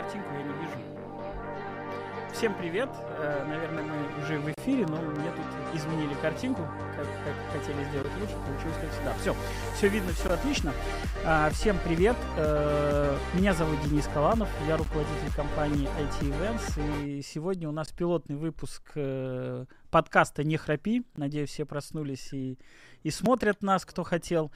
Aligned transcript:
картинку 0.00 0.28
я 0.32 0.42
не 0.42 0.52
вижу. 0.60 0.78
Всем 2.32 2.54
привет. 2.54 2.88
Э, 3.18 3.44
наверное, 3.48 3.82
мы 3.82 4.22
уже 4.22 4.38
в 4.38 4.48
эфире, 4.52 4.86
но 4.86 4.96
мне 5.00 5.30
тут 5.32 5.44
изменили 5.74 6.14
картинку, 6.22 6.62
как, 6.94 7.06
как 7.24 7.60
хотели 7.60 7.82
сделать 7.90 8.12
лучше, 8.20 8.34
получилось 8.46 8.76
как 8.80 8.92
всегда. 8.92 9.14
Все, 9.14 9.34
все 9.74 9.88
видно, 9.88 10.12
все 10.12 10.28
отлично. 10.28 10.72
А, 11.24 11.50
всем 11.50 11.76
привет. 11.84 12.16
Э, 12.36 13.18
меня 13.34 13.54
зовут 13.54 13.80
Денис 13.88 14.08
Каланов, 14.14 14.48
я 14.68 14.76
руководитель 14.76 15.34
компании 15.34 15.88
IT 15.98 16.20
Events, 16.20 17.04
и 17.04 17.22
сегодня 17.22 17.68
у 17.68 17.72
нас 17.72 17.88
пилотный 17.88 18.36
выпуск 18.36 18.92
э, 18.94 19.64
подкаста 19.90 20.44
«Не 20.44 20.58
храпи». 20.58 21.02
Надеюсь, 21.16 21.50
все 21.50 21.64
проснулись 21.64 22.32
и, 22.32 22.56
и 23.02 23.10
смотрят 23.10 23.62
нас, 23.62 23.84
кто 23.84 24.04
хотел. 24.04 24.52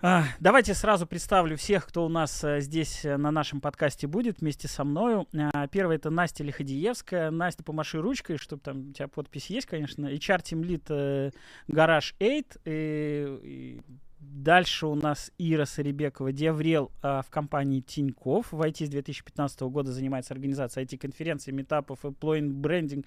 А, 0.00 0.26
давайте 0.38 0.74
сразу 0.74 1.08
представлю 1.08 1.56
всех, 1.56 1.84
кто 1.84 2.06
у 2.06 2.08
нас 2.08 2.44
э, 2.44 2.60
здесь 2.60 3.04
э, 3.04 3.16
на 3.16 3.32
нашем 3.32 3.60
подкасте 3.60 4.06
будет 4.06 4.40
вместе 4.40 4.68
со 4.68 4.84
мною. 4.84 5.26
А, 5.52 5.66
первая 5.66 5.98
это 5.98 6.08
Настя 6.08 6.44
Лиходиевская. 6.44 7.32
Настя, 7.32 7.64
помаши 7.64 8.00
ручкой, 8.00 8.36
чтобы 8.36 8.62
там 8.62 8.90
у 8.90 8.92
тебя 8.92 9.08
подпись 9.08 9.50
есть, 9.50 9.66
конечно. 9.66 10.06
HR 10.06 10.40
Team 10.42 10.62
Lead 10.62 11.34
Garage 11.68 12.14
8. 12.20 12.44
И, 12.64 13.80
Дальше 14.20 14.86
у 14.86 14.94
нас 14.94 15.32
Ира 15.38 15.64
Сарибекова, 15.64 16.32
DevRel 16.32 16.92
а, 17.02 17.22
в 17.22 17.30
компании 17.30 17.80
Тинькофф. 17.80 18.52
В 18.52 18.62
IT 18.62 18.86
с 18.86 18.88
2015 18.88 19.60
года 19.62 19.90
занимается 19.90 20.32
организацией 20.32 20.86
IT-конференций, 20.86 21.52
митапов, 21.52 22.04
employer 22.04 22.48
брендинг 22.48 23.06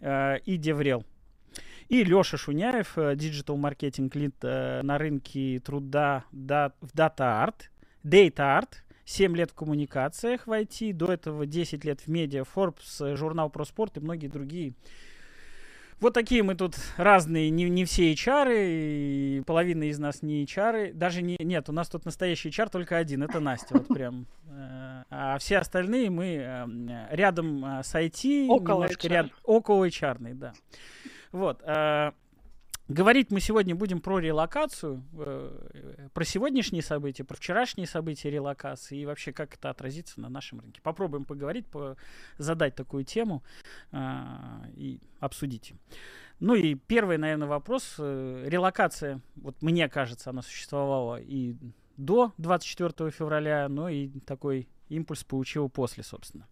и 0.00 0.56
DevRel. 0.56 1.04
И 1.90 2.04
Леша 2.04 2.36
Шуняев, 2.36 2.96
digital-маркетинг 3.16 4.14
lead 4.14 4.36
э, 4.42 4.80
на 4.82 4.96
рынке 4.96 5.58
труда 5.58 6.24
да, 6.30 6.72
в 6.80 6.94
DataArt, 6.94 7.62
DataArt, 8.04 8.74
7 9.04 9.36
лет 9.36 9.50
в 9.50 9.54
коммуникациях 9.54 10.46
в 10.46 10.52
IT, 10.52 10.92
до 10.92 11.12
этого 11.12 11.46
10 11.46 11.84
лет 11.84 12.00
в 12.00 12.06
медиа, 12.06 12.44
Forbes, 12.44 13.04
э, 13.04 13.16
журнал 13.16 13.50
про 13.50 13.64
спорт 13.64 13.96
и 13.96 14.00
многие 14.00 14.28
другие. 14.28 14.74
Вот 16.00 16.14
такие 16.14 16.42
мы 16.42 16.54
тут 16.54 16.76
разные, 16.96 17.50
не, 17.50 17.68
не 17.68 17.84
все 17.84 18.12
HR, 18.12 18.52
и 18.54 19.42
половина 19.46 19.84
из 19.84 19.98
нас 19.98 20.22
не 20.22 20.44
HR. 20.44 20.92
Даже 20.94 21.22
не, 21.22 21.36
нет, 21.38 21.68
у 21.68 21.72
нас 21.72 21.88
тут 21.88 22.04
настоящий 22.04 22.48
HR 22.48 22.70
только 22.70 22.96
один, 22.96 23.22
это 23.22 23.40
Настя, 23.40 23.74
вот 23.78 23.88
прям. 23.88 24.26
Э, 24.48 25.04
а 25.10 25.38
все 25.38 25.58
остальные 25.58 26.10
мы 26.10 27.06
рядом 27.10 27.64
с 27.82 27.94
IT, 27.94 28.48
около 28.48 28.84
немножко 28.84 29.06
HR. 29.06 29.10
ряд, 29.10 29.26
около 29.44 29.88
HR, 29.88 30.34
да. 30.34 30.52
Вот. 31.32 31.62
Говорить 32.90 33.30
мы 33.30 33.38
сегодня 33.38 33.76
будем 33.76 34.00
про 34.00 34.18
релокацию, 34.18 35.04
э, 35.12 36.08
про 36.12 36.24
сегодняшние 36.24 36.82
события, 36.82 37.22
про 37.22 37.36
вчерашние 37.36 37.86
события 37.86 38.30
релокации 38.30 38.98
и 38.98 39.06
вообще 39.06 39.32
как 39.32 39.54
это 39.54 39.70
отразится 39.70 40.20
на 40.20 40.28
нашем 40.28 40.58
рынке. 40.58 40.80
Попробуем 40.82 41.24
поговорить, 41.24 41.68
по, 41.68 41.96
задать 42.36 42.74
такую 42.74 43.04
тему 43.04 43.44
э, 43.92 43.96
и 44.74 44.98
обсудить. 45.20 45.72
Ну 46.40 46.56
и 46.56 46.74
первый, 46.74 47.16
наверное, 47.16 47.46
вопрос. 47.46 47.94
Э, 47.98 48.44
релокация, 48.48 49.20
вот 49.36 49.62
мне 49.62 49.88
кажется, 49.88 50.30
она 50.30 50.42
существовала 50.42 51.20
и 51.20 51.54
до 51.96 52.32
24 52.38 53.12
февраля, 53.12 53.68
но 53.68 53.88
и 53.88 54.08
такой 54.18 54.68
импульс 54.90 55.24
получил 55.24 55.68
после, 55.68 56.02
собственно. 56.02 56.46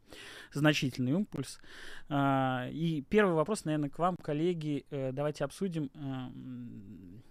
Значительный 0.52 1.12
импульс. 1.12 1.60
А, 2.08 2.68
и 2.70 3.02
первый 3.02 3.34
вопрос, 3.34 3.64
наверное, 3.64 3.90
к 3.90 3.98
вам, 3.98 4.16
коллеги. 4.16 4.86
Э, 4.90 5.12
давайте 5.12 5.44
обсудим 5.44 5.90
э, 5.94 6.30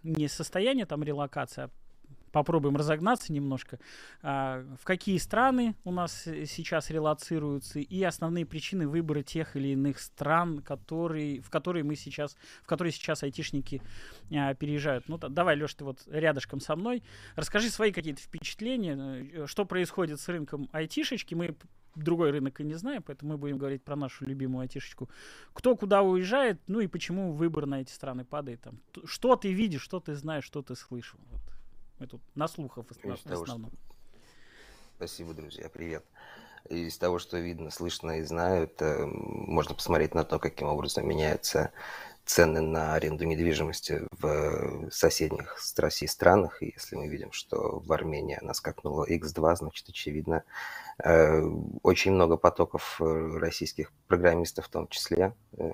не 0.04 0.27
состояние 0.27 0.86
там 0.86 1.04
релокации, 1.04 1.63
а 1.63 1.69
попробуем 2.31 2.75
разогнаться 2.75 3.31
немножко. 3.33 3.79
А, 4.21 4.63
в 4.79 4.83
какие 4.85 5.18
страны 5.18 5.75
у 5.83 5.91
нас 5.91 6.24
сейчас 6.24 6.89
релацируются 6.89 7.79
и 7.79 8.03
основные 8.03 8.45
причины 8.45 8.88
выбора 8.88 9.24
тех 9.24 9.56
или 9.56 9.69
иных 9.69 10.00
стран, 10.00 10.59
которые, 10.59 11.41
в 11.41 11.50
которые 11.50 11.83
мы 11.83 11.95
сейчас, 11.95 12.35
в 12.63 12.68
которые 12.68 12.91
сейчас 12.91 13.24
айтишники 13.24 13.81
а, 14.31 14.53
переезжают. 14.53 15.07
Ну, 15.07 15.18
давай, 15.18 15.56
Леш, 15.56 15.74
ты 15.74 15.83
вот 15.83 16.03
рядышком 16.07 16.59
со 16.59 16.75
мной. 16.75 17.03
Расскажи 17.35 17.69
свои 17.69 17.91
какие-то 17.91 18.21
впечатления, 18.21 18.95
э, 18.95 19.45
что 19.47 19.65
происходит 19.65 20.19
с 20.19 20.27
рынком 20.27 20.69
айтишечки. 20.71 21.35
Мы 21.35 21.56
другой 21.97 22.31
рынок 22.31 22.59
и 22.62 22.63
не 22.63 22.75
знаем, 22.75 23.03
поэтому 23.03 23.33
мы 23.33 23.38
будем 23.38 23.57
говорить 23.57 23.83
про 23.83 23.95
нашу 23.95 24.25
любимую 24.25 24.62
айтишечку. 24.62 25.09
Кто 25.53 25.75
куда 25.75 26.01
уезжает, 26.01 26.59
ну 26.68 26.80
и 26.80 26.88
почему 26.88 27.33
выбор 27.33 27.65
на 27.65 27.81
эти 27.81 27.91
страны 27.91 28.25
падает. 28.25 28.62
Там. 28.62 28.80
Что 29.06 29.35
ты 29.35 29.51
видишь, 29.51 29.81
что 29.81 30.00
ты 30.00 30.15
знаешь, 30.15 30.44
что 30.44 30.62
ты 30.62 30.75
слышал. 30.75 31.19
Вот. 31.31 31.56
Мы 31.99 32.05
тут 32.05 32.21
на 32.35 32.47
слухов 32.47 32.85
в 32.88 32.91
основном. 32.91 33.17
Того, 33.23 33.45
что... 33.45 33.71
Спасибо, 34.97 35.33
друзья, 35.33 35.67
привет. 35.69 36.05
Из 36.69 36.95
того, 36.97 37.17
что 37.17 37.39
видно, 37.39 37.71
слышно 37.71 38.19
и 38.19 38.23
знаю, 38.23 38.63
это 38.65 39.07
можно 39.07 39.73
посмотреть 39.73 40.13
на 40.13 40.23
то, 40.23 40.38
каким 40.38 40.67
образом 40.67 41.07
меняются 41.07 41.71
цены 42.23 42.61
на 42.61 42.94
аренду 42.94 43.23
недвижимости 43.23 44.01
в 44.11 44.91
соседних 44.91 45.57
с 45.57 45.77
Россией 45.79 46.09
странах. 46.09 46.61
И 46.61 46.73
если 46.75 46.97
мы 46.97 47.07
видим, 47.07 47.31
что 47.31 47.79
в 47.79 47.91
Армении 47.91 48.38
она 48.39 48.53
скакнула 48.53 49.09
X2, 49.09 49.55
значит, 49.55 49.89
очевидно, 49.89 50.44
э, 51.03 51.41
очень 51.81 52.11
много 52.11 52.38
потоков 52.38 52.99
российских 52.99 53.91
программистов 54.07 54.65
в 54.65 54.69
том 54.69 54.88
числе 54.89 55.33
э, 55.53 55.71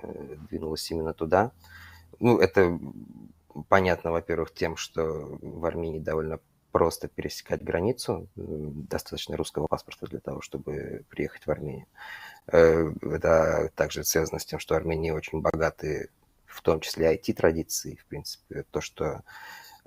двинулось 0.48 0.90
именно 0.90 1.12
туда. 1.12 1.52
Ну, 2.20 2.38
это 2.38 2.78
понятно, 3.68 4.10
во-первых, 4.12 4.52
тем, 4.52 4.76
что 4.76 5.02
в 5.40 5.64
Армении 5.64 5.98
довольно 6.00 6.40
просто 6.74 7.06
пересекать 7.06 7.62
границу, 7.62 8.28
достаточно 8.34 9.36
русского 9.36 9.68
паспорта 9.68 10.08
для 10.08 10.18
того, 10.18 10.40
чтобы 10.40 11.04
приехать 11.08 11.46
в 11.46 11.50
Армению. 11.52 11.86
Э, 12.48 12.92
это 13.00 13.70
также 13.76 14.02
связано 14.02 14.40
с 14.40 14.44
тем, 14.44 14.58
что 14.58 14.74
Армения 14.74 15.14
очень 15.14 15.40
богаты, 15.40 16.10
в 16.46 16.60
том 16.62 16.80
числе 16.80 17.14
IT-традиции, 17.14 17.94
в 17.94 18.06
принципе, 18.06 18.64
то, 18.72 18.80
что 18.80 19.22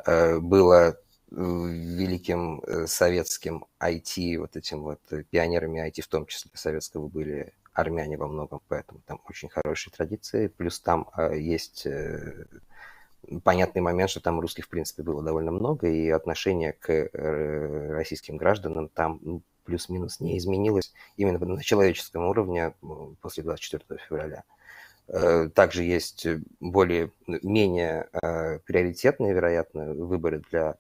э, 0.06 0.40
было 0.40 0.98
великим 1.30 2.62
э, 2.62 2.88
советским 2.88 3.66
IT, 3.82 4.38
вот 4.40 4.56
этим 4.56 4.84
вот 4.84 5.02
пионерами 5.30 5.86
IT, 5.90 6.04
в 6.04 6.08
том 6.08 6.26
числе 6.26 6.52
советского, 6.54 7.10
были 7.10 7.54
армяне 7.74 8.16
во 8.16 8.30
многом, 8.30 8.62
поэтому 8.70 9.02
там 9.06 9.20
очень 9.28 9.50
хорошие 9.50 9.92
традиции, 9.92 10.48
плюс 10.48 10.80
там 10.80 11.12
есть 11.36 11.86
понятный 13.44 13.82
момент, 13.82 14.10
что 14.10 14.22
там 14.22 14.40
русских, 14.40 14.66
в 14.66 14.70
принципе, 14.70 15.04
было 15.04 15.24
довольно 15.24 15.52
много, 15.52 15.88
и 15.88 16.10
отношение 16.10 16.74
к 16.74 16.92
э, 16.92 17.94
российским 17.94 18.38
гражданам 18.38 18.90
там 18.90 19.20
ну, 19.22 19.42
плюс-минус 19.66 20.20
не 20.20 20.38
изменилось 20.38 20.94
именно 21.18 21.38
на 21.40 21.64
человеческом 21.64 22.26
уровне 22.26 22.74
после 23.22 23.44
24 23.44 24.00
февраля. 24.08 24.44
Э, 25.08 25.50
также 25.54 25.84
есть 25.84 26.28
более, 26.60 27.12
менее 27.28 28.10
э, 28.14 28.60
приоритетные, 28.60 29.34
вероятно, 29.34 29.94
выборы 29.94 30.42
для 30.52 30.76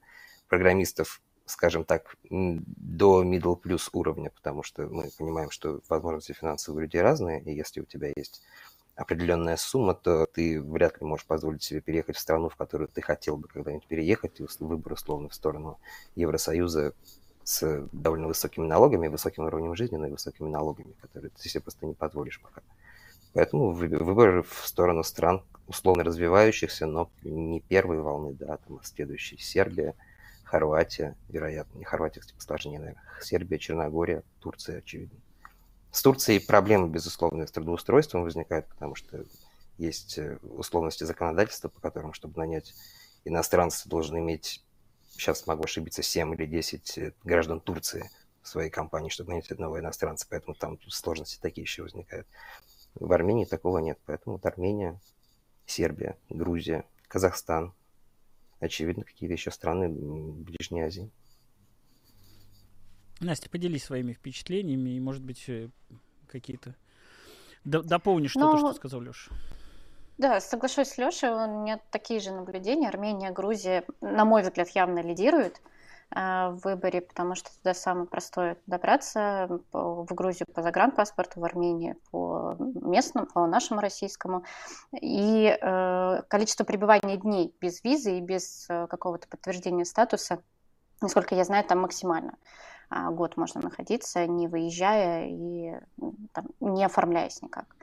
программистов, 0.47 1.21
скажем 1.45 1.85
так, 1.85 2.15
до 2.29 3.23
middle 3.23 3.61
plus 3.61 3.89
уровня, 3.93 4.31
потому 4.31 4.63
что 4.63 4.83
мы 4.87 5.09
понимаем, 5.17 5.49
что 5.49 5.81
возможности 5.89 6.33
финансовые 6.33 6.77
у 6.77 6.81
людей 6.81 7.01
разные, 7.01 7.41
и 7.41 7.53
если 7.53 7.81
у 7.81 7.85
тебя 7.85 8.11
есть 8.15 8.41
определенная 8.97 9.57
сумма, 9.57 9.93
то 9.93 10.25
ты 10.25 10.61
вряд 10.61 10.99
ли 10.99 11.07
можешь 11.07 11.25
позволить 11.25 11.61
себе 11.61 11.81
переехать 11.81 12.17
в 12.17 12.19
страну, 12.19 12.49
в 12.49 12.55
которую 12.55 12.87
ты 12.87 13.01
хотел 13.01 13.37
бы 13.37 13.47
когда-нибудь 13.47 13.87
переехать, 13.87 14.39
и 14.39 14.45
выбор 14.59 14.93
условно 14.93 15.29
в 15.29 15.35
сторону 15.35 15.79
Евросоюза 16.15 16.93
с 17.43 17.87
довольно 17.91 18.27
высокими 18.27 18.65
налогами, 18.65 19.07
высоким 19.07 19.45
уровнем 19.45 19.75
жизни, 19.75 19.97
но 19.97 20.07
и 20.07 20.11
высокими 20.11 20.49
налогами, 20.49 20.93
которые 20.99 21.29
ты 21.29 21.47
себе 21.47 21.61
просто 21.61 21.85
не 21.85 21.93
позволишь 21.93 22.41
пока. 22.41 22.61
Поэтому 23.33 23.71
выбор 23.71 24.41
в 24.41 24.67
сторону 24.67 25.03
стран 25.03 25.43
условно 25.67 26.03
развивающихся, 26.03 26.87
но 26.87 27.11
не 27.21 27.61
первой 27.61 28.01
волны, 28.01 28.33
да, 28.33 28.57
там, 28.57 28.79
а 28.81 28.83
следующей 28.83 29.37
Сербия, 29.37 29.93
Хорватия, 30.43 31.15
вероятно, 31.29 31.77
не 31.77 31.85
Хорватия, 31.85 32.21
кстати, 32.21 32.41
сложнее, 32.41 32.79
наверное, 32.79 33.03
Сербия, 33.21 33.59
Черногория, 33.59 34.23
Турция, 34.39 34.79
очевидно. 34.79 35.19
С 35.91 36.01
Турцией 36.01 36.39
проблемы, 36.39 36.89
безусловно, 36.89 37.47
с 37.47 37.51
трудоустройством 37.51 38.23
возникают, 38.23 38.67
потому 38.67 38.95
что 38.95 39.25
есть 39.77 40.17
э, 40.17 40.37
условности 40.41 41.03
законодательства, 41.03 41.69
по 41.69 41.79
которым, 41.79 42.13
чтобы 42.13 42.37
нанять 42.37 42.73
иностранца, 43.25 43.87
должен 43.87 44.17
иметь, 44.19 44.63
сейчас 45.11 45.47
могу 45.47 45.63
ошибиться, 45.63 46.03
7 46.03 46.33
или 46.33 46.45
10 46.45 46.97
э, 46.97 47.13
граждан 47.23 47.59
Турции 47.59 48.09
в 48.41 48.47
своей 48.47 48.69
компании, 48.69 49.09
чтобы 49.09 49.31
нанять 49.31 49.51
одного 49.51 49.79
иностранца, 49.79 50.27
поэтому 50.29 50.55
там 50.55 50.79
сложности 50.89 51.39
такие 51.41 51.63
еще 51.63 51.83
возникают. 51.83 52.27
В 52.95 53.11
Армении 53.11 53.45
такого 53.45 53.77
нет, 53.79 53.99
поэтому 54.05 54.37
вот 54.37 54.45
Армения, 54.45 54.99
Сербия, 55.65 56.17
Грузия, 56.29 56.85
Казахстан, 57.07 57.73
очевидно, 58.59 59.03
какие-то 59.03 59.33
еще 59.33 59.51
страны 59.51 59.89
Ближней 59.89 60.81
Азии. 60.81 61.11
Настя, 63.19 63.49
поделись 63.49 63.85
своими 63.85 64.13
впечатлениями 64.13 64.91
и, 64.91 64.99
может 64.99 65.23
быть, 65.23 65.43
э, 65.47 65.69
какие-то... 66.27 66.75
Дополни 67.63 68.27
что-то, 68.27 68.53
ну, 68.53 68.57
что 68.59 68.73
сказал 68.73 69.01
Леша. 69.01 69.31
Да, 70.17 70.39
соглашусь 70.39 70.87
с 70.89 70.97
Лешей, 70.97 71.29
у 71.29 71.61
меня 71.61 71.79
такие 71.91 72.19
же 72.19 72.31
наблюдения. 72.31 72.87
Армения, 72.87 73.31
Грузия, 73.31 73.83
на 74.01 74.25
мой 74.25 74.41
взгляд, 74.41 74.69
явно 74.69 74.99
лидируют. 74.99 75.61
а, 76.09 76.51
в 76.51 76.59
выборе, 76.63 77.01
потому 77.01 77.35
что 77.35 77.49
туда 77.57 77.73
самое 77.73 78.07
простое 78.07 78.57
добраться 78.65 79.59
в 79.73 80.07
Грузию 80.13 80.47
по 80.53 80.61
загранпаспорту, 80.61 81.41
в 81.41 81.43
Армении 81.43 81.95
по 82.11 82.55
местному, 82.57 83.27
по 83.27 83.45
нашему 83.45 83.81
российскому. 83.81 84.45
И 84.93 85.57
э, 85.59 86.21
количество 86.29 86.63
пребывания 86.63 87.17
дней 87.17 87.53
без 87.59 87.83
визы 87.83 88.17
и 88.17 88.21
без 88.21 88.67
э, 88.69 88.87
какого-то 88.87 89.27
подтверждения 89.27 89.83
статуса, 89.83 90.41
насколько 91.01 91.35
я 91.35 91.43
знаю, 91.43 91.65
там 91.65 91.79
максимально. 91.79 92.31
А, 92.33 92.37
год 92.89 93.37
можно 93.37 93.61
находиться, 93.61 94.25
не 94.27 94.47
выезжая 94.47 95.27
и 95.29 95.73
там, 96.31 96.47
не 96.59 96.83
оформляясь 96.83 97.41
никак. 97.41 97.75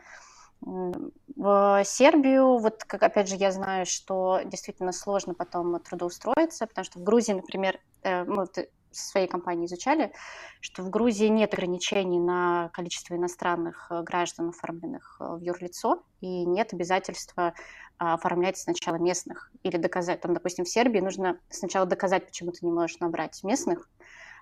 В 0.61 1.83
Сербию, 1.85 2.59
вот 2.59 2.85
как 2.85 3.03
опять 3.03 3.29
же 3.29 3.37
я 3.37 3.53
знаю, 3.53 3.85
что 3.85 4.41
действительно 4.45 4.93
сложно 4.93 5.35
потом 5.35 5.79
трудоустроиться, 5.81 6.67
потому 6.67 6.85
что 6.87 6.99
в 6.99 7.03
Грузии, 7.03 7.33
например, 7.33 7.79
э, 8.03 8.25
мы 8.25 8.47
со 8.95 9.11
своей 9.11 9.27
компанией 9.27 9.67
изучали, 9.67 10.13
что 10.61 10.83
в 10.83 10.91
Грузии 10.91 11.27
нет 11.27 11.53
ограничений 11.53 12.19
на 12.19 12.71
количество 12.73 13.15
иностранных 13.15 13.89
э, 13.91 14.03
граждан, 14.03 14.51
оформленных 14.51 15.19
э, 15.21 15.35
в 15.35 15.41
юрлицо, 15.41 16.03
и 16.21 16.47
нет 16.47 16.73
обязательства 16.73 17.53
а, 17.99 18.15
оформлять 18.15 18.57
сначала 18.57 18.97
местных 18.97 19.53
или 19.63 19.77
доказать. 19.77 20.21
Там, 20.21 20.35
допустим, 20.35 20.65
в 20.65 20.69
Сербии 20.69 21.01
нужно 21.01 21.39
сначала 21.49 21.87
доказать, 21.87 22.27
почему 22.27 22.53
ты 22.53 22.65
не 22.67 22.73
можешь 22.73 22.99
набрать 22.99 23.45
местных, 23.45 23.89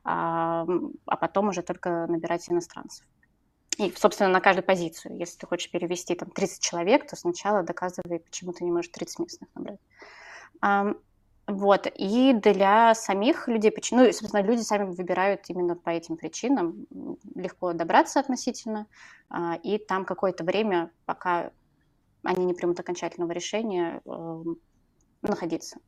а, 0.04 0.66
а 1.06 1.16
потом 1.16 1.48
уже 1.48 1.62
только 1.62 2.06
набирать 2.08 2.50
иностранцев. 2.50 3.06
И, 3.78 3.92
собственно, 3.96 4.30
на 4.30 4.40
каждую 4.40 4.64
позицию. 4.64 5.16
Если 5.16 5.38
ты 5.38 5.46
хочешь 5.46 5.70
перевести 5.70 6.14
там 6.14 6.30
30 6.30 6.60
человек, 6.60 7.08
то 7.08 7.16
сначала 7.16 7.62
доказывай, 7.62 8.20
почему 8.20 8.52
ты 8.52 8.64
не 8.64 8.70
можешь 8.70 8.90
30 8.90 9.18
местных 9.18 9.48
набрать. 9.54 9.80
Вот, 11.48 11.88
и 11.96 12.32
для 12.34 12.94
самих 12.94 13.48
людей, 13.48 13.74
ну, 13.90 14.12
собственно, 14.12 14.42
люди 14.42 14.60
сами 14.60 14.84
выбирают 14.84 15.42
именно 15.48 15.74
по 15.74 15.90
этим 15.90 16.16
причинам, 16.16 16.86
легко 17.34 17.72
добраться 17.72 18.20
относительно, 18.20 18.86
а, 19.28 19.56
и 19.56 19.78
там 19.78 20.04
какое-то 20.04 20.44
время, 20.44 20.92
пока 21.04 21.50
они 22.22 22.44
не 22.44 22.54
примут 22.54 22.78
окончательного 22.78 23.32
решения, 23.32 24.00
эм, 24.04 24.56
находиться. 25.22 25.78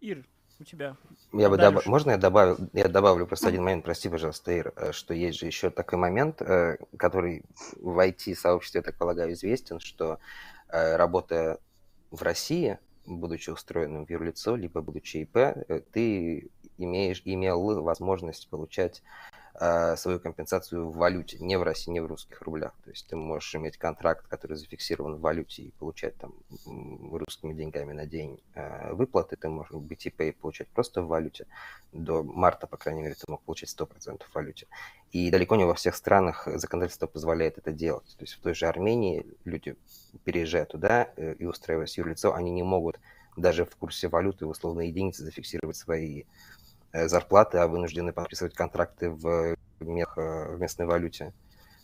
Ир, 0.00 0.28
у 0.60 0.64
тебя. 0.64 0.96
Я 1.32 1.48
бы 1.48 1.56
доб... 1.56 1.84
Можно 1.86 2.12
я 2.12 2.16
добавлю, 2.18 2.68
я 2.72 2.88
добавлю 2.88 3.26
просто 3.26 3.48
один 3.48 3.64
момент, 3.64 3.84
прости, 3.84 4.08
пожалуйста, 4.08 4.52
Ир, 4.52 4.72
э, 4.76 4.92
что 4.92 5.14
есть 5.14 5.38
же 5.38 5.46
еще 5.46 5.70
такой 5.70 5.98
момент, 5.98 6.42
э, 6.42 6.76
который 6.96 7.44
в 7.76 7.98
IT-сообществе, 7.98 8.78
я 8.78 8.82
так 8.82 8.96
полагаю, 8.96 9.32
известен, 9.32 9.80
что 9.80 10.18
э, 10.68 10.96
работая 10.96 11.58
в 12.10 12.22
России, 12.22 12.78
будучи 13.06 13.50
устроенным 13.50 14.06
в 14.06 14.10
юрлицо, 14.10 14.56
либо 14.56 14.82
будучи 14.82 15.18
ИП, 15.18 15.36
ты 15.92 16.50
имеешь, 16.78 17.22
имел 17.24 17.82
возможность 17.82 18.48
получать 18.48 19.02
свою 19.96 20.20
компенсацию 20.20 20.88
в 20.88 20.96
валюте, 20.96 21.38
не 21.38 21.58
в 21.58 21.62
России, 21.62 21.90
не 21.90 22.00
в 22.00 22.06
русских 22.06 22.40
рублях. 22.42 22.72
То 22.84 22.90
есть 22.90 23.06
ты 23.08 23.16
можешь 23.16 23.54
иметь 23.54 23.76
контракт, 23.76 24.26
который 24.28 24.56
зафиксирован 24.56 25.16
в 25.16 25.20
валюте 25.20 25.62
и 25.62 25.70
получать 25.72 26.16
там 26.16 26.32
русскими 27.12 27.52
деньгами 27.52 27.92
на 27.92 28.06
день 28.06 28.40
э, 28.54 28.92
выплаты. 28.92 29.36
Ты 29.36 29.48
можешь 29.48 29.72
BTP 29.72 30.32
получать 30.32 30.68
просто 30.68 31.02
в 31.02 31.08
валюте. 31.08 31.46
До 31.92 32.22
марта, 32.22 32.66
по 32.66 32.76
крайней 32.76 33.02
мере, 33.02 33.14
ты 33.14 33.24
мог 33.28 33.42
получать 33.42 33.74
100% 33.76 34.22
в 34.24 34.34
валюте. 34.34 34.66
И 35.12 35.30
далеко 35.30 35.56
не 35.56 35.64
во 35.64 35.74
всех 35.74 35.96
странах 35.96 36.48
законодательство 36.54 37.06
позволяет 37.06 37.58
это 37.58 37.72
делать. 37.72 38.14
То 38.18 38.24
есть 38.24 38.34
в 38.34 38.40
той 38.40 38.54
же 38.54 38.66
Армении 38.66 39.26
люди, 39.44 39.76
переезжая 40.24 40.64
туда 40.64 41.10
э, 41.16 41.34
и 41.34 41.44
устраиваясь 41.44 41.98
юрлицо, 41.98 42.34
они 42.34 42.50
не 42.50 42.62
могут 42.62 42.98
даже 43.36 43.64
в 43.64 43.76
курсе 43.76 44.08
валюты 44.08 44.46
в 44.46 44.50
условной 44.50 44.88
единицы 44.88 45.24
зафиксировать 45.24 45.76
свои 45.76 46.24
зарплаты, 46.92 47.58
а 47.58 47.66
вынуждены 47.66 48.12
подписывать 48.12 48.54
контракты 48.54 49.10
в, 49.10 49.56
мех, 49.80 50.16
в 50.16 50.56
местной 50.58 50.86
валюте. 50.86 51.32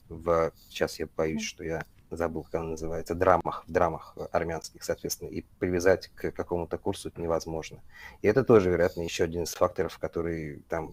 В, 0.09 0.53
сейчас 0.69 0.99
я 0.99 1.09
боюсь, 1.17 1.43
что 1.43 1.65
я 1.65 1.85
забыл, 2.11 2.45
как 2.45 2.57
она 2.57 2.71
называется, 2.71 3.15
драмах, 3.15 3.65
в 3.67 3.73
драмах 3.73 4.17
армянских, 4.33 4.85
соответственно, 4.85 5.29
и 5.29 5.43
привязать 5.59 6.09
к 6.09 6.31
какому-то 6.31 6.79
курсу 6.79 7.09
это 7.09 7.21
невозможно. 7.21 7.83
И 8.23 8.29
это 8.29 8.45
тоже, 8.45 8.71
вероятно, 8.71 9.03
еще 9.03 9.25
один 9.25 9.43
из 9.43 9.55
факторов, 9.55 9.99
который 9.99 10.63
там 10.69 10.93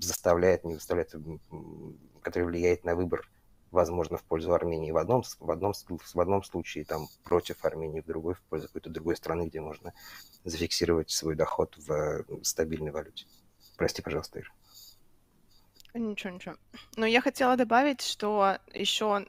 заставляет, 0.00 0.64
не 0.64 0.74
заставляет, 0.74 1.14
который 2.22 2.44
влияет 2.44 2.84
на 2.84 2.96
выбор, 2.96 3.28
возможно, 3.70 4.16
в 4.16 4.24
пользу 4.24 4.52
Армении 4.52 4.90
в 4.90 4.96
одном, 4.96 5.22
в 5.38 5.50
одном, 5.50 5.72
в 5.74 6.20
одном 6.20 6.42
случае, 6.42 6.84
там, 6.84 7.06
против 7.22 7.64
Армении, 7.64 8.00
в 8.00 8.06
другой, 8.06 8.34
в 8.34 8.42
пользу 8.42 8.66
какой-то 8.66 8.90
другой 8.90 9.16
страны, 9.16 9.46
где 9.46 9.60
можно 9.60 9.92
зафиксировать 10.44 11.10
свой 11.10 11.36
доход 11.36 11.76
в 11.76 12.24
стабильной 12.42 12.90
валюте. 12.90 13.26
Прости, 13.78 14.02
пожалуйста, 14.02 14.40
Ира. 14.40 14.50
Ничего, 15.94 16.34
ничего. 16.34 16.56
Но 16.96 17.06
я 17.06 17.20
хотела 17.20 17.56
добавить, 17.56 18.02
что 18.02 18.58
еще 18.74 19.26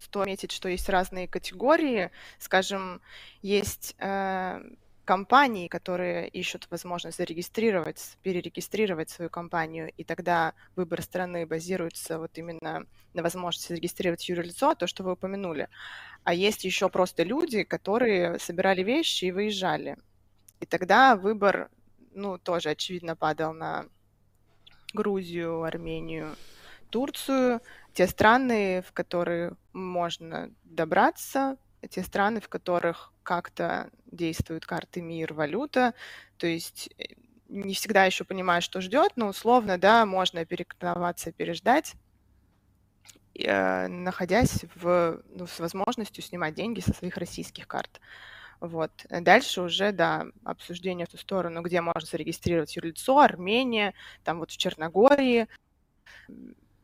стоит 0.00 0.22
отметить, 0.22 0.52
что 0.52 0.68
есть 0.68 0.88
разные 0.88 1.28
категории. 1.28 2.10
Скажем, 2.38 3.00
есть 3.42 3.94
э, 3.98 4.60
компании, 5.04 5.68
которые 5.68 6.28
ищут 6.28 6.66
возможность 6.70 7.18
зарегистрировать, 7.18 8.18
перерегистрировать 8.22 9.08
свою 9.08 9.30
компанию, 9.30 9.92
и 9.96 10.02
тогда 10.02 10.54
выбор 10.74 11.00
страны 11.00 11.46
базируется 11.46 12.18
вот 12.18 12.36
именно 12.38 12.86
на 13.14 13.22
возможности 13.22 13.68
зарегистрировать 13.68 14.28
юрлицо, 14.28 14.74
то, 14.74 14.88
что 14.88 15.04
вы 15.04 15.12
упомянули. 15.12 15.68
А 16.24 16.34
есть 16.34 16.64
еще 16.64 16.88
просто 16.88 17.22
люди, 17.22 17.62
которые 17.62 18.40
собирали 18.40 18.82
вещи 18.82 19.26
и 19.26 19.32
выезжали. 19.32 19.96
И 20.58 20.66
тогда 20.66 21.14
выбор 21.14 21.70
ну, 22.16 22.38
тоже, 22.38 22.70
очевидно, 22.70 23.14
падал 23.14 23.52
на 23.52 23.86
Грузию, 24.92 25.62
Армению, 25.62 26.34
Турцию, 26.90 27.60
те 27.92 28.06
страны, 28.06 28.82
в 28.82 28.92
которые 28.92 29.52
можно 29.72 30.50
добраться, 30.64 31.58
те 31.90 32.02
страны, 32.02 32.40
в 32.40 32.48
которых 32.48 33.12
как-то 33.22 33.90
действуют 34.06 34.64
карты 34.64 35.02
МИР, 35.02 35.34
валюта, 35.34 35.94
то 36.38 36.46
есть 36.46 36.88
э, 36.98 37.14
не 37.48 37.74
всегда 37.74 38.04
еще 38.04 38.24
понимаю, 38.24 38.62
что 38.62 38.80
ждет, 38.80 39.12
но 39.16 39.28
условно, 39.28 39.78
да, 39.78 40.06
можно 40.06 40.44
перекноваться, 40.46 41.32
переждать, 41.32 41.94
э, 43.34 43.88
находясь 43.88 44.64
в, 44.74 45.22
ну, 45.28 45.46
с 45.46 45.58
возможностью 45.60 46.24
снимать 46.24 46.54
деньги 46.54 46.80
со 46.80 46.94
своих 46.94 47.16
российских 47.18 47.68
карт. 47.68 48.00
Вот. 48.60 48.90
Дальше 49.08 49.62
уже, 49.62 49.92
да, 49.92 50.26
обсуждение 50.44 51.06
в 51.06 51.10
ту 51.10 51.16
сторону, 51.16 51.62
где 51.62 51.80
можно 51.80 52.00
зарегистрировать 52.00 52.74
юрлицо, 52.76 53.18
Армения, 53.18 53.94
там 54.24 54.38
вот 54.38 54.50
в 54.50 54.56
Черногории, 54.56 55.48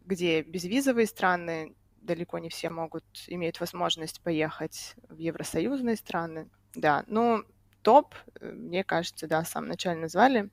где 0.04 0.42
безвизовые 0.42 1.06
страны, 1.06 1.74
далеко 2.00 2.38
не 2.38 2.48
все 2.48 2.68
могут, 2.68 3.04
имеют 3.28 3.60
возможность 3.60 4.20
поехать 4.20 4.94
в 5.08 5.18
евросоюзные 5.18 5.96
страны. 5.96 6.50
Да, 6.74 7.04
ну, 7.06 7.44
топ, 7.82 8.14
э, 8.40 8.50
мне 8.50 8.84
кажется, 8.84 9.26
да, 9.26 9.42
в 9.42 9.48
самом 9.48 9.68
начале 9.68 10.00
назвали. 10.00 10.50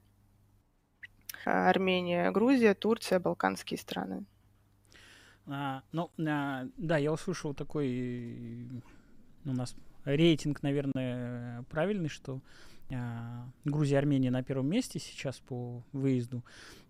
Армения, 1.46 2.32
Грузия, 2.32 2.74
Турция, 2.74 3.20
балканские 3.20 3.78
страны. 3.78 4.26
А, 5.48 5.82
ну, 5.92 6.12
а, 6.28 6.68
да, 6.78 6.98
я 6.98 7.12
услышал 7.12 7.54
такой 7.54 8.84
у 9.46 9.54
нас 9.54 9.76
рейтинг, 10.06 10.64
наверное, 10.64 11.64
правильный, 11.64 12.10
что 12.10 12.42
э, 12.90 12.96
Грузия 13.66 13.96
и 13.96 13.98
Армения 13.98 14.32
на 14.32 14.44
первом 14.44 14.68
месте 14.68 15.00
сейчас 15.00 15.40
по 15.40 15.84
выезду. 15.92 16.44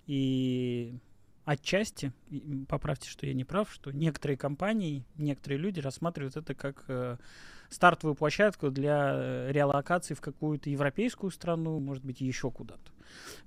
И 0.07 0.99
отчасти, 1.45 2.11
поправьте, 2.67 3.09
что 3.09 3.25
я 3.25 3.33
не 3.33 3.43
прав, 3.43 3.71
что 3.71 3.91
некоторые 3.91 4.37
компании, 4.37 5.03
некоторые 5.17 5.59
люди 5.59 5.79
рассматривают 5.79 6.37
это 6.37 6.53
как 6.53 6.85
э, 6.87 7.17
стартовую 7.69 8.15
площадку 8.15 8.69
для 8.69 9.13
э, 9.13 9.51
реалокации 9.51 10.13
в 10.13 10.21
какую-то 10.21 10.69
европейскую 10.69 11.31
страну, 11.31 11.79
может 11.79 12.03
быть, 12.03 12.21
еще 12.21 12.51
куда-то. 12.51 12.91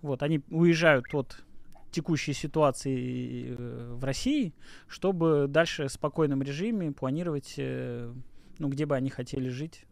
Вот, 0.01 0.23
они 0.23 0.41
уезжают 0.51 1.13
от 1.15 1.45
текущей 1.93 2.33
ситуации 2.33 3.55
э, 3.57 3.95
в 3.95 4.03
России, 4.05 4.55
чтобы 4.89 5.47
дальше 5.49 5.89
в 5.89 5.93
спокойном 5.93 6.43
режиме 6.43 6.93
планировать 6.93 7.55
э, 7.59 8.13
ну, 8.59 8.69
где 8.69 8.87
бы 8.87 8.97
они 8.97 9.11
хотели 9.11 9.49
жить 9.49 9.87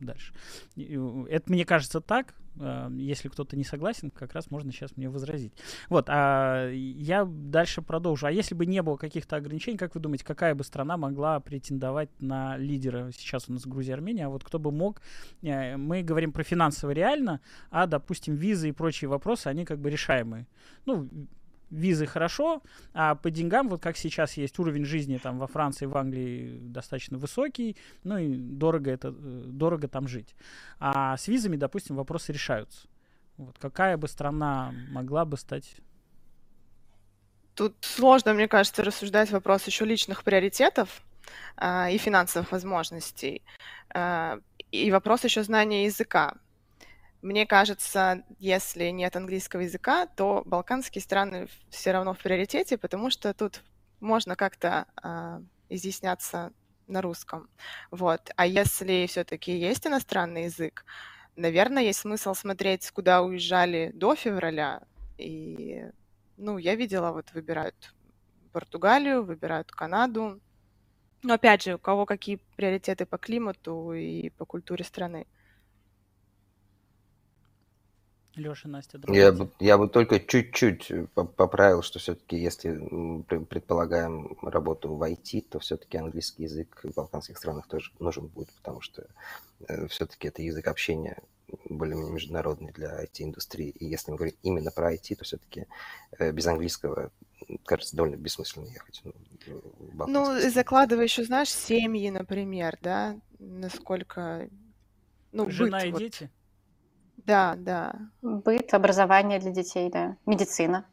дальше. 0.00 0.32
Это 0.76 1.50
мне 1.50 1.64
кажется 1.64 2.00
так. 2.00 2.34
А, 2.58 2.90
если 2.90 3.28
кто-то 3.28 3.56
не 3.56 3.64
согласен, 3.64 4.10
как 4.10 4.32
раз 4.32 4.50
можно 4.50 4.72
сейчас 4.72 4.96
мне 4.96 5.08
возразить. 5.08 5.52
Вот, 5.88 6.06
а 6.08 6.70
я 6.70 7.24
дальше 7.24 7.82
продолжу. 7.82 8.26
А 8.26 8.30
если 8.30 8.54
бы 8.54 8.66
не 8.66 8.82
было 8.82 8.96
каких-то 8.96 9.36
ограничений, 9.36 9.78
как 9.78 9.94
вы 9.94 10.00
думаете, 10.00 10.24
какая 10.24 10.54
бы 10.54 10.64
страна 10.64 10.96
могла 10.96 11.40
претендовать 11.40 12.10
на 12.20 12.56
лидера? 12.56 13.10
Сейчас 13.12 13.48
у 13.48 13.52
нас 13.52 13.66
Грузия, 13.66 13.94
Армения, 13.94 14.26
а 14.26 14.30
вот 14.30 14.44
кто 14.44 14.58
бы 14.58 14.72
мог? 14.72 15.00
Э, 15.42 15.76
мы 15.76 16.02
говорим 16.02 16.32
про 16.32 16.42
финансово 16.42 16.90
реально, 16.90 17.40
а, 17.70 17.86
допустим, 17.86 18.34
визы 18.34 18.70
и 18.70 18.72
прочие 18.72 19.08
вопросы, 19.08 19.46
они 19.46 19.64
как 19.64 19.78
бы 19.78 19.90
решаемые. 19.90 20.46
Ну, 20.86 21.08
визы 21.70 22.06
хорошо, 22.06 22.62
а 22.92 23.14
по 23.14 23.30
деньгам, 23.30 23.68
вот 23.68 23.82
как 23.82 23.96
сейчас 23.96 24.36
есть 24.36 24.58
уровень 24.58 24.84
жизни 24.84 25.18
там 25.18 25.38
во 25.38 25.46
Франции, 25.46 25.86
в 25.86 25.96
Англии 25.96 26.58
достаточно 26.60 27.18
высокий, 27.18 27.76
ну 28.04 28.18
и 28.18 28.34
дорого 28.36 28.90
это, 28.90 29.08
э, 29.08 29.42
дорого 29.46 29.88
там 29.88 30.08
жить. 30.08 30.34
А 30.78 31.16
с 31.16 31.28
визами, 31.28 31.56
допустим, 31.56 31.96
вопросы 31.96 32.32
решаются. 32.32 32.88
Вот 33.36 33.56
какая 33.58 33.96
бы 33.96 34.08
страна 34.08 34.72
могла 34.90 35.24
бы 35.24 35.36
стать 35.36 35.76
Тут 37.54 37.76
сложно, 37.80 38.32
мне 38.32 38.48
кажется, 38.48 38.82
рассуждать 38.82 39.30
вопрос 39.30 39.66
еще 39.66 39.84
личных 39.84 40.24
приоритетов 40.24 41.02
э, 41.56 41.92
и 41.92 41.98
финансовых 41.98 42.52
возможностей. 42.52 43.42
Э, 43.94 44.38
и 44.70 44.90
вопрос 44.90 45.24
еще 45.24 45.42
знания 45.42 45.84
языка. 45.84 46.34
Мне 47.22 47.46
кажется, 47.46 48.24
если 48.38 48.84
нет 48.86 49.14
английского 49.14 49.60
языка, 49.60 50.06
то 50.06 50.42
балканские 50.46 51.02
страны 51.02 51.48
все 51.68 51.92
равно 51.92 52.14
в 52.14 52.18
приоритете, 52.18 52.78
потому 52.78 53.10
что 53.10 53.34
тут 53.34 53.62
можно 54.00 54.36
как-то 54.36 54.86
э, 55.02 55.42
изъясняться 55.68 56.52
на 56.86 57.02
русском. 57.02 57.48
Вот. 57.90 58.30
А 58.36 58.46
если 58.46 59.06
все-таки 59.06 59.52
есть 59.56 59.86
иностранный 59.86 60.44
язык, 60.44 60.84
наверное, 61.36 61.82
есть 61.82 62.00
смысл 62.00 62.34
смотреть, 62.34 62.90
куда 62.90 63.22
уезжали 63.22 63.90
до 63.94 64.14
февраля. 64.14 64.82
И, 65.18 65.84
ну, 66.38 66.58
я 66.58 66.74
видела, 66.74 67.12
вот 67.12 67.32
выбирают 67.32 67.94
Португалию, 68.52 69.22
выбирают 69.22 69.70
Канаду. 69.70 70.40
Но 71.22 71.34
опять 71.34 71.62
же, 71.62 71.74
у 71.74 71.78
кого 71.78 72.06
какие 72.06 72.40
приоритеты 72.56 73.04
по 73.04 73.18
климату 73.18 73.92
и 73.92 74.30
по 74.30 74.44
культуре 74.44 74.84
страны. 74.84 75.26
Леша, 78.40 78.68
Настя, 78.68 78.98
я 79.08 79.32
бы, 79.32 79.50
я 79.60 79.78
бы 79.78 79.88
только 79.88 80.18
чуть-чуть 80.18 80.92
поправил, 81.14 81.82
что 81.82 81.98
все-таки, 81.98 82.36
если 82.36 82.74
предполагаем 83.44 84.36
работу 84.42 84.94
в 84.94 85.02
IT, 85.02 85.42
то 85.50 85.58
все-таки 85.58 85.98
английский 85.98 86.44
язык 86.44 86.80
в 86.82 86.94
балканских 86.94 87.38
странах 87.38 87.68
тоже 87.68 87.92
нужен 87.98 88.26
будет, 88.26 88.50
потому 88.54 88.80
что 88.80 89.06
э, 89.68 89.86
все-таки 89.88 90.28
это 90.28 90.42
язык 90.42 90.66
общения 90.66 91.18
более-менее 91.68 92.12
международный 92.12 92.72
для 92.72 93.02
IT-индустрии. 93.04 93.68
И 93.68 93.86
если 93.86 94.10
мы 94.10 94.16
говорим 94.16 94.36
именно 94.42 94.70
про 94.70 94.94
IT, 94.94 95.16
то 95.16 95.24
все-таки 95.24 95.66
э, 96.18 96.32
без 96.32 96.46
английского 96.46 97.10
кажется 97.64 97.96
довольно 97.96 98.16
бессмысленно 98.16 98.66
ехать. 98.66 99.02
Ну, 99.44 100.06
ну 100.06 100.50
закладывая 100.50 101.04
еще, 101.04 101.24
знаешь, 101.24 101.50
семьи, 101.50 102.10
например, 102.10 102.78
да, 102.80 103.16
насколько... 103.38 104.48
Ну, 105.32 105.48
Жена 105.48 105.78
быт, 105.78 105.86
и 105.86 105.92
вот. 105.92 105.98
дети? 105.98 106.30
Да, 107.30 107.54
да. 107.54 107.94
Быт, 108.22 108.74
образование 108.74 109.38
для 109.38 109.52
детей, 109.52 109.88
да. 109.88 110.16
Медицина. 110.26 110.84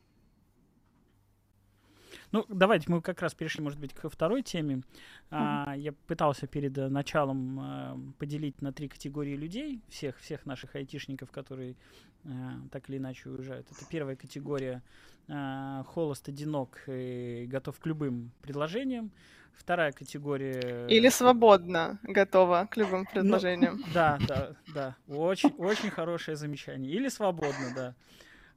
Ну, 2.32 2.46
давайте 2.48 2.92
мы 2.92 3.02
как 3.02 3.24
раз 3.24 3.34
перешли, 3.34 3.64
может 3.64 3.80
быть, 3.80 3.92
ко 3.96 4.08
второй 4.08 4.44
теме. 4.44 4.76
Mm-hmm. 4.76 4.84
А, 5.32 5.74
я 5.76 5.94
пытался 5.94 6.46
перед 6.46 6.78
э, 6.78 6.90
началом 6.90 7.60
а, 7.60 7.98
поделить 8.20 8.62
на 8.62 8.72
три 8.72 8.88
категории 8.88 9.36
людей, 9.36 9.82
всех, 9.90 10.20
всех 10.20 10.46
наших 10.46 10.76
айтишников, 10.76 11.32
которые 11.32 11.76
а, 12.24 12.60
так 12.72 12.88
или 12.88 12.98
иначе 12.98 13.30
уезжают. 13.30 13.66
Это 13.72 13.84
первая 13.90 14.16
категория 14.16 14.84
а, 15.28 15.86
холост, 15.86 16.30
одинок 16.30 16.84
и 16.86 17.48
готов 17.50 17.80
к 17.80 17.86
любым 17.88 18.32
предложениям. 18.44 19.10
Вторая 19.58 19.92
категория... 19.92 20.88
Или 20.88 21.10
свободно 21.10 22.00
готова 22.04 22.68
к 22.72 22.78
любым 22.78 23.02
ну, 23.02 23.12
предложениям. 23.12 23.78
Ну, 23.78 23.86
да, 23.94 24.18
да, 24.28 24.56
да. 24.74 24.96
Очень, 25.08 25.50
очень 25.58 25.90
хорошее 25.90 26.38
замечание. 26.38 26.92
Или 26.92 27.10
свободно, 27.10 27.74
да. 27.76 27.96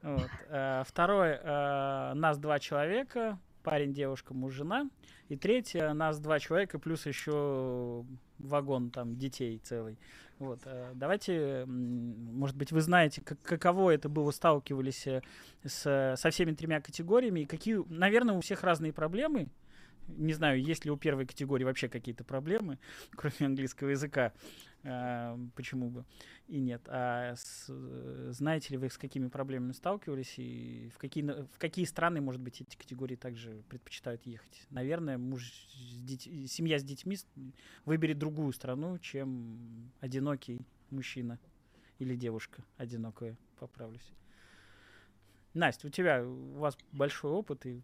Вот. 0.02 0.30
А, 0.48 0.84
второе, 0.86 1.40
а, 1.42 2.14
нас 2.14 2.38
два 2.38 2.58
человека, 2.58 3.38
парень, 3.62 3.92
девушка, 3.92 4.34
муж, 4.34 4.52
жена. 4.54 4.88
И 5.28 5.36
третье, 5.36 5.92
нас 5.92 6.18
два 6.18 6.38
человека, 6.38 6.78
плюс 6.78 7.06
еще 7.06 8.04
вагон 8.38 8.90
там 8.90 9.16
детей 9.16 9.58
целый. 9.58 9.98
Вот. 10.38 10.60
А, 10.64 10.92
давайте, 10.94 11.64
может 11.66 12.56
быть, 12.56 12.72
вы 12.72 12.80
знаете, 12.80 13.20
как, 13.20 13.40
каково 13.42 13.90
это 13.90 14.08
было, 14.08 14.30
сталкивались 14.30 15.06
э, 15.06 15.22
с, 15.64 16.14
со 16.16 16.30
всеми 16.30 16.52
тремя 16.52 16.80
категориями, 16.80 17.40
и 17.40 17.46
какие, 17.46 17.84
наверное, 17.88 18.34
у 18.34 18.40
всех 18.40 18.62
разные 18.62 18.92
проблемы, 18.92 19.48
не 20.16 20.32
знаю, 20.32 20.62
есть 20.62 20.84
ли 20.84 20.90
у 20.90 20.96
первой 20.96 21.26
категории 21.26 21.64
вообще 21.64 21.88
какие-то 21.88 22.24
проблемы, 22.24 22.78
кроме 23.16 23.34
английского 23.40 23.88
языка. 23.88 24.32
А, 24.82 25.38
почему 25.56 25.90
бы 25.90 26.04
и 26.48 26.58
нет. 26.58 26.82
А 26.86 27.34
с, 27.36 27.66
знаете 28.32 28.70
ли 28.70 28.78
вы, 28.78 28.88
с 28.88 28.96
какими 28.96 29.28
проблемами 29.28 29.72
сталкивались 29.72 30.34
и 30.38 30.90
в 30.94 30.98
какие, 30.98 31.22
в 31.22 31.58
какие 31.58 31.84
страны, 31.84 32.20
может 32.20 32.40
быть, 32.40 32.60
эти 32.62 32.76
категории 32.76 33.16
также 33.16 33.62
предпочитают 33.68 34.24
ехать? 34.24 34.66
Наверное, 34.70 35.18
муж 35.18 35.52
с 35.74 36.02
деть, 36.02 36.50
семья 36.50 36.78
с 36.78 36.82
детьми 36.82 37.18
выберет 37.84 38.18
другую 38.18 38.52
страну, 38.52 38.98
чем 38.98 39.92
одинокий 40.00 40.60
мужчина 40.90 41.38
или 41.98 42.16
девушка 42.16 42.64
одинокая, 42.78 43.36
поправлюсь. 43.58 44.12
Настя, 45.52 45.88
у 45.88 45.90
тебя, 45.90 46.24
у 46.24 46.58
вас 46.58 46.78
большой 46.92 47.32
опыт, 47.32 47.66
и 47.66 47.82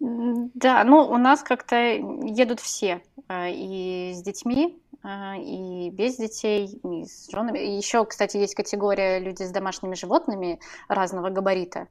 да, 0.00 0.84
ну 0.84 1.08
у 1.08 1.16
нас 1.16 1.42
как-то 1.42 1.76
едут 1.76 2.60
все, 2.60 3.02
а, 3.26 3.48
и 3.48 4.12
с 4.14 4.22
детьми, 4.22 4.80
а, 5.02 5.36
и 5.36 5.90
без 5.90 6.16
детей, 6.16 6.66
и 6.66 7.04
с 7.04 7.30
женами. 7.30 7.58
Еще, 7.58 8.04
кстати, 8.04 8.36
есть 8.36 8.54
категория 8.54 9.18
люди 9.18 9.42
с 9.42 9.50
домашними 9.50 9.94
животными 9.94 10.60
разного 10.88 11.30
габарита. 11.30 11.88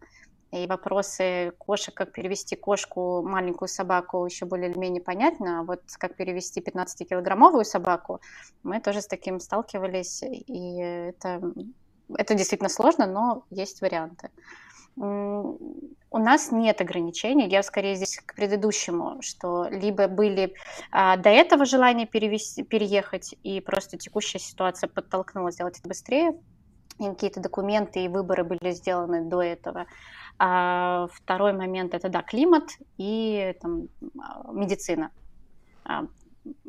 И 0.51 0.65
вопросы 0.65 1.51
кошек, 1.57 1.93
как 1.93 2.13
перевести 2.13 2.55
кошку, 2.55 3.21
маленькую 3.21 3.67
собаку, 3.67 4.25
еще 4.25 4.45
более 4.45 4.71
или 4.71 4.79
менее 4.79 5.01
понятно. 5.01 5.59
А 5.59 5.63
вот 5.63 5.81
как 5.99 6.15
перевести 6.15 6.61
15-килограммовую 6.61 7.65
собаку, 7.65 8.21
мы 8.63 8.79
тоже 8.79 9.01
с 9.01 9.07
таким 9.07 9.41
сталкивались. 9.41 10.23
И 10.23 10.77
это, 10.77 11.41
это 12.15 12.33
действительно 12.33 12.69
сложно, 12.69 13.05
но 13.07 13.43
есть 13.49 13.81
варианты 13.81 14.29
у 14.97 16.17
нас 16.19 16.51
нет 16.51 16.81
ограничений. 16.81 17.47
Я 17.47 17.61
скорее 17.63 17.95
здесь 17.95 18.17
к 18.17 18.33
предыдущему, 18.35 19.21
что 19.21 19.67
либо 19.69 20.07
были 20.07 20.53
а, 20.91 21.17
до 21.17 21.29
этого 21.29 21.65
желания 21.65 22.07
перевести, 22.07 22.63
переехать, 22.63 23.35
и 23.43 23.61
просто 23.61 23.97
текущая 23.97 24.39
ситуация 24.39 24.87
подтолкнула 24.87 25.51
сделать 25.51 25.79
это 25.79 25.87
быстрее, 25.87 26.33
и 26.99 27.03
какие-то 27.03 27.39
документы 27.39 28.03
и 28.03 28.07
выборы 28.07 28.43
были 28.43 28.71
сделаны 28.71 29.21
до 29.25 29.41
этого. 29.41 29.85
А 30.39 31.07
второй 31.13 31.53
момент 31.53 31.93
это 31.93 32.09
да, 32.09 32.21
климат 32.21 32.69
и 32.97 33.55
там, 33.61 33.89
а, 34.19 34.51
медицина. 34.51 35.11
А, 35.83 36.07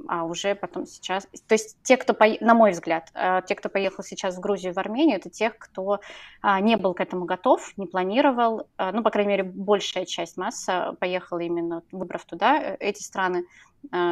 а 0.09 0.25
уже 0.25 0.55
потом 0.55 0.87
сейчас... 0.87 1.27
То 1.47 1.55
есть 1.55 1.77
те, 1.83 1.97
кто, 1.97 2.15
по... 2.15 2.27
на 2.41 2.55
мой 2.55 2.73
взгляд, 2.73 3.11
э, 3.15 3.43
те, 3.47 3.55
кто 3.55 3.69
поехал 3.69 4.03
сейчас 4.03 4.37
в 4.37 4.41
Грузию 4.41 4.73
и 4.73 4.75
в 4.75 4.79
Армению, 4.79 5.17
это 5.17 5.31
тех, 5.31 5.59
кто 5.59 6.01
а, 6.41 6.61
не 6.61 6.77
был 6.77 6.95
к 6.95 7.01
этому 7.01 7.25
готов, 7.25 7.73
не 7.77 7.87
планировал, 7.87 8.69
э, 8.79 8.91
ну, 8.93 9.03
по 9.03 9.11
крайней 9.11 9.31
мере, 9.31 9.43
большая 9.45 10.05
часть 10.05 10.37
масса 10.37 10.97
поехала 11.01 11.41
именно, 11.41 11.83
выбрав 11.93 12.25
туда 12.25 12.61
э, 12.61 12.77
эти 12.81 13.03
страны, 13.03 13.45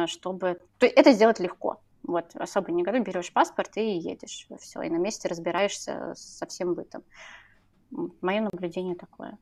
чтобы... 0.05 0.59
То 0.79 0.85
есть 0.85 0.97
это 0.97 1.11
сделать 1.11 1.39
легко. 1.39 1.81
Вот, 2.03 2.35
особо 2.35 2.71
не 2.71 2.83
готов, 2.83 3.03
берешь 3.03 3.33
паспорт 3.33 3.75
и 3.75 3.97
едешь. 3.97 4.47
Все, 4.59 4.81
и 4.81 4.89
на 4.89 4.97
месте 4.97 5.27
разбираешься 5.27 6.13
со 6.15 6.45
всем 6.45 6.73
бытом. 6.73 7.03
Мое 8.21 8.41
наблюдение 8.41 8.95
такое. 8.95 9.37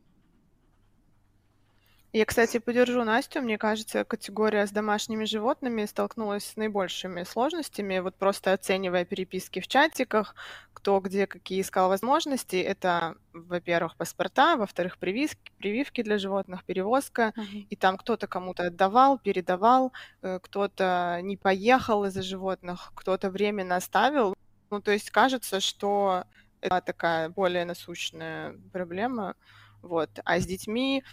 Я, 2.16 2.26
кстати, 2.26 2.60
поддержу 2.60 3.04
Настю. 3.04 3.42
Мне 3.42 3.58
кажется, 3.58 4.06
категория 4.06 4.66
с 4.66 4.72
домашними 4.72 5.26
животными 5.26 5.84
столкнулась 5.84 6.46
с 6.46 6.56
наибольшими 6.56 7.24
сложностями. 7.24 8.00
Вот 8.00 8.16
просто 8.16 8.54
оценивая 8.54 9.04
переписки 9.04 9.60
в 9.60 9.68
чатиках, 9.68 10.34
кто 10.74 11.02
где 11.02 11.28
какие 11.28 11.60
искал 11.60 11.90
возможности. 11.90 12.56
Это, 12.56 13.16
во-первых, 13.34 13.98
паспорта, 13.98 14.56
во-вторых, 14.56 14.98
прививки, 14.98 15.52
прививки 15.58 16.04
для 16.04 16.18
животных, 16.18 16.64
перевозка. 16.64 17.34
Uh-huh. 17.36 17.68
И 17.70 17.76
там 17.76 17.98
кто-то 17.98 18.28
кому-то 18.28 18.68
отдавал, 18.68 19.20
передавал, 19.20 19.92
э, 20.22 20.40
кто-то 20.42 21.20
не 21.22 21.36
поехал 21.36 22.06
из-за 22.06 22.22
животных, 22.22 22.94
кто-то 22.96 23.30
временно 23.30 23.76
оставил. 23.76 24.38
Ну, 24.70 24.80
то 24.80 24.92
есть 24.92 25.10
кажется, 25.10 25.60
что 25.60 26.24
это 26.62 26.80
такая 26.80 27.28
более 27.28 27.66
насущная 27.66 28.56
проблема. 28.72 29.36
Вот. 29.82 30.10
А 30.24 30.40
с 30.40 30.46
детьми 30.46 31.04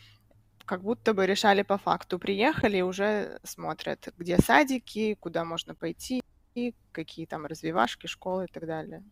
как 0.72 0.82
будто 0.82 1.12
бы 1.12 1.26
решали 1.26 1.60
по 1.60 1.76
факту. 1.76 2.18
Приехали 2.18 2.78
и 2.78 2.82
уже 2.82 3.38
смотрят, 3.42 4.08
где 4.16 4.38
садики, 4.38 5.18
куда 5.20 5.44
можно 5.44 5.74
пойти, 5.74 6.22
какие 6.92 7.26
там 7.26 7.44
развивашки, 7.44 8.06
школы 8.06 8.46
и 8.46 8.46
так 8.46 8.64
далее. 8.66 9.02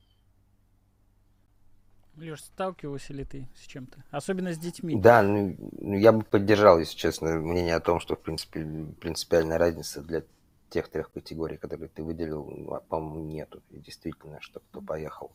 Леш, 2.17 2.41
сталкивался 2.45 3.13
ли 3.13 3.27
ты 3.27 3.47
с 3.55 3.67
чем-то? 3.67 4.03
Особенно 4.11 4.55
с 4.55 4.59
детьми. 4.59 4.99
Да, 4.99 5.23
ну, 5.23 5.55
ну, 5.83 5.99
я 5.99 6.13
бы 6.13 6.23
поддержал, 6.23 6.79
если 6.79 6.97
честно, 6.97 7.35
мнение 7.35 7.75
о 7.75 7.81
том, 7.81 8.01
что, 8.01 8.17
в 8.17 8.21
принципе, 8.21 8.65
принципиальная 8.99 9.59
разница 9.59 10.01
для 10.01 10.23
тех 10.71 10.89
трех 10.89 11.13
категорий, 11.13 11.59
которые 11.59 11.91
ты 11.91 12.03
выделил, 12.03 12.47
ну, 12.47 12.81
по-моему, 12.89 13.27
нету. 13.27 13.61
И 13.69 13.81
действительно, 13.81 14.41
что 14.41 14.61
кто 14.61 14.81
поехал 14.81 15.31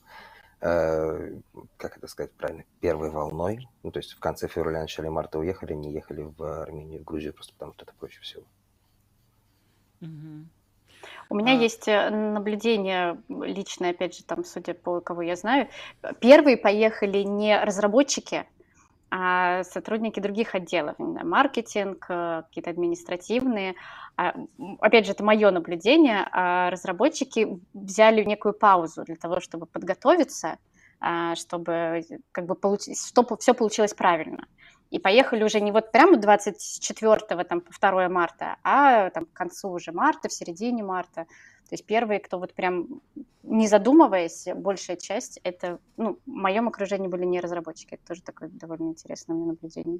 как 0.59 1.97
это 1.97 2.07
сказать 2.07 2.31
правильно, 2.33 2.63
первой 2.79 3.09
волной. 3.09 3.67
Ну, 3.83 3.91
то 3.91 3.99
есть 3.99 4.13
в 4.13 4.19
конце 4.19 4.47
февраля, 4.47 4.81
начале 4.81 5.09
марта 5.09 5.39
уехали, 5.39 5.73
не 5.73 5.91
ехали 5.91 6.21
в 6.21 6.61
Армению, 6.61 7.01
в 7.01 7.03
Грузию, 7.03 7.33
просто 7.33 7.53
потому 7.53 7.73
что 7.73 7.83
это 7.83 7.93
проще 7.99 8.19
всего. 8.21 8.43
Угу. 10.01 10.45
У 11.29 11.35
меня 11.35 11.53
а... 11.53 11.55
есть 11.55 11.87
э, 11.87 12.09
наблюдение 12.09 13.21
личное, 13.29 13.91
опять 13.91 14.15
же, 14.15 14.23
там, 14.23 14.43
судя 14.43 14.73
по 14.73 15.01
кого 15.01 15.21
я 15.21 15.35
знаю. 15.35 15.69
Первые 16.19 16.57
поехали 16.57 17.19
не 17.19 17.59
разработчики, 17.59 18.45
а 19.11 19.63
сотрудники 19.63 20.19
других 20.19 20.55
отделов, 20.55 20.95
маркетинг, 20.97 22.05
э, 22.09 22.43
какие-то 22.47 22.71
административные. 22.71 23.75
А, 24.17 24.33
опять 24.79 25.05
же, 25.05 25.11
это 25.11 25.23
мое 25.23 25.51
наблюдение. 25.51 26.27
А 26.31 26.69
разработчики 26.69 27.59
взяли 27.73 28.23
некую 28.23 28.53
паузу 28.53 29.03
для 29.03 29.15
того, 29.15 29.39
чтобы 29.39 29.67
подготовиться, 29.67 30.57
а, 30.99 31.35
чтобы 31.35 32.03
как 32.31 32.45
бы 32.45 32.55
получить, 32.55 32.99
чтобы 32.99 33.37
все 33.37 33.53
получилось 33.53 33.93
правильно. 33.93 34.47
И 34.91 34.99
поехали 34.99 35.43
уже 35.43 35.59
не 35.59 35.71
вот 35.71 35.91
прямо 35.91 36.17
24 36.17 37.43
там, 37.43 37.61
по 37.61 37.71
2 37.71 38.09
марта, 38.09 38.57
а 38.63 39.09
там, 39.09 39.25
к 39.25 39.33
концу 39.33 39.69
уже 39.69 39.91
марта, 39.91 40.29
в 40.29 40.33
середине 40.33 40.83
марта. 40.83 41.25
То 41.69 41.73
есть 41.73 41.85
первые, 41.85 42.19
кто 42.19 42.37
вот 42.37 42.53
прям 42.53 43.01
не 43.41 43.67
задумываясь, 43.67 44.47
большая 44.55 44.97
часть, 44.97 45.39
это, 45.43 45.79
ну, 45.97 46.19
в 46.25 46.29
моем 46.29 46.67
окружении 46.67 47.07
были 47.07 47.25
не 47.25 47.39
разработчики. 47.39 47.95
Это 47.95 48.05
тоже 48.05 48.21
такое 48.21 48.49
довольно 48.49 48.89
интересное 48.89 49.35
мне 49.35 49.45
наблюдение. 49.47 49.99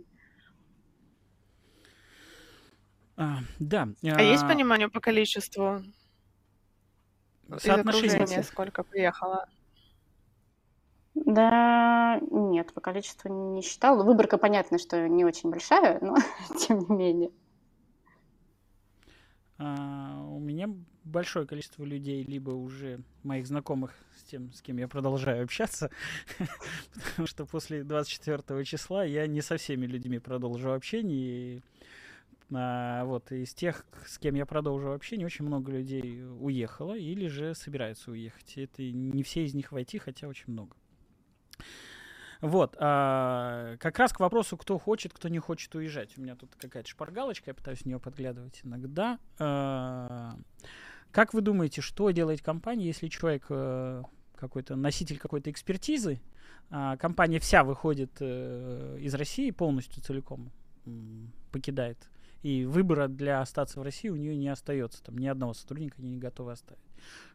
А, 3.18 3.38
да. 3.60 3.88
А, 4.04 4.16
а 4.18 4.22
есть 4.22 4.48
понимание 4.48 4.90
по 4.90 5.00
количеству 5.00 5.82
соотношения, 7.58 8.44
сколько 8.44 8.84
приехало? 8.84 9.48
Да, 11.16 12.20
нет, 12.30 12.74
по 12.74 12.82
количеству 12.82 13.54
не 13.54 13.62
считала. 13.62 14.04
Выборка, 14.04 14.38
понятно, 14.38 14.78
что 14.78 15.08
не 15.08 15.24
очень 15.24 15.50
большая, 15.50 16.00
но 16.02 16.18
тем 16.60 16.80
не 16.90 16.96
менее. 16.96 17.32
А, 19.58 20.22
у 20.28 20.40
меня 20.40 20.70
большое 21.06 21.46
количество 21.46 21.84
людей, 21.84 22.24
либо 22.24 22.52
уже 22.52 23.00
моих 23.24 23.48
знакомых 23.48 23.94
с 24.18 24.24
тем, 24.24 24.52
с 24.52 24.62
кем 24.62 24.78
я 24.78 24.88
продолжаю 24.88 25.44
общаться, 25.44 25.90
потому 26.96 27.28
что 27.28 27.46
после 27.46 27.84
24 27.84 28.66
числа 28.66 29.06
я 29.06 29.28
не 29.28 29.42
со 29.42 29.58
всеми 29.58 29.86
людьми 29.86 30.20
продолжу 30.20 30.74
общение. 30.74 31.18
И, 31.18 31.62
а, 32.54 33.06
вот, 33.06 33.32
из 33.32 33.54
тех, 33.54 33.86
с 34.06 34.18
кем 34.18 34.36
я 34.36 34.46
продолжу 34.46 34.92
общение, 34.92 35.26
очень 35.26 35.46
много 35.46 35.72
людей 35.72 36.24
уехало 36.40 36.98
или 36.98 37.28
же 37.28 37.56
собираются 37.56 38.12
уехать. 38.12 38.58
Это 38.58 38.84
не 38.84 39.24
все 39.24 39.46
из 39.46 39.54
них 39.54 39.72
войти, 39.72 40.00
хотя 40.00 40.28
очень 40.28 40.52
много. 40.52 40.76
Вот, 42.42 42.76
а, 42.80 43.78
как 43.78 43.98
раз 43.98 44.12
к 44.12 44.20
вопросу, 44.20 44.58
кто 44.58 44.78
хочет, 44.78 45.14
кто 45.14 45.30
не 45.30 45.40
хочет 45.40 45.74
уезжать. 45.76 46.18
У 46.18 46.22
меня 46.22 46.36
тут 46.36 46.56
какая-то 46.56 46.90
шпаргалочка, 46.90 47.52
я 47.52 47.54
пытаюсь 47.54 47.80
в 47.80 47.86
нее 47.86 48.00
подглядывать 48.00 48.62
иногда. 48.64 49.20
А, 49.40 50.38
как 51.12 51.34
вы 51.34 51.42
думаете, 51.42 51.82
что 51.82 52.12
делает 52.12 52.42
компания, 52.42 52.86
если 52.86 53.08
человек 53.08 53.46
э, 53.50 54.04
какой-то 54.36 54.76
носитель 54.76 55.18
какой-то 55.18 55.50
экспертизы, 55.50 56.22
а, 56.70 56.98
компания 56.98 57.40
вся 57.40 57.64
выходит 57.64 58.12
э, 58.20 58.98
из 59.00 59.14
России 59.14 59.52
полностью 59.52 60.02
целиком, 60.02 60.52
покидает, 61.52 61.98
и 62.44 62.66
выбора 62.66 63.08
для 63.08 63.42
остаться 63.42 63.80
в 63.80 63.84
России 63.84 64.10
у 64.10 64.16
нее 64.16 64.36
не 64.36 64.50
остается, 64.50 65.04
там 65.04 65.18
ни 65.18 65.28
одного 65.28 65.54
сотрудника 65.54 65.98
они 66.00 66.12
не 66.12 66.20
готовы 66.20 66.52
оставить. 66.52 66.82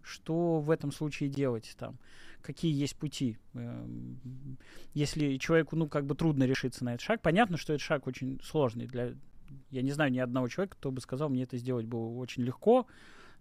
Что 0.03 0.61
в 0.61 0.71
этом 0.71 0.93
случае 0.93 1.29
делать 1.31 1.75
там? 1.79 1.99
какие 2.43 2.73
есть 2.73 2.97
пути. 2.97 3.39
Эм, 3.55 4.59
если 4.95 5.37
человеку, 5.37 5.77
ну, 5.77 5.89
как 5.89 6.07
бы 6.07 6.15
трудно 6.15 6.45
решиться 6.45 6.85
на 6.85 6.95
этот 6.95 7.03
шаг, 7.03 7.23
понятно, 7.23 7.57
что 7.57 7.73
этот 7.73 7.83
шаг 7.83 8.07
очень 8.07 8.41
сложный. 8.43 8.87
Для, 8.87 9.15
я 9.71 9.83
не 9.83 9.93
знаю 9.93 10.11
ни 10.11 10.19
одного 10.19 10.49
человека, 10.49 10.77
кто 10.77 10.91
бы 10.91 11.01
сказал, 11.01 11.29
мне 11.29 11.45
это 11.45 11.57
сделать 11.57 11.87
было 11.87 12.09
очень 12.19 12.43
легко. 12.43 12.87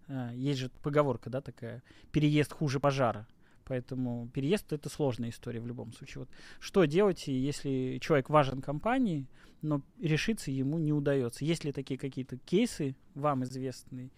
Э, 0.09 0.31
есть 0.35 0.59
же 0.59 0.69
поговорка, 0.81 1.29
да, 1.29 1.41
такая, 1.41 1.81
переезд 2.11 2.51
хуже 2.51 2.79
пожара. 2.79 3.27
Поэтому 3.65 4.27
переезд 4.33 4.73
это 4.73 4.89
сложная 4.89 5.29
история 5.29 5.61
в 5.61 5.67
любом 5.67 5.93
случае. 5.93 6.21
Вот 6.21 6.29
что 6.59 6.85
делать, 6.85 7.27
если 7.27 7.99
человек 8.01 8.29
важен 8.29 8.61
компании, 8.61 9.27
но 9.61 9.83
решиться 10.01 10.49
ему 10.49 10.79
не 10.79 10.91
удается? 10.91 11.45
Есть 11.45 11.63
ли 11.63 11.71
такие 11.71 11.99
какие-то 11.99 12.37
кейсы 12.37 12.95
вам 13.13 13.43
известные? 13.43 14.09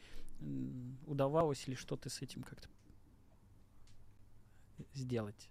Удавалось 1.05 1.67
ли 1.67 1.75
что-то 1.75 2.09
с 2.09 2.21
этим 2.21 2.43
как-то 2.43 2.69
сделать. 4.93 5.49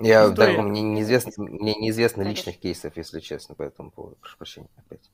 Я, 0.00 0.30
История... 0.30 0.56
да, 0.56 0.62
мне 0.62 0.82
неизвестно, 0.82 1.32
мне 1.44 1.74
неизвестно 1.74 2.22
личных 2.22 2.58
кейсов, 2.58 2.96
если 2.96 3.18
честно, 3.20 3.54
по 3.54 3.62
этому 3.62 3.90
поводу. 3.90 4.16
Прошу 4.16 4.36
прощения 4.36 4.68
опять. 4.76 5.10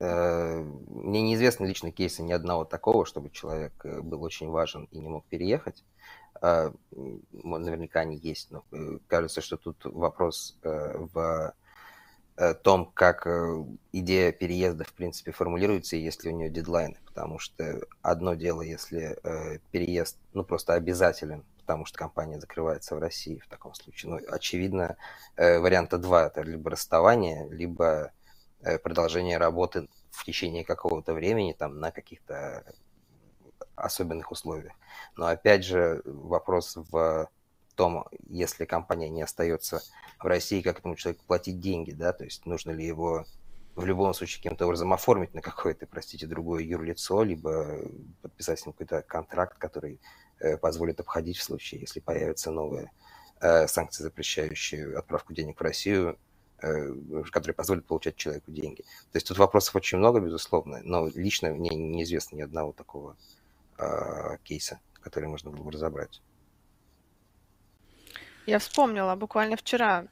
Э, 0.00 0.60
мне 0.88 1.22
неизвестны 1.22 1.66
личные 1.66 1.92
кейсы 1.92 2.22
ни 2.22 2.32
одного 2.32 2.64
такого, 2.64 3.06
чтобы 3.06 3.30
человек 3.30 3.72
э, 3.84 4.00
был 4.00 4.22
очень 4.22 4.48
важен 4.48 4.88
и 4.90 4.98
не 4.98 5.08
мог 5.08 5.24
переехать. 5.26 5.84
Э, 6.42 6.72
наверняка 7.32 8.00
они 8.00 8.16
есть, 8.16 8.50
но 8.50 8.64
кажется, 9.06 9.40
что 9.40 9.56
тут 9.56 9.84
вопрос 9.84 10.58
в 10.62 11.54
том, 12.62 12.90
как 12.92 13.26
идея 13.92 14.30
переезда, 14.30 14.84
в 14.84 14.92
принципе, 14.92 15.32
формулируется, 15.32 15.96
и 15.96 16.00
если 16.00 16.28
у 16.28 16.36
нее 16.36 16.50
дедлайны. 16.50 16.98
Потому 17.06 17.38
что 17.38 17.80
одно 18.02 18.34
дело, 18.34 18.60
если 18.60 19.18
переезд, 19.70 20.18
ну, 20.34 20.44
просто 20.44 20.74
обязателен, 20.74 21.44
потому 21.60 21.86
что 21.86 21.96
компания 21.96 22.38
закрывается 22.38 22.94
в 22.94 22.98
России 22.98 23.38
в 23.38 23.48
таком 23.48 23.72
случае. 23.72 24.12
Ну, 24.12 24.20
очевидно, 24.28 24.98
варианта 25.38 25.96
два– 25.96 26.26
это 26.26 26.42
либо 26.42 26.68
расставание, 26.72 27.48
либо 27.48 28.12
продолжение 28.82 29.38
работы 29.38 29.88
в 30.10 30.24
течение 30.24 30.64
какого-то 30.64 31.14
времени, 31.14 31.52
там, 31.52 31.78
на 31.78 31.90
каких-то 31.90 32.64
особенных 33.74 34.32
условиях. 34.32 34.72
Но 35.16 35.26
опять 35.26 35.64
же, 35.64 36.02
вопрос 36.04 36.76
в 36.76 37.28
том, 37.74 38.06
если 38.28 38.64
компания 38.64 39.08
не 39.08 39.22
остается 39.22 39.82
в 40.18 40.24
России, 40.26 40.62
как 40.62 40.78
этому 40.78 40.96
человеку 40.96 41.24
платить 41.26 41.60
деньги, 41.60 41.92
да, 41.92 42.12
то 42.12 42.24
есть 42.24 42.46
нужно 42.46 42.70
ли 42.70 42.84
его 42.84 43.26
в 43.76 43.84
любом 43.84 44.14
случае 44.14 44.42
каким-то 44.42 44.64
образом 44.64 44.92
оформить 44.94 45.34
на 45.34 45.42
какое-то, 45.42 45.86
простите, 45.86 46.26
другое 46.26 46.64
юрлицо, 46.64 47.22
либо 47.22 47.78
подписать 48.22 48.58
с 48.58 48.66
ним 48.66 48.72
какой-то 48.72 49.02
контракт, 49.02 49.58
который 49.58 50.00
э, 50.40 50.56
позволит 50.56 50.98
обходить 50.98 51.36
в 51.36 51.42
случае, 51.42 51.82
если 51.82 52.00
появятся 52.00 52.50
новые 52.50 52.90
э, 53.40 53.68
санкции, 53.68 54.02
запрещающие 54.02 54.96
отправку 54.96 55.34
денег 55.34 55.60
в 55.60 55.62
Россию, 55.62 56.18
э, 56.62 57.22
которые 57.30 57.54
позволят 57.54 57.86
получать 57.86 58.16
человеку 58.16 58.50
деньги. 58.50 58.82
То 59.12 59.16
есть 59.16 59.28
тут 59.28 59.38
вопросов 59.38 59.76
очень 59.76 59.98
много, 59.98 60.20
безусловно, 60.20 60.80
но 60.82 61.08
лично 61.08 61.50
мне 61.50 61.70
неизвестно 61.70 62.36
ни 62.36 62.42
одного 62.42 62.72
такого 62.72 63.16
э, 63.78 64.38
кейса, 64.44 64.80
который 65.00 65.28
можно 65.28 65.50
было 65.50 65.62
бы 65.62 65.70
разобрать. 65.70 66.20
Я 68.46 68.58
вспомнила, 68.58 69.16
буквально 69.16 69.56
вчера 69.56 70.06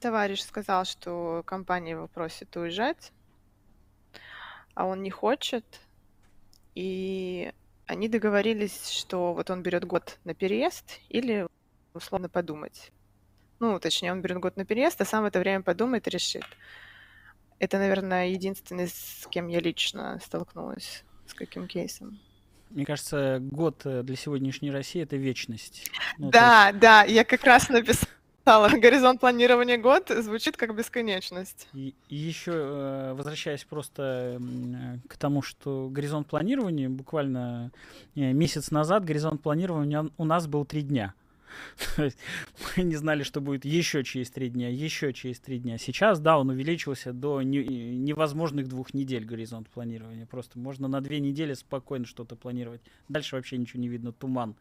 товарищ 0.00 0.42
сказал, 0.42 0.84
что 0.84 1.42
компания 1.44 1.92
его 1.92 2.08
просит 2.08 2.56
уезжать, 2.56 3.12
а 4.74 4.86
он 4.86 5.02
не 5.02 5.10
хочет. 5.10 5.64
И 6.74 7.52
они 7.86 8.08
договорились, 8.08 8.88
что 8.88 9.34
вот 9.34 9.50
он 9.50 9.62
берет 9.62 9.84
год 9.84 10.18
на 10.24 10.34
переезд 10.34 11.00
или 11.08 11.46
условно 11.94 12.28
подумать. 12.28 12.92
Ну, 13.62 13.78
точнее, 13.78 14.10
он 14.10 14.22
берет 14.22 14.40
год 14.40 14.56
на 14.56 14.64
переезд, 14.64 15.00
а 15.00 15.04
сам 15.04 15.22
в 15.22 15.26
это 15.26 15.38
время 15.38 15.62
подумает 15.62 16.08
и 16.08 16.10
решит. 16.10 16.44
Это, 17.60 17.78
наверное, 17.78 18.26
единственный, 18.26 18.88
с 18.88 19.24
кем 19.30 19.46
я 19.46 19.60
лично 19.60 20.18
столкнулась, 20.20 21.04
с 21.28 21.32
каким 21.32 21.68
кейсом. 21.68 22.18
Мне 22.70 22.84
кажется, 22.84 23.38
год 23.40 23.82
э, 23.84 24.02
для 24.02 24.16
сегодняшней 24.16 24.72
России 24.72 25.00
это 25.00 25.14
вечность. 25.14 25.88
Ну, 26.18 26.30
да, 26.32 26.70
есть... 26.70 26.80
да, 26.80 27.04
я 27.04 27.22
как 27.22 27.44
раз 27.44 27.68
написала. 27.68 28.08
Горизонт 28.80 29.20
планирования 29.20 29.78
год 29.78 30.10
звучит 30.10 30.56
как 30.56 30.74
бесконечность. 30.74 31.68
И, 31.72 31.94
и 32.08 32.16
еще 32.16 32.50
э, 32.52 33.14
возвращаясь 33.14 33.62
просто 33.62 34.40
к 35.08 35.16
тому, 35.18 35.40
что 35.40 35.88
горизонт 35.88 36.26
планирования 36.26 36.88
буквально 36.88 37.70
э, 38.16 38.32
месяц 38.32 38.72
назад 38.72 39.04
горизонт 39.04 39.40
планирования 39.40 40.10
у 40.18 40.24
нас 40.24 40.48
был 40.48 40.64
три 40.64 40.82
дня. 40.82 41.14
Мы 41.96 42.82
не 42.82 42.96
знали, 42.96 43.22
что 43.22 43.40
будет 43.40 43.64
еще 43.64 44.04
через 44.04 44.30
три 44.30 44.48
дня, 44.48 44.68
еще 44.68 45.12
через 45.12 45.40
три 45.40 45.58
дня. 45.58 45.78
Сейчас, 45.78 46.20
да, 46.20 46.38
он 46.38 46.50
увеличился 46.50 47.12
до 47.12 47.42
невозможных 47.42 48.68
двух 48.68 48.94
недель 48.94 49.24
горизонт 49.24 49.68
планирования. 49.68 50.26
Просто 50.26 50.58
можно 50.58 50.88
на 50.88 51.00
две 51.00 51.20
недели 51.20 51.54
спокойно 51.54 52.06
что-то 52.06 52.36
планировать. 52.36 52.82
Дальше 53.08 53.36
вообще 53.36 53.58
ничего 53.58 53.80
не 53.80 53.88
видно, 53.88 54.12
туман. 54.12 54.56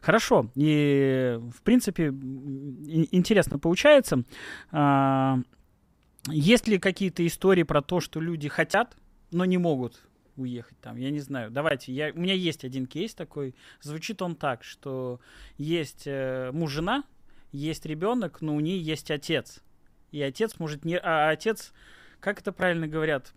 Хорошо. 0.00 0.50
И, 0.54 1.38
в 1.56 1.62
принципе, 1.62 2.06
интересно 2.08 3.58
получается. 3.58 4.24
А, 4.70 5.38
есть 6.28 6.68
ли 6.68 6.78
какие-то 6.78 7.26
истории 7.26 7.62
про 7.62 7.82
то, 7.82 8.00
что 8.00 8.20
люди 8.20 8.48
хотят, 8.48 8.96
но 9.30 9.44
не 9.44 9.58
могут 9.58 10.05
уехать 10.36 10.78
там, 10.80 10.96
я 10.96 11.10
не 11.10 11.20
знаю. 11.20 11.50
Давайте, 11.50 11.92
я, 11.92 12.12
у 12.12 12.18
меня 12.18 12.34
есть 12.34 12.64
один 12.64 12.86
кейс 12.86 13.14
такой. 13.14 13.54
Звучит 13.80 14.22
он 14.22 14.36
так, 14.36 14.64
что 14.64 15.20
есть 15.58 16.02
э, 16.06 16.50
муж, 16.52 16.72
жена, 16.72 17.04
есть 17.52 17.86
ребенок, 17.86 18.40
но 18.40 18.54
у 18.54 18.60
нее 18.60 18.80
есть 18.80 19.10
отец. 19.10 19.62
И 20.12 20.22
отец 20.22 20.58
может 20.58 20.84
не... 20.84 20.98
А 20.98 21.30
отец, 21.30 21.72
как 22.20 22.40
это 22.40 22.52
правильно 22.52 22.86
говорят, 22.86 23.34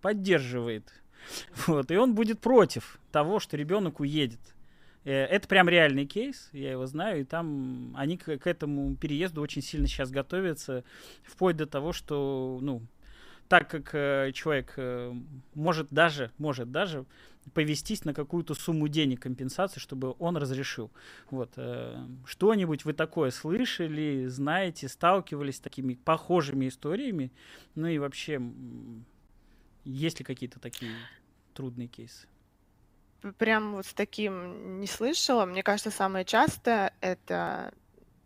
поддерживает 0.00 0.92
Вот, 1.66 1.90
и 1.90 1.96
он 1.96 2.14
будет 2.14 2.40
против 2.40 2.98
того, 3.12 3.40
что 3.40 3.56
ребенок 3.56 4.00
уедет. 4.00 4.40
Э, 5.04 5.24
это 5.24 5.48
прям 5.48 5.68
реальный 5.68 6.06
кейс, 6.06 6.48
я 6.52 6.72
его 6.72 6.86
знаю, 6.86 7.20
и 7.20 7.24
там 7.24 7.94
они 7.96 8.16
к, 8.16 8.38
к 8.38 8.46
этому 8.46 8.96
переезду 8.96 9.40
очень 9.40 9.62
сильно 9.62 9.86
сейчас 9.86 10.10
готовятся, 10.10 10.84
вплоть 11.24 11.56
до 11.56 11.66
того, 11.66 11.92
что, 11.92 12.58
ну, 12.60 12.82
так 13.48 13.70
как 13.70 13.94
э, 13.94 14.32
человек 14.32 14.74
э, 14.76 15.12
может 15.54 15.88
даже, 15.90 16.30
может 16.38 16.70
даже 16.70 17.04
повестись 17.54 18.04
на 18.04 18.12
какую-то 18.12 18.54
сумму 18.54 18.88
денег 18.88 19.22
компенсации, 19.22 19.80
чтобы 19.80 20.14
он 20.18 20.36
разрешил. 20.36 20.90
Вот. 21.30 21.52
Э, 21.56 22.06
что-нибудь 22.24 22.84
вы 22.84 22.92
такое 22.92 23.30
слышали, 23.30 24.26
знаете, 24.26 24.88
сталкивались 24.88 25.56
с 25.56 25.60
такими 25.60 25.94
похожими 25.94 26.68
историями? 26.68 27.32
Ну 27.74 27.86
и 27.86 27.98
вообще, 27.98 28.40
есть 29.84 30.18
ли 30.18 30.24
какие-то 30.24 30.58
такие 30.58 30.92
трудные 31.54 31.88
кейсы? 31.88 32.26
Прям 33.38 33.74
вот 33.74 33.86
с 33.86 33.94
таким 33.94 34.80
не 34.80 34.86
слышала. 34.86 35.46
Мне 35.46 35.62
кажется, 35.62 35.90
самое 35.90 36.24
частое 36.24 36.92
это, 37.00 37.72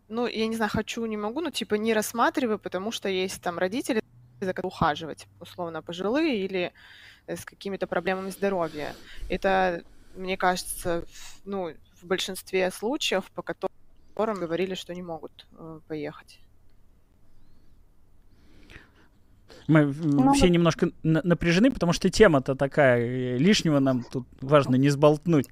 ну, 0.09 0.27
я 0.27 0.47
не 0.47 0.55
знаю, 0.55 0.71
хочу, 0.71 1.05
не 1.05 1.17
могу, 1.17 1.41
но 1.41 1.49
типа 1.49 1.75
не 1.75 1.93
рассматриваю, 1.93 2.59
потому 2.59 2.91
что 2.91 3.07
есть 3.07 3.41
там 3.41 3.57
родители, 3.57 4.00
за 4.45 4.53
которыми 4.53 4.71
ухаживать, 4.71 5.27
условно, 5.39 5.81
пожилые 5.81 6.43
или 6.43 6.71
Э, 7.27 7.35
с 7.35 7.45
какими-то 7.45 7.87
проблемами 7.87 8.29
здоровья. 8.29 8.93
Это, 9.29 9.83
мне 10.15 10.37
кажется, 10.37 11.05
ну, 11.45 11.71
в 12.01 12.05
большинстве 12.05 12.71
случаев, 12.71 13.25
по 13.35 13.41
которым 13.41 14.39
говорили, 14.39 14.75
что 14.75 14.93
не 14.93 15.01
могут 15.01 15.47
э, 15.57 15.79
поехать. 15.87 16.39
Мы 19.67 19.85
ну, 19.85 20.33
все 20.33 20.49
немножко 20.49 20.89
напряжены, 21.03 21.71
потому 21.71 21.93
что 21.93 22.09
тема-то 22.09 22.55
такая, 22.55 23.37
лишнего 23.37 23.79
нам 23.79 24.03
тут 24.03 24.27
важно 24.41 24.75
не 24.75 24.89
сболтнуть. 24.89 25.47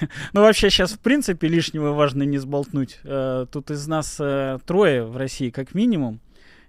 ну, 0.32 0.42
вообще 0.42 0.70
сейчас, 0.70 0.92
в 0.92 1.00
принципе, 1.00 1.48
лишнего 1.48 1.92
важно 1.92 2.24
не 2.24 2.38
сболтнуть. 2.38 3.00
Э, 3.04 3.46
тут 3.50 3.70
из 3.70 3.86
нас 3.88 4.16
трое 4.66 5.04
в 5.04 5.16
России, 5.16 5.50
как 5.50 5.74
минимум. 5.74 6.20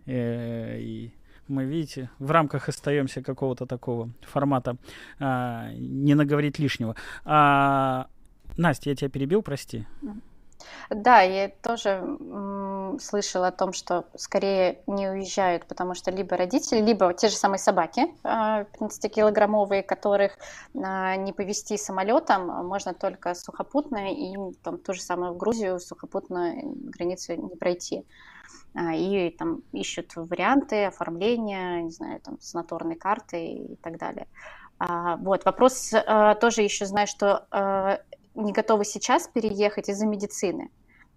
И 0.06 1.12
мы, 1.50 1.66
видите, 1.66 2.10
в 2.20 2.32
рамках 2.32 2.70
остаемся 2.70 3.22
какого-то 3.22 3.66
такого 3.66 4.10
формата, 4.22 4.78
а, 5.20 5.72
не 5.74 6.16
наговорить 6.16 6.60
лишнего. 6.60 6.96
А, 7.26 8.08
Настя, 8.58 8.90
я 8.90 8.96
тебя 8.96 9.10
перебил, 9.10 9.42
прости. 9.42 9.86
Да, 10.90 11.22
я 11.22 11.50
тоже 11.62 12.04
слышала 13.00 13.48
о 13.48 13.52
том, 13.52 13.74
что 13.74 14.06
скорее 14.16 14.80
не 14.88 15.10
уезжают, 15.10 15.66
потому 15.66 15.94
что 15.94 16.12
либо 16.12 16.36
родители, 16.36 16.82
либо 16.82 17.14
те 17.14 17.30
же 17.30 17.36
самые 17.36 17.60
собаки, 17.60 18.08
э, 18.24 18.66
15-килограммовые, 18.80 19.84
которых 19.84 20.34
э, 20.74 21.16
не 21.18 21.32
повезти 21.34 21.78
самолетом, 21.78 22.48
можно 22.66 22.94
только 22.94 23.36
сухопутно, 23.36 24.12
и 24.12 24.36
там 24.64 24.78
ту 24.80 24.94
же 24.94 25.02
самую 25.02 25.34
в 25.34 25.38
Грузию 25.38 25.80
сухопутно 25.80 26.56
границу 26.64 27.36
не 27.36 27.56
пройти. 27.56 28.06
А, 28.76 28.94
и 28.94 29.30
там 29.32 29.62
ищут 29.72 30.16
варианты 30.16 30.86
оформления, 30.86 31.82
не 31.82 31.92
знаю, 31.92 32.20
там, 32.22 32.40
санаторной 32.40 32.96
карты 32.96 33.46
и 33.46 33.76
так 33.78 33.98
далее. 33.98 34.28
А, 34.78 35.18
вот, 35.18 35.46
вопрос 35.46 35.92
а, 35.94 36.36
тоже 36.36 36.62
еще, 36.62 36.86
знаю, 36.86 37.08
что 37.08 38.00
не 38.36 38.54
готовы 38.54 38.86
сейчас 38.86 39.28
переехать 39.28 39.90
из-за 39.90 40.06
медицины. 40.06 40.70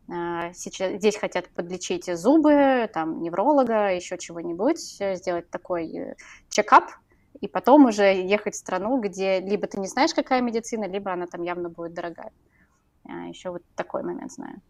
Сейчас, 0.08 0.94
здесь 0.94 1.16
хотят 1.16 1.48
подлечить 1.50 2.06
зубы, 2.06 2.90
там, 2.92 3.22
невролога, 3.22 3.94
еще 3.94 4.18
чего-нибудь, 4.18 4.80
сделать 4.80 5.48
такой 5.48 5.96
э, 5.96 6.14
чекап, 6.48 6.90
и 7.40 7.46
потом 7.46 7.86
уже 7.86 8.12
ехать 8.12 8.54
в 8.54 8.58
страну, 8.58 9.00
где 9.00 9.38
либо 9.38 9.68
ты 9.68 9.78
не 9.78 9.86
знаешь, 9.86 10.12
какая 10.12 10.40
медицина, 10.40 10.86
либо 10.86 11.12
она 11.12 11.26
там 11.26 11.42
явно 11.42 11.68
будет 11.68 11.94
дорогая. 11.94 12.32
Еще 13.28 13.50
вот 13.50 13.62
такой 13.76 14.02
момент 14.02 14.32
знаю. 14.32 14.60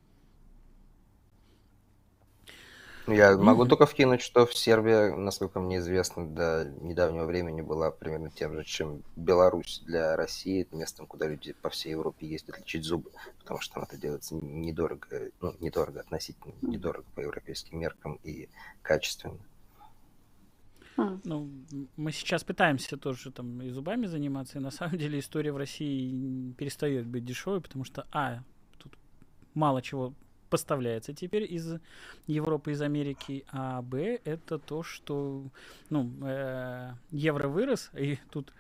Я 3.07 3.37
могу 3.37 3.67
только 3.67 3.87
вкинуть, 3.87 4.21
что 4.21 4.47
в 4.47 4.55
Сербии, 4.55 5.15
насколько 5.17 5.59
мне 5.59 5.79
известно, 5.79 6.27
до 6.27 6.65
недавнего 6.81 7.25
времени 7.25 7.61
была 7.61 7.91
примерно 7.91 8.31
тем 8.31 8.55
же, 8.55 8.65
чем 8.65 9.03
Беларусь 9.17 9.83
для 9.85 10.17
России, 10.17 10.69
местом, 10.71 11.07
куда 11.07 11.27
люди 11.27 11.53
по 11.63 11.69
всей 11.69 11.91
Европе 11.91 12.29
ездят 12.29 12.59
лечить 12.59 12.85
зубы, 12.85 13.11
потому 13.41 13.61
что 13.61 13.75
там 13.75 13.83
это 13.85 13.97
делается 13.97 14.37
недорого, 14.37 15.31
ну, 15.41 15.55
недорого, 15.59 16.01
относительно 16.01 16.55
недорого 16.63 17.05
по 17.15 17.21
европейским 17.21 17.81
меркам 17.81 18.21
и 18.23 18.49
качественно. 18.83 19.39
Ну, 20.97 21.51
мы 21.97 22.13
сейчас 22.13 22.45
пытаемся 22.45 22.97
тоже 22.97 23.33
там 23.33 23.63
и 23.63 23.71
зубами 23.71 24.07
заниматься, 24.07 24.59
и 24.59 24.61
на 24.61 24.71
самом 24.71 24.99
деле 24.99 25.19
история 25.19 25.51
в 25.51 25.57
России 25.57 26.53
перестает 26.53 27.07
быть 27.07 27.25
дешевой, 27.25 27.61
потому 27.61 27.85
что, 27.85 28.07
а, 28.13 28.43
тут 28.79 28.97
мало 29.55 29.83
чего 29.83 30.15
поставляется 30.53 31.15
теперь 31.15 31.51
из 31.51 31.81
Европы, 32.27 32.73
из 32.73 32.83
Америки, 32.83 33.47
а 33.51 33.81
Б 33.81 34.21
это 34.25 34.59
то, 34.59 34.83
что 34.83 35.45
ну, 35.89 36.13
э, 36.23 36.91
евро 37.11 37.49
вырос, 37.49 37.91
и 37.95 38.19
тут 38.31 38.53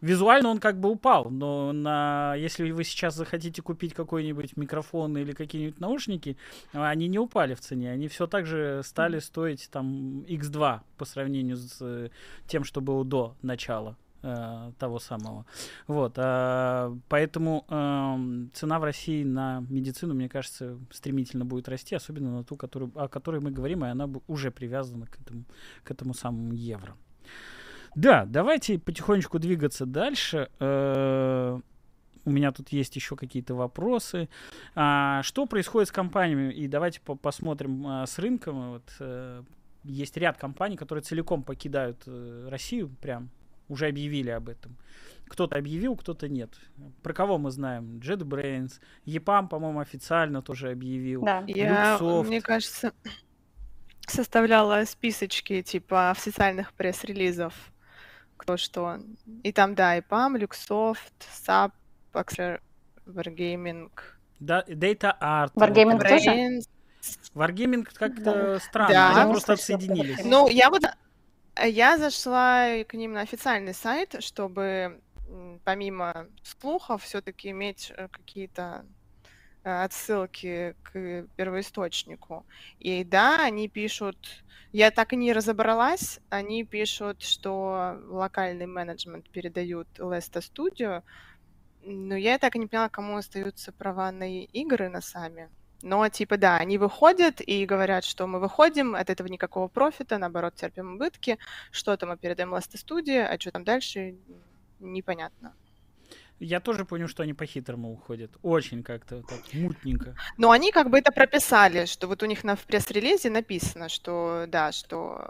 визуально 0.00 0.50
он 0.50 0.60
как 0.60 0.78
бы 0.78 0.88
упал, 0.88 1.30
но 1.30 1.72
на, 1.72 2.36
если 2.36 2.70
вы 2.70 2.84
сейчас 2.84 3.16
захотите 3.16 3.60
купить 3.60 3.92
какой-нибудь 3.92 4.56
микрофон 4.56 5.18
или 5.18 5.32
какие-нибудь 5.32 5.80
наушники, 5.80 6.36
они 6.72 7.08
не 7.08 7.18
упали 7.18 7.54
в 7.54 7.60
цене, 7.60 7.90
они 7.90 8.06
все 8.06 8.28
так 8.28 8.46
же 8.46 8.82
стали 8.84 9.18
стоить 9.18 9.68
там 9.72 10.20
x2 10.28 10.80
по 10.96 11.04
сравнению 11.04 11.56
с 11.56 12.10
тем, 12.46 12.62
что 12.62 12.80
было 12.80 13.04
до 13.04 13.34
начала 13.42 13.96
э, 14.22 14.72
того 14.78 14.98
самого. 14.98 15.44
Вот, 15.86 16.14
э, 16.16 16.96
поэтому 17.08 17.64
э, 17.68 18.48
цена 18.54 18.78
в 18.78 18.84
России 18.84 19.24
на 19.24 19.64
медицину, 19.68 20.14
мне 20.14 20.28
кажется, 20.28 20.78
стремительно 20.90 21.44
будет 21.44 21.68
расти, 21.68 21.94
особенно 21.94 22.36
на 22.36 22.44
ту, 22.44 22.56
которую, 22.56 22.92
о 22.94 23.08
которой 23.08 23.40
мы 23.40 23.50
говорим, 23.50 23.84
и 23.84 23.88
она 23.88 24.08
уже 24.28 24.50
привязана 24.50 25.06
к 25.06 25.20
этому, 25.20 25.44
к 25.84 25.90
этому 25.90 26.14
самому 26.14 26.52
евро. 26.52 26.94
Да, 27.94 28.24
давайте 28.24 28.78
потихонечку 28.78 29.38
двигаться 29.38 29.86
дальше. 29.86 30.48
Э, 30.60 31.60
у 32.24 32.30
меня 32.30 32.52
тут 32.52 32.68
есть 32.70 32.96
еще 32.96 33.16
какие-то 33.16 33.54
вопросы. 33.54 34.28
А, 34.74 35.22
что 35.22 35.46
происходит 35.46 35.88
с 35.88 35.92
компаниями? 35.92 36.52
И 36.52 36.68
давайте 36.68 37.00
по 37.00 37.14
посмотрим 37.16 37.86
а, 37.86 38.06
с 38.06 38.18
рынком. 38.18 38.72
Вот, 38.72 38.84
а, 39.00 39.44
есть 39.84 40.16
ряд 40.16 40.36
компаний, 40.38 40.76
которые 40.76 41.02
целиком 41.02 41.42
покидают 41.42 42.02
э, 42.06 42.46
Россию, 42.48 42.88
прям 43.00 43.30
уже 43.72 43.88
объявили 43.88 44.30
об 44.30 44.48
этом. 44.48 44.76
Кто-то 45.28 45.56
объявил, 45.56 45.96
кто-то 45.96 46.28
нет. 46.28 46.50
Про 47.02 47.14
кого 47.14 47.38
мы 47.38 47.50
знаем? 47.50 48.00
JetBrains, 48.00 48.72
EPAM, 49.06 49.48
по-моему, 49.48 49.80
официально 49.80 50.42
тоже 50.42 50.70
объявил. 50.70 51.22
Да. 51.22 51.42
Я, 51.46 51.98
мне 52.00 52.42
кажется, 52.42 52.92
составляла 54.06 54.84
списочки 54.84 55.62
типа 55.62 56.10
официальных 56.10 56.74
пресс-релизов, 56.74 57.54
кто 58.36 58.58
что. 58.58 58.98
И 59.42 59.52
там, 59.52 59.74
да, 59.74 59.98
EPAM, 59.98 60.36
Luxoft, 60.38 60.98
SAP, 61.46 61.72
Axer, 62.12 62.60
Wargaming. 63.06 63.90
Да, 64.38 64.64
Data 64.68 65.16
Art. 65.18 65.54
Wargaming 65.54 65.98
тоже? 65.98 66.60
Wargaming 67.34 67.88
как-то 67.94 68.22
да. 68.22 68.58
странно, 68.60 68.92
да. 68.92 69.22
они 69.22 69.32
просто 69.32 69.54
отсоединились. 69.54 70.24
Ну, 70.24 70.48
я 70.48 70.68
вот 70.68 70.82
я 71.60 71.98
зашла 71.98 72.84
к 72.84 72.94
ним 72.94 73.12
на 73.12 73.20
официальный 73.20 73.74
сайт, 73.74 74.22
чтобы 74.22 75.00
помимо 75.64 76.26
слухов 76.42 77.02
все-таки 77.02 77.50
иметь 77.50 77.92
э, 77.96 78.08
какие-то 78.08 78.84
э, 79.64 79.84
отсылки 79.84 80.74
к 80.82 81.26
первоисточнику. 81.36 82.44
И 82.78 83.04
да, 83.04 83.44
они 83.44 83.68
пишут, 83.68 84.16
я 84.72 84.90
так 84.90 85.12
и 85.12 85.16
не 85.16 85.32
разобралась, 85.32 86.20
они 86.30 86.64
пишут, 86.64 87.22
что 87.22 87.98
локальный 88.08 88.66
менеджмент 88.66 89.28
передают 89.30 89.88
Леста 89.98 90.40
Studio, 90.40 91.02
но 91.84 92.14
я 92.14 92.38
так 92.38 92.56
и 92.56 92.58
не 92.58 92.66
поняла, 92.66 92.88
кому 92.88 93.16
остаются 93.16 93.72
права 93.72 94.12
на 94.12 94.42
игры 94.44 94.88
на 94.88 95.00
сами. 95.00 95.48
Но, 95.82 96.08
типа, 96.08 96.36
да, 96.36 96.56
они 96.56 96.78
выходят 96.78 97.40
и 97.40 97.66
говорят, 97.66 98.04
что 98.04 98.26
мы 98.26 98.38
выходим, 98.38 98.94
от 98.94 99.10
этого 99.10 99.26
никакого 99.26 99.68
профита, 99.68 100.18
наоборот, 100.18 100.54
терпим 100.54 100.94
убытки, 100.94 101.38
что-то 101.70 102.06
мы 102.06 102.16
передаем 102.16 102.52
Ласта 102.52 102.78
студии, 102.78 103.18
а 103.18 103.38
что 103.38 103.50
там 103.50 103.64
дальше, 103.64 104.14
непонятно. 104.78 105.54
Я 106.38 106.60
тоже 106.60 106.84
понял, 106.84 107.06
что 107.06 107.22
они 107.22 107.34
по-хитрому 107.34 107.92
уходят. 107.92 108.32
Очень 108.42 108.82
как-то 108.82 109.22
так 109.22 109.40
мутненько. 109.52 110.16
Но 110.36 110.50
они 110.50 110.72
как 110.72 110.90
бы 110.90 110.98
это 110.98 111.12
прописали, 111.12 111.84
что 111.84 112.08
вот 112.08 112.22
у 112.22 112.26
них 112.26 112.42
на, 112.42 112.56
в 112.56 112.64
пресс-релизе 112.64 113.30
написано, 113.30 113.88
что 113.88 114.46
да, 114.48 114.72
что 114.72 115.20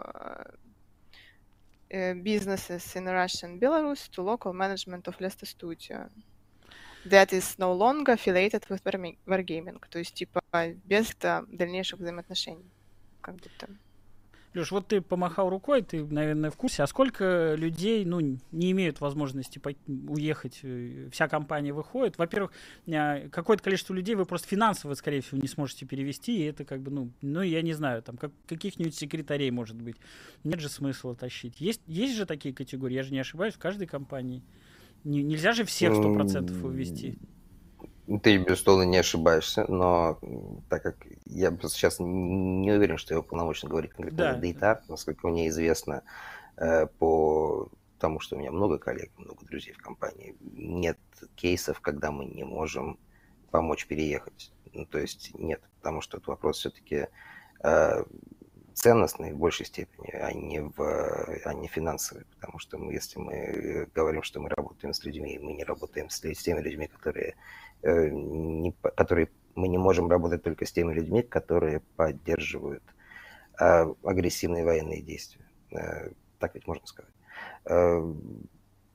uh, 1.91 2.15
businesses 2.15 2.95
in 2.95 3.05
Russia 3.05 3.45
and 3.45 3.59
Belarus 3.59 4.09
to 4.09 4.23
local 4.23 4.53
management 4.53 5.07
of 5.07 5.19
Leicester 5.19 5.45
Studio 5.45 6.09
that 7.05 7.31
is 7.31 7.57
no 7.57 7.73
longer 7.73 8.13
affiliated 8.13 8.63
with 8.69 8.83
Wargaming. 9.25 9.81
То 9.89 9.99
есть, 9.99 10.13
типа, 10.13 10.41
без 10.85 11.15
да, 11.19 11.43
дальнейших 11.47 11.99
взаимоотношений. 11.99 12.71
Как 13.21 13.35
будто. 13.35 13.67
Леш, 14.53 14.69
вот 14.69 14.87
ты 14.87 15.01
помахал 15.01 15.49
рукой, 15.49 15.81
ты, 15.81 16.03
наверное, 16.05 16.51
в 16.51 16.57
курсе. 16.57 16.83
А 16.83 16.87
сколько 16.87 17.55
людей, 17.57 18.05
ну, 18.05 18.19
не 18.51 18.71
имеют 18.71 19.01
возможности 19.01 19.59
уехать? 19.87 20.59
Э, 20.61 21.09
вся 21.11 21.27
компания 21.27 21.73
выходит. 21.73 22.19
Во-первых, 22.19 22.51
а, 22.87 23.27
какое-то 23.29 23.63
количество 23.63 23.95
людей 23.95 24.13
вы 24.13 24.25
просто 24.25 24.47
финансово, 24.47 24.93
скорее 24.93 25.21
всего, 25.21 25.41
не 25.41 25.47
сможете 25.47 25.87
перевести. 25.87 26.37
И 26.37 26.43
это 26.43 26.65
как 26.65 26.81
бы, 26.81 26.91
ну, 26.91 27.09
ну 27.21 27.41
я 27.41 27.63
не 27.63 27.73
знаю, 27.73 28.03
там 28.03 28.15
как, 28.17 28.31
каких-нибудь 28.47 28.95
секретарей, 28.95 29.49
может 29.49 29.75
быть. 29.75 29.95
Нет 30.43 30.59
же 30.59 30.69
смысла 30.69 31.15
тащить. 31.15 31.59
Есть, 31.59 31.81
есть 31.87 32.15
же 32.15 32.27
такие 32.27 32.53
категории, 32.53 32.93
я 32.93 33.03
же 33.03 33.11
не 33.11 33.19
ошибаюсь, 33.19 33.55
в 33.55 33.59
каждой 33.59 33.87
компании. 33.87 34.43
Не, 35.03 35.23
нельзя 35.23 35.53
же 35.53 35.65
всех 35.65 35.93
100% 35.93 36.65
увести. 36.65 37.17
Ты, 38.21 38.37
безусловно, 38.37 38.83
не 38.83 38.97
ошибаешься, 38.97 39.65
но 39.69 40.19
так 40.69 40.83
как 40.83 40.97
я 41.25 41.51
сейчас 41.63 41.97
не 41.99 42.71
уверен, 42.71 42.97
что 42.97 43.13
я 43.13 43.19
уполномочен 43.19 43.69
говорить 43.69 43.91
конкретно 43.91 44.17
да. 44.17 44.33
за 44.33 44.39
Дейтар, 44.39 44.81
насколько 44.89 45.27
мне 45.27 45.47
известно, 45.47 46.03
э, 46.57 46.87
по 46.87 47.69
тому, 47.99 48.19
что 48.19 48.35
у 48.35 48.39
меня 48.39 48.51
много 48.51 48.77
коллег, 48.77 49.11
много 49.17 49.45
друзей 49.45 49.73
в 49.73 49.77
компании, 49.77 50.35
нет 50.41 50.99
кейсов, 51.35 51.79
когда 51.79 52.11
мы 52.11 52.25
не 52.25 52.43
можем 52.43 52.99
помочь 53.51 53.87
переехать. 53.87 54.51
Ну, 54.73 54.85
то 54.85 54.99
есть 54.99 55.31
нет, 55.35 55.61
потому 55.77 56.01
что 56.01 56.17
этот 56.17 56.27
вопрос 56.27 56.57
все-таки 56.57 57.07
э, 58.73 58.75
ценностный 58.75 59.33
в 59.33 59.37
большей 59.37 59.65
степени, 59.65 60.09
а 60.11 60.33
не, 60.33 60.61
в, 60.61 60.79
а 61.45 61.53
не 61.53 61.67
финансовый. 61.67 62.25
Потому 62.35 62.59
что 62.59 62.77
мы, 62.77 62.93
если 62.93 63.19
мы 63.19 63.87
говорим, 63.93 64.23
что 64.23 64.39
мы 64.39 64.49
работаем 64.49 64.93
с 64.93 65.03
людьми, 65.03 65.39
мы 65.39 65.53
не 65.53 65.63
работаем 65.63 66.09
с, 66.09 66.23
с 66.23 66.43
теми 66.43 66.61
людьми, 66.61 66.87
которые 66.87 67.35
Э, 67.83 68.09
не, 68.09 68.71
которые 68.95 69.29
мы 69.55 69.67
не 69.67 69.77
можем 69.77 70.09
работать 70.09 70.41
только 70.41 70.65
с 70.65 70.71
теми 70.71 70.93
людьми, 70.93 71.21
которые 71.21 71.81
поддерживают 71.97 72.83
э, 73.59 73.85
агрессивные 74.03 74.63
военные 74.63 75.01
действия. 75.01 75.45
Э, 75.71 76.11
так 76.39 76.55
ведь 76.55 76.65
можно 76.65 76.87
сказать. 76.87 77.11
Э, 77.65 78.01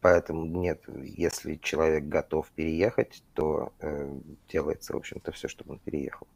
поэтому 0.00 0.46
нет, 0.46 0.84
если 1.04 1.56
человек 1.56 2.04
готов 2.04 2.50
переехать, 2.52 3.22
то 3.34 3.74
э, 3.80 4.10
делается, 4.48 4.94
в 4.94 4.96
общем-то, 4.96 5.32
все, 5.32 5.48
чтобы 5.48 5.74
он 5.74 5.80
переехал. 5.80 6.26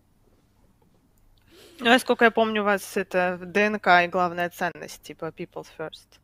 Ну, 1.82 1.90
а 1.90 1.98
сколько 1.98 2.24
я 2.24 2.30
помню, 2.30 2.62
у 2.62 2.64
вас 2.64 2.96
это 2.96 3.38
ДНК 3.40 3.86
и 4.04 4.08
главная 4.08 4.50
ценность, 4.50 5.02
типа 5.02 5.26
People's 5.26 5.66
First. 5.78 6.20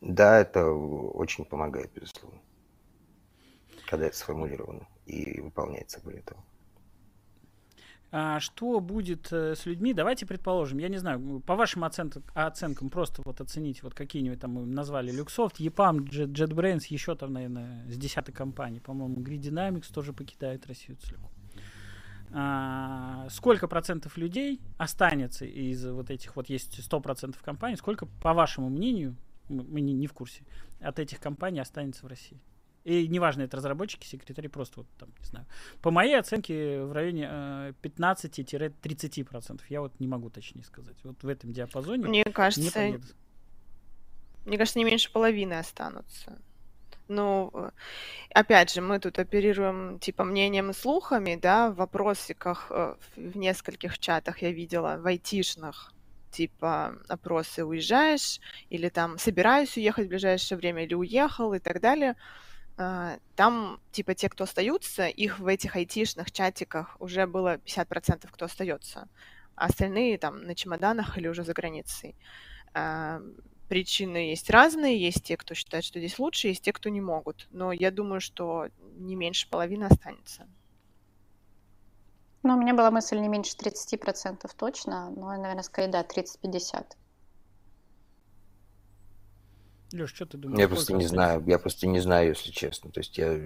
Да, 0.00 0.40
это 0.40 0.64
очень 0.70 1.44
помогает, 1.44 1.90
безусловно 1.92 2.40
когда 3.90 4.06
это 4.06 4.16
сформулировано 4.16 4.86
и 5.06 5.40
выполняется 5.40 6.00
более 6.04 6.22
того. 6.22 6.44
А 8.12 8.38
что 8.40 8.80
будет 8.80 9.32
э, 9.32 9.54
с 9.56 9.66
людьми? 9.66 9.94
Давайте 9.94 10.26
предположим, 10.26 10.78
я 10.78 10.88
не 10.88 10.98
знаю, 10.98 11.40
по 11.46 11.56
вашим 11.56 11.82
оценкам, 11.84 12.22
оценкам 12.34 12.88
просто 12.88 13.22
вот 13.24 13.40
оцените, 13.40 13.80
вот 13.82 13.94
какие-нибудь 13.94 14.40
там 14.40 14.52
мы 14.52 14.66
назвали 14.66 15.12
Luxoft, 15.12 15.56
EPAM, 15.58 16.08
Jet, 16.08 16.32
JetBrains, 16.32 16.86
еще 16.88 17.16
там, 17.16 17.32
наверное, 17.32 17.84
с 17.88 17.96
десятой 17.96 18.32
компании, 18.32 18.78
по-моему, 18.78 19.20
Grid 19.20 19.40
Dynamics 19.40 19.92
тоже 19.92 20.12
покидает 20.12 20.66
Россию 20.66 20.98
целиком. 20.98 21.30
А, 22.32 23.26
сколько 23.30 23.66
процентов 23.66 24.16
людей 24.16 24.60
останется 24.78 25.44
из 25.44 25.84
вот 25.86 26.10
этих, 26.10 26.36
вот 26.36 26.48
есть 26.48 26.78
100% 26.78 27.36
компаний, 27.42 27.76
сколько, 27.76 28.06
по 28.06 28.34
вашему 28.34 28.68
мнению, 28.68 29.16
мы 29.48 29.80
не, 29.80 29.92
не 29.92 30.06
в 30.06 30.12
курсе, 30.12 30.44
от 30.80 30.98
этих 30.98 31.20
компаний 31.20 31.60
останется 31.60 32.04
в 32.04 32.08
России? 32.08 32.40
И 32.84 33.08
неважно, 33.08 33.42
это 33.42 33.56
разработчики, 33.58 34.06
секретари, 34.06 34.48
просто 34.48 34.80
вот 34.80 34.88
там, 34.98 35.10
не 35.18 35.26
знаю. 35.26 35.46
По 35.82 35.90
моей 35.90 36.18
оценке 36.18 36.82
в 36.82 36.92
районе 36.92 37.28
э, 37.30 37.72
15-30%. 37.82 39.60
Я 39.68 39.82
вот 39.82 40.00
не 40.00 40.08
могу 40.08 40.30
точнее 40.30 40.64
сказать. 40.64 40.96
Вот 41.04 41.22
в 41.22 41.28
этом 41.28 41.52
диапазоне. 41.52 42.08
Мне 42.08 42.24
кажется, 42.24 42.88
не 42.88 43.00
мне 44.46 44.56
кажется, 44.56 44.78
не 44.78 44.84
меньше 44.84 45.12
половины 45.12 45.54
останутся. 45.54 46.38
Ну, 47.10 47.50
э, 47.54 47.70
опять 48.34 48.72
же, 48.72 48.80
мы 48.80 49.00
тут 49.00 49.18
оперируем 49.18 49.98
типа 49.98 50.22
мнением 50.22 50.70
и 50.70 50.72
слухами, 50.72 51.34
да, 51.34 51.70
в 51.70 51.74
вопросиках 51.74 52.68
э, 52.70 52.94
в 53.16 53.36
нескольких 53.36 53.98
чатах 53.98 54.42
я 54.42 54.52
видела, 54.52 54.96
в 54.96 55.06
айтишных, 55.08 55.92
типа 56.30 56.94
опросы 57.08 57.64
уезжаешь, 57.64 58.40
или 58.70 58.88
там 58.90 59.18
собираюсь 59.18 59.76
уехать 59.76 60.06
в 60.06 60.08
ближайшее 60.08 60.56
время, 60.56 60.84
или 60.84 60.94
уехал 60.94 61.52
и 61.52 61.58
так 61.58 61.80
далее. 61.80 62.14
А, 62.78 63.18
там, 63.34 63.80
типа, 63.90 64.14
те, 64.14 64.28
кто 64.28 64.44
остаются, 64.44 65.08
их 65.08 65.40
в 65.40 65.48
этих 65.48 65.74
айтишных 65.74 66.30
чатиках 66.30 66.96
уже 67.00 67.26
было 67.26 67.56
50%, 67.56 68.28
кто 68.30 68.44
остается. 68.44 69.08
А 69.56 69.66
остальные 69.66 70.16
там 70.18 70.44
на 70.44 70.54
чемоданах 70.54 71.18
или 71.18 71.26
уже 71.26 71.42
за 71.42 71.54
границей. 71.54 72.14
Причины 73.70 74.30
есть 74.30 74.50
разные. 74.50 75.00
Есть 75.00 75.22
те, 75.22 75.36
кто 75.36 75.54
считает, 75.54 75.84
что 75.84 76.00
здесь 76.00 76.18
лучше, 76.18 76.48
есть 76.48 76.64
те, 76.64 76.72
кто 76.72 76.88
не 76.88 77.00
могут. 77.00 77.46
Но 77.52 77.70
я 77.70 77.92
думаю, 77.92 78.20
что 78.20 78.66
не 78.96 79.14
меньше 79.14 79.48
половины 79.48 79.84
останется. 79.84 80.48
Ну, 82.42 82.54
у 82.54 82.60
меня 82.60 82.74
была 82.74 82.90
мысль 82.90 83.20
не 83.20 83.28
меньше 83.28 83.56
30% 83.56 84.50
точно, 84.58 85.10
но, 85.10 85.28
наверное, 85.36 85.62
скорее, 85.62 85.86
да, 85.86 86.02
30-50%. 86.02 86.96
Леш, 89.92 90.12
что 90.12 90.26
ты 90.26 90.36
думаешь? 90.36 90.58
Я 90.58 90.66
просто 90.68 90.94
не 90.94 91.06
знаю, 91.06 91.44
я 91.46 91.58
просто 91.60 91.86
не 91.86 92.00
знаю, 92.00 92.30
если 92.30 92.50
честно. 92.50 92.90
То 92.90 92.98
есть 92.98 93.16
я, 93.18 93.38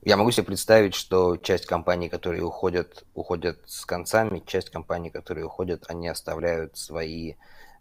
я 0.00 0.16
могу 0.16 0.30
себе 0.30 0.44
представить, 0.44 0.94
что 0.94 1.36
часть 1.36 1.66
компаний, 1.66 2.08
которые 2.08 2.44
уходят, 2.44 3.04
уходят 3.12 3.60
с 3.66 3.84
концами, 3.84 4.42
часть 4.46 4.70
компаний, 4.70 5.10
которые 5.10 5.44
уходят, 5.44 5.84
они 5.88 6.08
оставляют 6.08 6.78
свои 6.78 7.34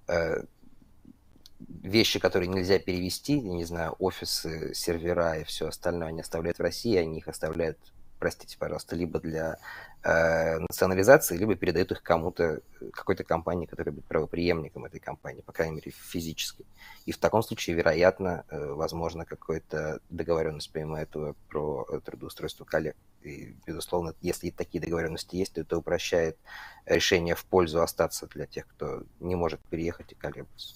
э, 0.09 0.43
вещи, 1.59 2.19
которые 2.19 2.49
нельзя 2.49 2.79
перевести, 2.79 3.37
я 3.37 3.53
не 3.53 3.65
знаю, 3.65 3.95
офисы, 3.99 4.73
сервера 4.73 5.39
и 5.39 5.43
все 5.43 5.67
остальное, 5.67 6.09
они 6.09 6.21
оставляют 6.21 6.59
в 6.59 6.61
России, 6.61 6.95
они 6.95 7.19
их 7.19 7.27
оставляют 7.27 7.77
простите, 8.19 8.57
пожалуйста, 8.57 8.95
либо 8.95 9.19
для 9.19 9.57
э, 10.03 10.59
национализации, 10.59 11.37
либо 11.37 11.55
передают 11.55 11.91
их 11.91 12.01
кому-то, 12.01 12.61
какой-то 12.91 13.23
компании, 13.23 13.65
которая 13.65 13.93
будет 13.93 14.05
правоприемником 14.05 14.85
этой 14.85 14.99
компании, 14.99 15.41
по 15.41 15.51
крайней 15.51 15.75
мере, 15.75 15.91
физической. 15.91 16.65
И 17.05 17.11
в 17.11 17.17
таком 17.17 17.43
случае, 17.43 17.75
вероятно, 17.75 18.45
э, 18.49 18.71
возможно, 18.73 19.25
какая-то 19.25 19.99
договоренность 20.09 20.71
помимо 20.71 20.99
этого 20.99 21.35
про 21.49 21.85
трудоустройство 22.03 22.65
коллег. 22.65 22.95
И, 23.23 23.55
безусловно, 23.65 24.13
если 24.21 24.49
такие 24.49 24.81
договоренности 24.81 25.35
есть, 25.35 25.53
то 25.53 25.61
это 25.61 25.77
упрощает 25.77 26.37
решение 26.85 27.35
в 27.35 27.45
пользу 27.45 27.81
остаться 27.81 28.27
для 28.27 28.45
тех, 28.45 28.67
кто 28.67 29.03
не 29.19 29.35
может 29.35 29.59
переехать 29.61 30.11
и 30.11 30.15
колеблется. 30.15 30.75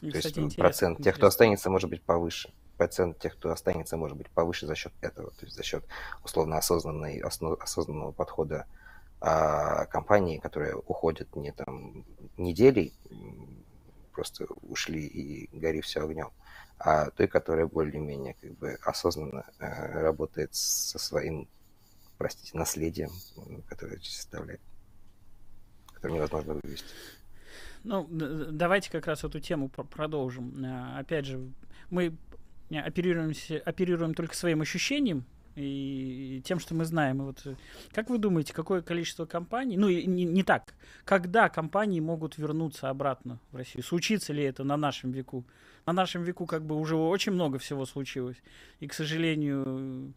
То 0.00 0.10
кстати, 0.12 0.38
есть 0.38 0.56
процент 0.56 1.02
тех, 1.02 1.16
кто 1.16 1.26
останется, 1.26 1.70
может 1.70 1.90
быть 1.90 2.02
повыше. 2.02 2.52
Процент 2.76 3.18
тех, 3.18 3.34
кто 3.36 3.50
останется, 3.50 3.96
может 3.96 4.16
быть 4.16 4.30
повыше 4.30 4.66
за 4.66 4.76
счет 4.76 4.92
этого, 5.00 5.30
то 5.32 5.44
есть 5.44 5.56
за 5.56 5.64
счет 5.64 5.84
условно 6.22 6.58
осознанной, 6.58 7.18
осознанного 7.18 8.12
подхода 8.12 8.66
а, 9.20 9.86
компании, 9.86 10.38
которые 10.38 10.76
уходят 10.76 11.34
не 11.34 11.50
там 11.50 12.04
неделей, 12.36 12.94
просто 14.12 14.46
ушли 14.62 15.04
и 15.06 15.48
гори 15.56 15.80
все 15.80 16.04
огнем, 16.04 16.30
а 16.78 17.10
той, 17.10 17.26
которая 17.26 17.66
более-менее 17.66 18.34
как 18.40 18.52
бы 18.58 18.78
осознанно 18.82 19.44
э, 19.58 20.00
работает 20.00 20.54
со 20.54 20.98
своим, 20.98 21.48
простите, 22.16 22.56
наследием, 22.56 23.10
которое 23.68 23.98
составляет, 24.00 24.60
которое 25.92 26.14
невозможно 26.14 26.54
вывести. 26.54 26.88
Ну, 27.84 28.06
давайте 28.10 28.90
как 28.90 29.06
раз 29.06 29.24
эту 29.24 29.40
тему 29.40 29.68
продолжим. 29.68 30.64
Э, 30.64 30.98
опять 30.98 31.26
же, 31.26 31.40
мы 31.90 32.16
оперируем, 32.70 33.32
оперируем 33.64 34.14
только 34.14 34.34
своим 34.34 34.60
ощущением 34.60 35.24
и 35.56 36.40
тем, 36.44 36.60
что 36.60 36.74
мы 36.74 36.84
знаем. 36.84 37.22
И 37.22 37.24
вот, 37.24 37.46
э, 37.46 37.54
как 37.92 38.10
вы 38.10 38.18
думаете, 38.18 38.52
какое 38.52 38.82
количество 38.82 39.26
компаний, 39.26 39.76
ну 39.76 39.88
не, 39.88 40.24
не 40.24 40.42
так, 40.42 40.74
когда 41.04 41.48
компании 41.48 42.00
могут 42.00 42.38
вернуться 42.38 42.90
обратно 42.90 43.40
в 43.50 43.56
Россию? 43.56 43.82
Случится 43.82 44.32
ли 44.32 44.44
это 44.44 44.64
на 44.64 44.76
нашем 44.76 45.10
веку? 45.10 45.44
На 45.86 45.92
нашем 45.92 46.22
веку 46.22 46.46
как 46.46 46.64
бы 46.64 46.76
уже 46.76 46.96
очень 46.96 47.32
много 47.32 47.58
всего 47.58 47.86
случилось. 47.86 48.36
И, 48.80 48.86
к 48.86 48.94
сожалению, 48.94 50.12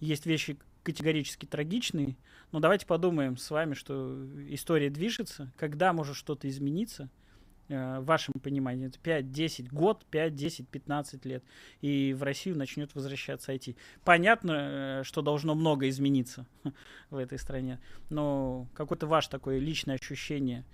есть 0.00 0.26
вещи 0.26 0.58
категорически 0.84 1.46
трагичные. 1.46 2.16
Но 2.52 2.60
давайте 2.60 2.86
подумаем 2.86 3.36
с 3.36 3.50
вами, 3.50 3.74
что 3.74 4.24
история 4.48 4.90
движется, 4.90 5.52
когда 5.56 5.92
может 5.92 6.14
что-то 6.14 6.48
измениться– 6.48 7.10
Э, 7.68 8.00
в 8.00 8.04
вашем 8.04 8.34
понимании, 8.34 8.88
это 8.88 8.98
5, 8.98 9.30
10, 9.32 9.72
год, 9.72 10.04
5, 10.10 10.34
10, 10.34 10.68
15 10.68 11.24
лет, 11.24 11.42
и 11.80 12.12
в 12.12 12.22
Россию 12.22 12.58
начнет 12.58 12.94
возвращаться 12.94 13.52
IT. 13.54 13.76
Понятно, 14.04 15.00
э, 15.00 15.02
что 15.04 15.22
должно 15.22 15.54
много 15.54 15.88
измениться 15.88 16.46
в 17.10 17.16
этой 17.16 17.38
стране, 17.38 17.80
но 18.10 18.66
какое-то 18.74 19.06
ваше 19.06 19.30
такое 19.30 19.58
личное 19.58 19.94
ощущение. 19.94 20.64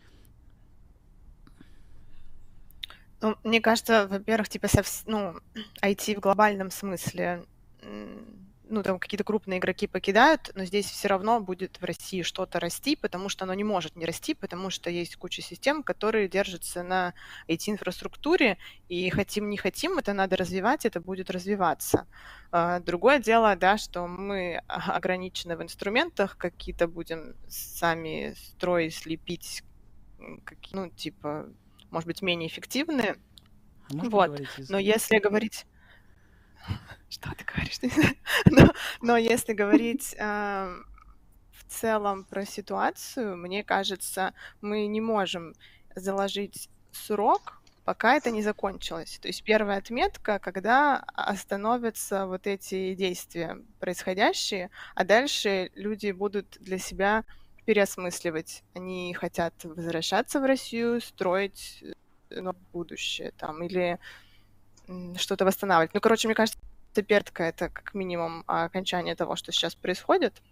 Ну, 3.20 3.36
мне 3.44 3.60
кажется, 3.60 4.08
во-первых, 4.08 4.48
типа, 4.48 4.66
ну, 5.06 5.36
IT 5.82 6.16
в 6.16 6.20
глобальном 6.20 6.70
смысле 6.70 7.44
ну, 8.70 8.82
там 8.82 8.98
какие-то 8.98 9.24
крупные 9.24 9.58
игроки 9.58 9.86
покидают, 9.86 10.52
но 10.54 10.64
здесь 10.64 10.86
все 10.86 11.08
равно 11.08 11.40
будет 11.40 11.80
в 11.80 11.84
России 11.84 12.22
что-то 12.22 12.60
расти, 12.60 12.96
потому 12.96 13.28
что 13.28 13.44
оно 13.44 13.54
не 13.54 13.64
может 13.64 13.96
не 13.96 14.06
расти, 14.06 14.32
потому 14.34 14.70
что 14.70 14.88
есть 14.88 15.16
куча 15.16 15.42
систем, 15.42 15.82
которые 15.82 16.28
держатся 16.28 16.82
на 16.82 17.12
IT-инфраструктуре, 17.48 18.58
и 18.88 19.10
хотим 19.10 19.50
не 19.50 19.56
хотим, 19.56 19.98
это 19.98 20.12
надо 20.12 20.36
развивать, 20.36 20.86
это 20.86 21.00
будет 21.00 21.30
развиваться. 21.30 22.06
А, 22.52 22.80
другое 22.80 23.18
дело, 23.18 23.56
да, 23.56 23.76
что 23.76 24.06
мы 24.06 24.62
ограничены 24.68 25.56
в 25.56 25.62
инструментах, 25.62 26.36
какие-то 26.36 26.86
будем 26.86 27.34
сами 27.48 28.34
строить, 28.36 28.94
слепить, 28.94 29.64
ну, 30.72 30.88
типа, 30.90 31.48
может 31.90 32.06
быть, 32.06 32.22
менее 32.22 32.48
эффективные. 32.48 33.16
А 33.90 34.08
вот. 34.08 34.40
Но 34.68 34.78
если 34.78 35.18
говорить 35.18 35.66
что 37.08 37.30
ты 37.34 37.44
говоришь? 37.44 37.78
но, 38.46 38.72
но 39.02 39.16
если 39.16 39.52
говорить 39.52 40.14
э, 40.18 40.74
в 41.52 41.64
целом 41.68 42.24
про 42.24 42.44
ситуацию, 42.44 43.36
мне 43.36 43.64
кажется, 43.64 44.34
мы 44.60 44.86
не 44.86 45.00
можем 45.00 45.54
заложить 45.94 46.68
срок, 46.92 47.60
пока 47.84 48.16
это 48.16 48.30
не 48.30 48.42
закончилось. 48.42 49.18
То 49.20 49.28
есть 49.28 49.42
первая 49.42 49.78
отметка, 49.78 50.38
когда 50.38 50.98
остановятся 51.14 52.26
вот 52.26 52.46
эти 52.46 52.94
действия 52.94 53.58
происходящие, 53.80 54.70
а 54.94 55.04
дальше 55.04 55.70
люди 55.74 56.12
будут 56.12 56.56
для 56.60 56.78
себя 56.78 57.24
переосмысливать. 57.64 58.62
Они 58.74 59.14
хотят 59.14 59.54
возвращаться 59.64 60.40
в 60.40 60.44
Россию, 60.44 61.00
строить 61.00 61.84
ну, 62.30 62.54
будущее 62.72 63.32
там, 63.36 63.62
или 63.62 63.98
что-то 65.16 65.44
восстанавливать. 65.44 65.94
Ну, 65.94 66.00
короче, 66.00 66.28
мне 66.28 66.34
кажется, 66.34 66.58
Тепертка— 66.92 67.42
это 67.44 67.68
как 67.68 67.94
минимум 67.94 68.42
окончание 68.46 69.14
того, 69.14 69.36
что 69.36 69.52
сейчас 69.52 69.74
происходит. 69.74 70.42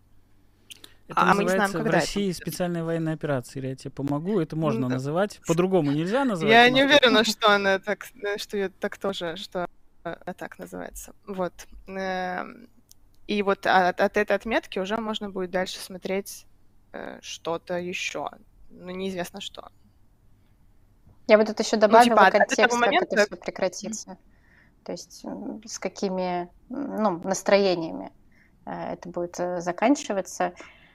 Это 1.08 1.22
а 1.22 1.34
мы 1.34 1.44
не 1.44 1.48
знаем, 1.48 1.72
когда 1.72 1.90
в 1.90 1.92
России 1.92 2.30
это 2.30 2.38
специальная 2.38 2.84
военная 2.84 3.14
операция, 3.14 3.60
или 3.60 3.68
я 3.68 3.76
тебе 3.76 3.90
помогу, 3.90 4.40
это 4.40 4.56
можно 4.56 4.88
да. 4.88 4.94
называть. 4.94 5.40
По-другому 5.46 5.90
нельзя 5.90 6.24
называть. 6.24 6.52
Я 6.52 6.68
не 6.68 6.84
уверена, 6.84 7.24
что 7.24 7.50
она 7.50 7.78
так, 7.78 8.08
что 8.36 8.56
ее 8.56 8.68
так 8.68 8.98
тоже, 8.98 9.36
что 9.36 9.66
она 10.02 10.34
так 10.36 10.58
называется. 10.58 11.14
Вот. 11.26 11.54
Эм, 11.86 12.68
и 13.26 13.42
вот 13.42 13.66
от, 13.66 14.00
от 14.00 14.16
этой 14.16 14.36
отметки 14.36 14.78
уже 14.78 14.98
можно 14.98 15.30
будет 15.30 15.50
дальше 15.50 15.78
смотреть 15.78 16.46
э, 16.92 17.18
что-то 17.22 17.78
еще. 17.78 18.28
Ну, 18.70 18.90
неизвестно 18.90 19.40
что. 19.40 19.70
Я 21.28 21.38
бы 21.38 21.44
тут 21.44 21.60
еще 21.60 21.76
добавила 21.76 22.16
ну, 22.16 22.26
типа, 22.26 22.30
контекст, 22.38 22.80
как 22.80 22.92
это 22.92 23.26
все 23.26 23.36
прекратится 23.36 24.18
то 24.88 24.92
есть 24.92 25.22
с 25.66 25.78
какими 25.78 26.48
ну, 26.70 27.20
настроениями 27.22 28.10
э, 28.64 28.94
это 28.94 29.10
будет 29.10 29.38
э, 29.38 29.60
заканчиваться. 29.60 30.54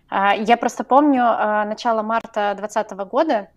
А, 0.10 0.34
я 0.34 0.58
просто 0.58 0.84
помню 0.84 1.22
а, 1.24 1.64
начало 1.66 2.02
марта 2.02 2.56
2020 2.58 2.92
года, 3.08 3.34
э, 3.34 3.48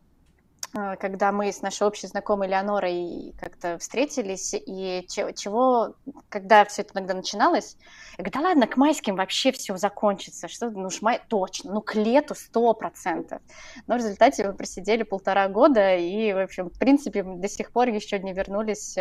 когда 0.72 1.32
мы 1.32 1.52
с 1.52 1.62
нашей 1.62 1.86
общей 1.86 2.06
знакомой 2.06 2.48
Леонорой 2.48 3.34
как-то 3.40 3.78
встретились, 3.78 4.54
и 4.54 5.04
чего, 5.08 5.94
когда 6.28 6.64
все 6.64 6.82
это 6.82 6.92
иногда 6.94 7.14
начиналось, 7.14 7.76
я 8.18 8.24
говорю, 8.24 8.32
да 8.32 8.48
ладно, 8.48 8.66
к 8.66 8.76
майским 8.76 9.16
вообще 9.16 9.52
все 9.52 9.76
закончится, 9.76 10.48
что, 10.48 10.70
ну 10.70 10.88
уж 10.88 11.02
май, 11.02 11.20
точно, 11.28 11.72
ну 11.72 11.80
к 11.80 11.94
лету 11.94 12.34
сто 12.34 12.74
процентов. 12.74 13.40
Но 13.86 13.94
в 13.94 13.98
результате 13.98 14.46
мы 14.46 14.54
просидели 14.54 15.02
полтора 15.02 15.48
года, 15.48 15.96
и, 15.96 16.32
в 16.32 16.42
общем, 16.42 16.70
в 16.70 16.78
принципе, 16.78 17.22
до 17.22 17.48
сих 17.48 17.72
пор 17.72 17.88
еще 17.88 18.18
не 18.18 18.32
вернулись 18.32 18.96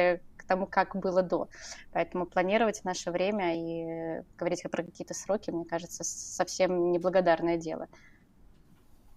тому, 0.48 0.68
как 0.68 0.96
было 0.96 1.24
до. 1.24 1.50
Поэтому 1.92 2.26
планировать 2.26 2.84
наше 2.84 3.12
время 3.12 3.56
и 3.56 4.22
говорить 4.38 4.64
про 4.70 4.84
какие-то 4.84 5.14
сроки, 5.14 5.50
мне 5.52 5.66
кажется, 5.66 6.04
совсем 6.04 6.92
неблагодарное 6.92 7.58
дело. 7.58 7.88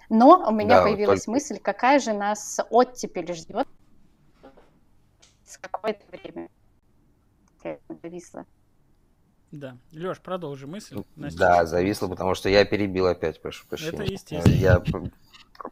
Но 0.09 0.49
у 0.49 0.53
меня 0.53 0.79
да, 0.79 0.83
появилась 0.83 1.25
только... 1.25 1.31
мысль, 1.33 1.59
какая 1.59 1.99
же 1.99 2.13
нас 2.13 2.59
оттепель 2.71 3.33
ждет 3.35 3.69
с 5.45 5.59
какое-то 5.59 6.05
время. 6.11 6.49
Зависла. 8.03 8.47
Да. 9.51 9.77
Леш, 9.93 10.21
продолжи 10.21 10.67
мысль. 10.67 11.03
Настя. 11.17 11.39
Да, 11.39 11.67
зависло, 11.67 12.09
потому 12.09 12.35
что 12.35 12.49
я 12.49 12.65
перебил 12.65 13.07
опять, 13.07 13.41
прошу 13.41 13.67
прощения. 13.67 14.05
Это 14.05 14.13
естественно. 14.13 14.55
Я 14.55 14.83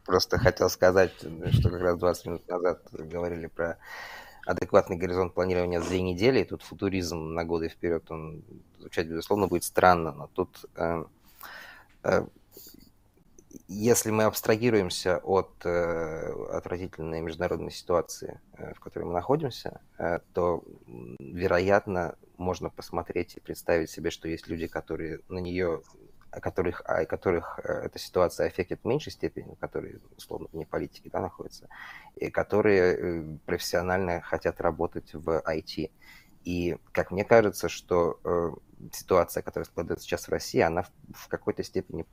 просто 0.05 0.37
хотел 0.39 0.69
сказать, 0.69 1.13
что 1.13 1.69
как 1.69 1.81
раз 1.81 1.97
20 1.97 2.25
минут 2.25 2.47
назад 2.47 2.81
говорили 2.91 3.47
про 3.47 3.77
адекватный 4.45 4.97
горизонт 4.97 5.33
планирования 5.33 5.81
за 5.81 5.89
две 5.89 6.01
недели, 6.01 6.39
и 6.39 6.45
тут 6.45 6.63
футуризм 6.63 7.33
на 7.33 7.43
годы 7.43 7.69
вперед, 7.69 8.09
он 8.09 8.43
звучать, 8.79 9.07
безусловно, 9.07 9.47
будет 9.47 9.63
странно, 9.63 10.11
но 10.13 10.27
тут, 10.27 10.65
э, 10.75 11.03
э, 12.03 12.25
если 13.67 14.11
мы 14.11 14.23
абстрагируемся 14.23 15.19
от 15.19 15.51
э, 15.63 16.31
международной 17.21 17.71
ситуации, 17.71 18.39
э, 18.53 18.73
в 18.73 18.79
которой 18.79 19.03
мы 19.03 19.13
находимся, 19.13 19.81
э, 19.97 20.19
то, 20.33 20.63
вероятно, 21.19 22.15
можно 22.37 22.69
посмотреть 22.69 23.37
и 23.37 23.39
представить 23.39 23.89
себе, 23.89 24.11
что 24.11 24.27
есть 24.27 24.47
люди, 24.47 24.67
которые 24.67 25.19
на 25.29 25.39
нее 25.39 25.81
о 26.29 26.39
которых, 26.41 26.81
о 26.85 27.05
которых 27.05 27.59
э, 27.63 27.85
эта 27.85 27.99
ситуация 27.99 28.47
аффектит 28.47 28.81
в 28.83 28.87
меньшей 28.87 29.11
степени, 29.11 29.55
которые, 29.55 30.01
условно, 30.17 30.47
вне 30.51 30.65
политики 30.65 31.09
да, 31.11 31.21
находятся, 31.21 31.67
и 32.15 32.29
которые 32.29 33.39
профессионально 33.45 34.21
хотят 34.21 34.61
работать 34.61 35.13
в 35.13 35.41
IT. 35.45 35.89
И, 36.43 36.77
как 36.91 37.11
мне 37.11 37.23
кажется, 37.23 37.69
что 37.69 38.19
э, 38.23 38.51
ситуация, 38.93 39.41
которая 39.41 39.65
складывается 39.65 40.05
сейчас 40.05 40.27
в 40.27 40.31
России, 40.31 40.59
она 40.59 40.83
в, 40.83 40.91
в 41.13 41.27
какой-то 41.27 41.63
степени 41.63 42.05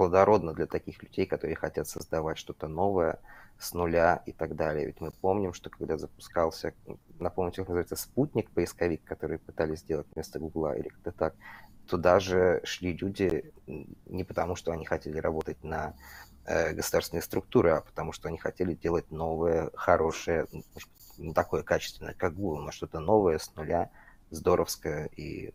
плодородна 0.00 0.54
для 0.54 0.64
таких 0.64 1.02
людей, 1.02 1.26
которые 1.26 1.56
хотят 1.56 1.86
создавать 1.86 2.38
что-то 2.38 2.68
новое 2.68 3.18
с 3.58 3.74
нуля 3.74 4.22
и 4.24 4.32
так 4.32 4.56
далее. 4.56 4.86
Ведь 4.86 5.02
мы 5.02 5.10
помним, 5.10 5.52
что 5.52 5.68
когда 5.68 5.98
запускался, 5.98 6.72
напомню, 7.18 7.52
как 7.52 7.68
называется, 7.68 7.96
спутник, 7.96 8.50
поисковик, 8.50 9.04
который 9.04 9.38
пытались 9.38 9.80
сделать 9.80 10.06
вместо 10.14 10.38
Гугла 10.38 10.74
или 10.74 10.88
как-то 10.88 11.12
так, 11.12 11.34
туда 11.86 12.18
же 12.18 12.62
шли 12.64 12.94
люди 12.94 13.52
не 14.06 14.24
потому, 14.24 14.56
что 14.56 14.72
они 14.72 14.86
хотели 14.86 15.18
работать 15.18 15.62
на 15.62 15.92
э, 16.46 16.72
государственные 16.72 17.20
структуры, 17.20 17.72
а 17.72 17.82
потому 17.82 18.12
что 18.12 18.28
они 18.28 18.38
хотели 18.38 18.72
делать 18.72 19.10
новое, 19.10 19.70
хорошее, 19.74 20.46
не 21.18 21.34
такое 21.34 21.62
качественное, 21.62 22.14
как 22.14 22.36
Google, 22.36 22.62
но 22.62 22.70
что-то 22.70 23.00
новое 23.00 23.38
с 23.38 23.54
нуля, 23.54 23.90
здоровское, 24.30 25.10
и 25.14 25.52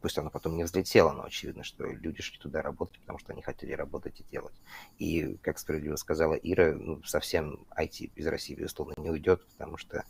пусть 0.00 0.18
оно 0.18 0.30
потом 0.30 0.56
не 0.56 0.64
взлетело, 0.64 1.12
но 1.12 1.24
очевидно, 1.24 1.64
что 1.64 1.84
люди 1.86 2.22
шли 2.22 2.38
туда 2.38 2.62
работать, 2.62 2.98
потому 3.00 3.18
что 3.18 3.32
они 3.32 3.42
хотели 3.42 3.72
работать 3.72 4.20
и 4.20 4.24
делать. 4.30 4.54
И, 4.98 5.36
как 5.42 5.58
справедливо 5.58 5.96
сказала 5.96 6.34
Ира, 6.34 6.74
ну, 6.74 7.02
совсем 7.04 7.66
IT 7.76 8.12
из 8.14 8.26
России, 8.26 8.54
безусловно, 8.54 8.94
не 8.98 9.10
уйдет, 9.10 9.44
потому 9.46 9.76
что 9.76 10.04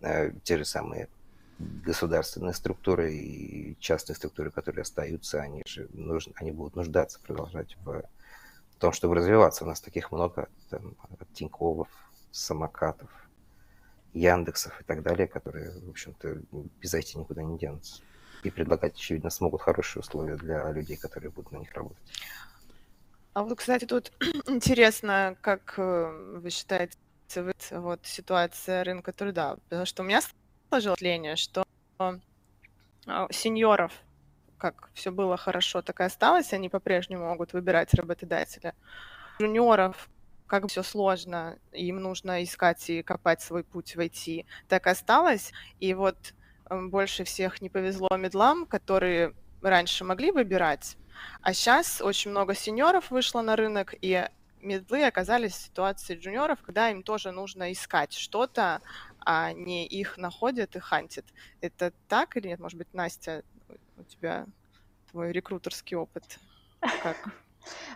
э, 0.00 0.32
те 0.42 0.58
же 0.58 0.64
самые 0.64 1.08
государственные 1.58 2.54
структуры 2.54 3.14
и 3.14 3.76
частные 3.80 4.16
структуры, 4.16 4.50
которые 4.50 4.82
остаются, 4.82 5.40
они 5.40 5.62
же 5.66 5.88
нужны, 5.92 6.32
они 6.36 6.52
будут 6.52 6.76
нуждаться 6.76 7.20
продолжать 7.20 7.76
в 7.84 8.04
том, 8.78 8.92
чтобы 8.92 9.16
развиваться. 9.16 9.64
У 9.64 9.66
нас 9.66 9.80
таких 9.80 10.12
много, 10.12 10.48
там, 10.70 10.94
от 11.18 11.32
Тиньковов, 11.32 11.88
самокатов, 12.30 13.10
Яндексов 14.14 14.80
и 14.80 14.84
так 14.84 15.02
далее, 15.02 15.26
которые, 15.26 15.80
в 15.80 15.90
общем-то, 15.90 16.38
без 16.80 16.94
IT 16.94 17.18
никуда 17.18 17.42
не 17.42 17.58
денутся. 17.58 18.02
И 18.42 18.50
предлагать, 18.50 18.94
очевидно, 18.94 19.30
смогут 19.30 19.62
хорошие 19.62 20.00
условия 20.00 20.36
для 20.36 20.70
людей, 20.70 20.96
которые 20.96 21.30
будут 21.30 21.52
на 21.52 21.58
них 21.58 21.72
работать. 21.72 22.02
А 23.34 23.42
вот, 23.42 23.58
кстати, 23.58 23.84
тут 23.84 24.12
интересно, 24.48 25.36
как 25.40 25.74
э, 25.76 26.38
вы 26.42 26.50
считаете, 26.50 26.96
вот 27.70 28.00
ситуация 28.04 28.84
рынка 28.84 29.12
труда, 29.12 29.56
потому 29.68 29.86
что 29.86 30.02
у 30.02 30.06
меня 30.06 30.20
сложилось 30.70 30.96
впечатление, 30.96 31.36
что 31.36 31.64
а, 31.98 33.26
сеньоров, 33.30 33.92
как 34.58 34.90
все 34.94 35.10
было 35.10 35.36
хорошо, 35.36 35.82
так 35.82 36.00
и 36.00 36.04
осталось, 36.04 36.52
они 36.52 36.68
по-прежнему 36.68 37.26
могут 37.26 37.52
выбирать 37.52 37.94
работодателя. 37.94 38.74
Джуниоров, 39.40 40.08
как 40.46 40.66
все 40.68 40.82
сложно, 40.82 41.58
им 41.72 41.96
нужно 41.96 42.42
искать 42.42 42.90
и 42.90 43.02
копать 43.02 43.40
свой 43.40 43.62
путь 43.62 43.94
в 43.94 44.00
IT, 44.00 44.46
так 44.68 44.86
осталось. 44.86 45.52
И 45.78 45.94
вот 45.94 46.34
больше 46.70 47.24
всех 47.24 47.60
не 47.62 47.68
повезло 47.68 48.08
медлам, 48.16 48.66
которые 48.66 49.34
раньше 49.62 50.04
могли 50.04 50.30
выбирать, 50.30 50.96
а 51.40 51.52
сейчас 51.52 52.00
очень 52.00 52.30
много 52.30 52.54
сеньоров 52.54 53.10
вышло 53.10 53.40
на 53.42 53.56
рынок, 53.56 53.94
и 54.00 54.28
медлы 54.60 55.04
оказались 55.04 55.52
в 55.52 55.62
ситуации 55.62 56.16
джуниоров, 56.16 56.62
когда 56.62 56.90
им 56.90 57.02
тоже 57.02 57.32
нужно 57.32 57.72
искать 57.72 58.12
что-то, 58.12 58.80
а 59.20 59.52
не 59.52 59.86
их 59.86 60.16
находят 60.16 60.76
и 60.76 60.78
хантят. 60.78 61.24
Это 61.60 61.92
так 62.08 62.36
или 62.36 62.48
нет? 62.48 62.60
Может 62.60 62.78
быть, 62.78 62.92
Настя, 62.92 63.44
у 63.96 64.02
тебя 64.04 64.46
твой 65.10 65.32
рекрутерский 65.32 65.96
опыт 65.96 66.38
как? 67.02 67.16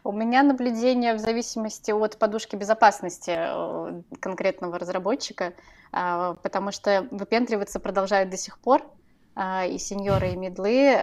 У 0.05 0.13
меня 0.13 0.43
наблюдение 0.43 1.15
в 1.15 1.19
зависимости 1.19 1.91
от 1.91 2.19
подушки 2.19 2.57
безопасности 2.57 3.35
э, 3.37 4.03
конкретного 4.21 4.79
разработчика, 4.79 5.55
а, 5.93 6.35
потому 6.43 6.73
что 6.73 7.07
выпендриваться 7.11 7.81
продолжают 7.81 8.31
до 8.31 8.37
сих 8.37 8.59
пор, 8.59 8.83
а, 9.35 9.65
и 9.67 9.79
сеньоры, 9.79 10.33
и 10.33 10.37
медлы, 10.37 10.99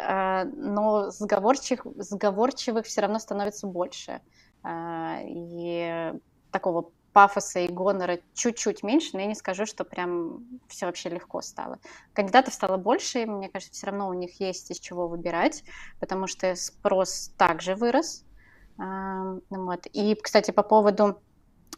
но 0.56 1.10
сговорчивых, 1.10 1.86
сговорчивых 1.98 2.86
все 2.86 3.02
равно 3.02 3.20
становится 3.20 3.68
больше. 3.68 4.22
И 4.68 6.14
такого 6.52 6.92
пафоса 7.14 7.60
и 7.60 7.68
гонора 7.68 8.20
чуть-чуть 8.34 8.84
меньше, 8.84 9.10
но 9.14 9.22
я 9.22 9.26
не 9.26 9.36
скажу, 9.36 9.66
что 9.66 9.84
прям 9.84 10.46
все 10.68 10.86
вообще 10.86 11.10
легко 11.10 11.42
стало. 11.42 11.80
Кандидатов 12.14 12.54
стало 12.54 12.78
больше, 12.78 13.24
и 13.24 13.26
мне 13.26 13.50
кажется, 13.50 13.74
все 13.74 13.88
равно 13.88 14.08
у 14.08 14.14
них 14.14 14.40
есть 14.40 14.70
из 14.72 14.80
чего 14.80 15.08
выбирать, 15.08 15.64
потому 16.00 16.28
что 16.28 16.56
спрос 16.56 17.32
также 17.38 17.76
вырос. 17.76 18.24
Вот. 18.80 19.86
И, 19.94 20.16
кстати, 20.16 20.52
по 20.52 20.64
поводу 20.64 21.20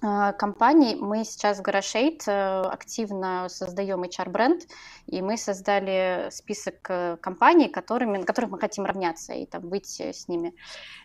а, 0.03 0.33
компаний. 0.33 0.95
Мы 0.95 1.23
сейчас 1.23 1.59
в 1.59 1.61
Гарашейт 1.61 2.23
э, 2.27 2.61
активно 2.61 3.47
создаем 3.49 4.01
HR-бренд, 4.03 4.63
и 5.05 5.21
мы 5.21 5.37
создали 5.37 6.29
список 6.31 6.89
э, 6.89 7.17
компаний, 7.21 7.69
которыми, 7.69 8.17
на 8.17 8.25
которых 8.25 8.49
мы 8.49 8.59
хотим 8.59 8.85
равняться 8.85 9.33
и 9.33 9.45
там 9.45 9.69
выйти 9.69 10.11
с 10.11 10.27
ними. 10.27 10.55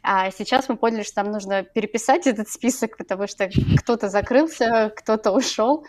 А 0.02 0.30
сейчас 0.30 0.70
мы 0.70 0.78
поняли, 0.78 1.02
что 1.02 1.22
нам 1.22 1.30
нужно 1.30 1.62
переписать 1.62 2.26
этот 2.26 2.48
список, 2.48 2.96
потому 2.96 3.26
что 3.26 3.50
кто-то 3.78 4.08
закрылся, 4.08 4.90
кто-то 4.96 5.32
ушел. 5.32 5.84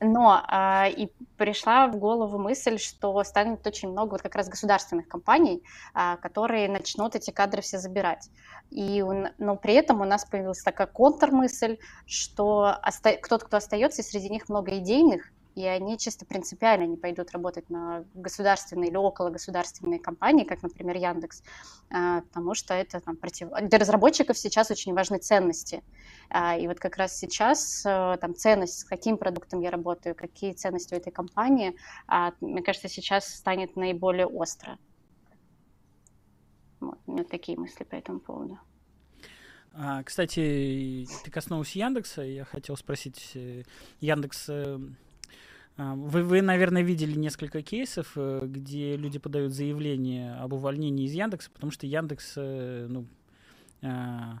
Но 0.00 0.42
э, 0.50 0.90
и 0.92 1.12
пришла 1.36 1.86
в 1.86 1.96
голову 1.96 2.38
мысль, 2.38 2.78
что 2.78 3.22
станет 3.22 3.66
очень 3.66 3.90
много 3.90 4.12
вот 4.12 4.22
как 4.22 4.34
раз 4.34 4.48
государственных 4.48 5.08
компаний, 5.08 5.62
э, 5.94 6.16
которые 6.22 6.68
начнут 6.68 7.14
эти 7.14 7.30
кадры 7.30 7.60
все 7.60 7.78
забирать. 7.78 8.30
И, 8.70 9.02
но 9.38 9.56
при 9.56 9.74
этом 9.74 10.00
у 10.00 10.04
нас 10.04 10.24
появилась 10.24 10.62
такая 10.62 10.86
контрмысль, 10.86 11.78
что 12.06 12.74
оста- 12.82 13.18
кто-то, 13.18 13.44
кто 13.44 13.58
остается, 13.58 14.02
среди 14.02 14.30
них 14.30 14.48
много 14.48 14.78
идейных, 14.78 15.30
и 15.54 15.64
они 15.66 15.98
чисто 15.98 16.24
принципиально 16.24 16.86
не 16.86 16.96
пойдут 16.96 17.32
работать 17.32 17.68
на 17.70 18.04
государственные 18.14 18.90
или 18.90 18.96
около 18.96 19.30
государственные 19.30 20.00
компании, 20.00 20.44
как, 20.44 20.62
например, 20.62 20.96
Яндекс, 20.96 21.42
а, 21.90 22.22
потому 22.22 22.54
что 22.54 22.74
это 22.74 23.00
там, 23.00 23.16
против... 23.16 23.48
для 23.50 23.78
разработчиков 23.78 24.38
сейчас 24.38 24.70
очень 24.70 24.94
важны 24.94 25.18
ценности. 25.18 25.82
А, 26.28 26.56
и 26.56 26.66
вот 26.66 26.78
как 26.78 26.96
раз 26.96 27.16
сейчас 27.16 27.84
э, 27.84 28.16
там 28.20 28.34
ценность, 28.34 28.80
с 28.80 28.84
каким 28.84 29.18
продуктом 29.18 29.60
я 29.60 29.70
работаю, 29.70 30.14
какие 30.14 30.52
ценности 30.52 30.94
у 30.94 30.96
этой 30.96 31.12
компании, 31.12 31.74
а, 32.06 32.32
мне 32.40 32.62
кажется, 32.62 32.88
сейчас 32.88 33.26
станет 33.26 33.76
наиболее 33.76 34.26
остро. 34.26 34.78
Вот, 36.80 36.98
у 37.06 37.12
меня 37.12 37.24
такие 37.24 37.58
мысли 37.58 37.84
по 37.84 37.94
этому 37.94 38.20
поводу. 38.20 38.58
Кстати, 40.04 41.06
ты 41.24 41.30
коснулась 41.30 41.76
Яндекса, 41.76 42.22
я 42.22 42.44
хотел 42.44 42.76
спросить, 42.76 43.30
э, 43.34 43.62
Яндекс 44.00 44.48
э, 44.48 44.80
вы, 45.76 46.22
вы, 46.22 46.42
наверное, 46.42 46.82
видели 46.82 47.18
несколько 47.18 47.62
кейсов, 47.62 48.12
э, 48.16 48.42
где 48.44 48.96
люди 48.96 49.18
подают 49.18 49.52
заявление 49.52 50.34
об 50.34 50.52
увольнении 50.52 51.06
из 51.06 51.12
Яндекса, 51.12 51.50
потому 51.50 51.72
что 51.72 51.86
Яндекс 51.86 52.34
э, 52.36 52.86
ну, 52.88 53.06
а, 53.82 54.40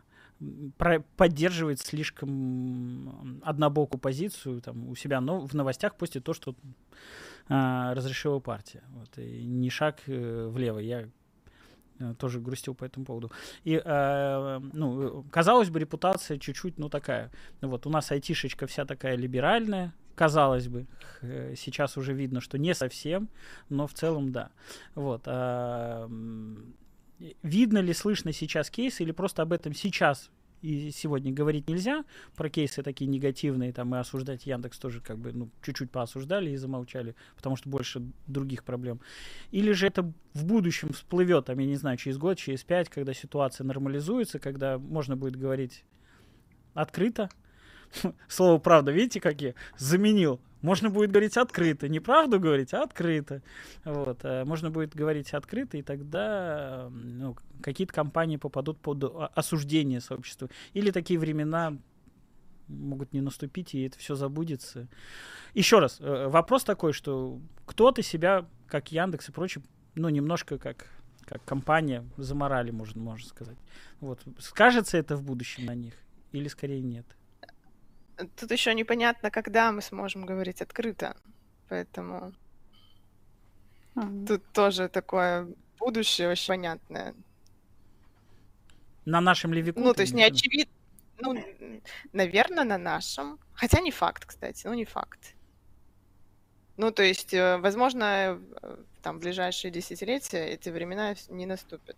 поддерживает 1.16 1.80
слишком 1.80 3.40
однобокую 3.42 4.00
позицию 4.00 4.60
там, 4.62 4.88
у 4.88 4.94
себя, 4.94 5.20
но 5.20 5.40
в 5.40 5.54
новостях 5.54 5.96
постит 5.96 6.24
то, 6.24 6.32
что 6.32 6.54
а, 7.48 7.94
разрешила 7.94 8.38
партия. 8.38 8.82
Вот, 8.90 9.18
и 9.18 9.44
не 9.44 9.70
шаг 9.70 10.00
э, 10.06 10.48
влево. 10.48 10.78
Я 10.78 11.08
тоже 12.18 12.40
грустил 12.40 12.74
по 12.74 12.84
этому 12.84 13.06
поводу. 13.06 13.30
И, 13.64 13.80
э, 13.82 14.60
ну, 14.72 15.24
казалось 15.30 15.70
бы, 15.70 15.78
репутация 15.78 16.38
чуть-чуть, 16.38 16.78
ну, 16.78 16.88
такая. 16.88 17.30
Вот, 17.60 17.86
у 17.86 17.90
нас 17.90 18.10
айтишечка 18.10 18.66
вся 18.66 18.84
такая 18.84 19.16
либеральная, 19.16 19.92
казалось 20.14 20.68
бы, 20.68 20.86
сейчас 21.56 21.96
уже 21.96 22.12
видно, 22.12 22.40
что 22.40 22.58
не 22.58 22.74
совсем, 22.74 23.28
но 23.68 23.86
в 23.86 23.94
целом 23.94 24.32
да. 24.32 24.50
Вот. 24.94 25.22
А, 25.26 26.08
видно 27.42 27.78
ли, 27.78 27.92
слышно 27.94 28.32
сейчас 28.32 28.70
кейсы 28.70 29.02
или 29.02 29.12
просто 29.12 29.42
об 29.42 29.52
этом 29.52 29.74
сейчас 29.74 30.30
и 30.62 30.90
сегодня 30.90 31.32
говорить 31.32 31.68
нельзя. 31.68 32.04
Про 32.36 32.50
кейсы 32.50 32.82
такие 32.82 33.06
негативные, 33.06 33.72
там, 33.72 33.94
и 33.94 33.98
осуждать 33.98 34.46
Яндекс 34.46 34.78
тоже 34.78 35.00
как 35.00 35.18
бы, 35.18 35.32
ну, 35.32 35.50
чуть-чуть 35.62 35.90
поосуждали 35.90 36.50
и 36.50 36.56
замолчали, 36.56 37.14
потому 37.36 37.56
что 37.56 37.68
больше 37.68 38.02
других 38.26 38.64
проблем. 38.64 39.00
Или 39.50 39.72
же 39.72 39.86
это 39.86 40.12
в 40.34 40.44
будущем 40.44 40.92
всплывет, 40.92 41.46
там, 41.46 41.58
я 41.58 41.66
не 41.66 41.76
знаю, 41.76 41.96
через 41.96 42.18
год, 42.18 42.38
через 42.38 42.62
пять, 42.64 42.88
когда 42.88 43.14
ситуация 43.14 43.64
нормализуется, 43.64 44.38
когда 44.38 44.78
можно 44.78 45.16
будет 45.16 45.36
говорить 45.36 45.84
открыто, 46.74 47.30
Слово 48.28 48.58
правда, 48.58 48.92
видите, 48.92 49.20
как 49.20 49.40
я 49.40 49.54
заменил? 49.76 50.40
Можно 50.62 50.90
будет 50.90 51.10
говорить 51.10 51.36
открыто, 51.36 51.88
не 51.88 52.00
правду 52.00 52.38
говорить, 52.38 52.74
а 52.74 52.82
открыто. 52.82 53.42
Вот. 53.84 54.20
Э, 54.24 54.44
можно 54.44 54.70
будет 54.70 54.94
говорить 54.94 55.32
открыто, 55.32 55.78
и 55.78 55.82
тогда 55.82 56.88
ну, 56.90 57.36
какие-то 57.62 57.94
компании 57.94 58.36
попадут 58.36 58.78
под 58.78 59.04
осуждение 59.34 60.00
сообщества. 60.00 60.50
Или 60.74 60.90
такие 60.90 61.18
времена 61.18 61.78
могут 62.68 63.12
не 63.12 63.20
наступить, 63.20 63.74
и 63.74 63.86
это 63.86 63.98
все 63.98 64.14
забудется. 64.14 64.86
Еще 65.54 65.78
раз, 65.78 65.98
э, 66.00 66.28
вопрос 66.28 66.64
такой, 66.64 66.92
что 66.92 67.40
кто-то 67.64 68.02
себя, 68.02 68.46
как 68.68 68.92
Яндекс 68.92 69.30
и 69.30 69.32
прочее, 69.32 69.64
ну, 69.94 70.08
немножко 70.10 70.58
как, 70.58 70.86
как 71.22 71.42
компания 71.44 72.04
заморали, 72.18 72.70
можно, 72.70 73.00
можно 73.00 73.26
сказать. 73.28 73.58
Вот. 74.00 74.20
Скажется 74.38 74.98
это 74.98 75.16
в 75.16 75.22
будущем 75.22 75.64
на 75.64 75.74
них? 75.74 75.94
Или 76.32 76.48
скорее 76.48 76.82
нет? 76.82 77.06
Тут 78.36 78.50
еще 78.50 78.74
непонятно, 78.74 79.30
когда 79.30 79.72
мы 79.72 79.82
сможем 79.82 80.26
говорить 80.26 80.62
открыто. 80.62 81.16
Поэтому 81.68 82.32
mm-hmm. 83.94 84.26
тут 84.26 84.52
тоже 84.52 84.88
такое 84.88 85.48
будущее 85.78 86.28
очень 86.28 86.48
понятное. 86.48 87.14
На 89.04 89.20
нашем 89.20 89.54
левику? 89.54 89.80
Ну, 89.80 89.94
то 89.94 90.02
есть 90.02 90.14
не 90.14 90.24
очевидно. 90.24 90.72
Ну, 91.22 91.36
наверное, 92.12 92.64
на 92.64 92.78
нашем. 92.78 93.38
Хотя 93.54 93.80
не 93.80 93.90
факт, 93.90 94.24
кстати, 94.24 94.66
ну 94.66 94.74
не 94.74 94.84
факт. 94.84 95.34
Ну, 96.76 96.90
то 96.90 97.02
есть, 97.02 97.34
э, 97.34 97.58
возможно, 97.58 98.40
э, 98.62 98.76
там 99.02 99.18
в 99.18 99.20
ближайшие 99.20 99.70
десятилетия 99.70 100.46
эти 100.46 100.70
времена 100.70 101.14
не 101.28 101.46
наступят. 101.46 101.96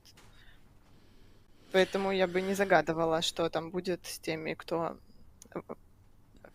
Поэтому 1.73 2.11
я 2.13 2.27
бы 2.27 2.41
не 2.41 2.55
загадывала, 2.55 3.23
что 3.23 3.49
там 3.49 3.71
будет 3.71 4.05
с 4.07 4.19
теми, 4.19 4.55
кто 4.55 4.99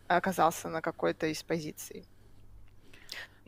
оказался 0.07 0.69
на 0.69 0.81
какой-то 0.81 1.27
из 1.27 1.43
позиций. 1.43 2.05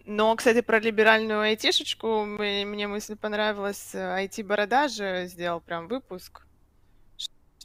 Но, 0.05 0.35
кстати, 0.35 0.61
про 0.61 0.79
либеральную 0.79 1.41
айтишечку 1.41 2.25
мне 2.25 2.87
мысль 2.87 3.15
понравилась. 3.15 3.93
IT-борода 3.93 4.87
же 4.87 5.27
сделал 5.27 5.61
прям 5.61 5.87
выпуск, 5.87 6.47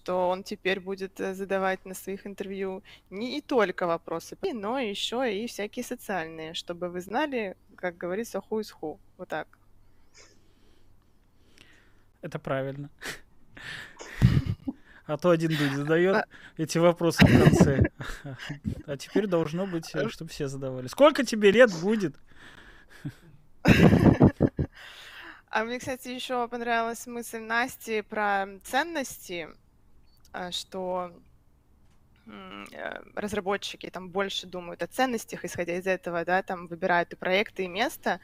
что 0.04 0.28
он 0.28 0.42
теперь 0.42 0.80
будет 0.80 1.18
э, 1.20 1.32
задавать 1.32 1.86
на 1.86 1.94
своих 1.94 2.26
интервью 2.26 2.82
не 3.08 3.40
только 3.40 3.86
вопросы, 3.86 4.36
но 4.52 4.78
еще 4.78 5.34
и 5.34 5.46
всякие 5.46 5.84
социальные, 5.84 6.52
чтобы 6.52 6.90
вы 6.90 7.00
знали, 7.00 7.56
как 7.76 7.96
говорится, 7.96 8.42
ху 8.42 8.60
из 8.60 8.70
ху. 8.70 9.00
Вот 9.16 9.28
так. 9.28 9.48
Это 12.20 12.38
правильно. 12.38 12.90
А 15.06 15.16
то 15.18 15.30
один 15.30 15.50
дудь 15.50 15.72
задает 15.72 16.16
а 16.16 16.24
эти 16.56 16.78
вопросы 16.78 17.24
в 17.26 17.42
конце. 17.42 17.90
А 18.86 18.96
теперь 18.96 19.26
должно 19.26 19.66
быть, 19.66 19.94
э, 19.94 20.08
чтобы 20.08 20.30
все 20.30 20.48
задавали. 20.48 20.86
Сколько 20.88 21.24
тебе 21.24 21.50
лет 21.50 21.70
будет? 21.80 22.16
А 25.50 25.64
мне, 25.64 25.78
кстати, 25.78 26.08
еще 26.08 26.48
понравилась 26.48 27.06
мысль 27.06 27.38
Насти 27.38 28.02
про 28.02 28.46
ценности, 28.64 29.48
а, 30.32 30.50
что 30.50 31.12
э, 32.26 33.02
разработчики 33.14 33.88
там 33.88 34.08
больше 34.08 34.48
думают 34.48 34.82
о 34.82 34.88
ценностях, 34.88 35.44
исходя 35.44 35.76
из 35.76 35.86
этого, 35.86 36.24
да, 36.24 36.42
там 36.42 36.66
выбирают 36.66 37.12
и 37.12 37.16
проекты, 37.16 37.64
и 37.64 37.68
место, 37.68 38.18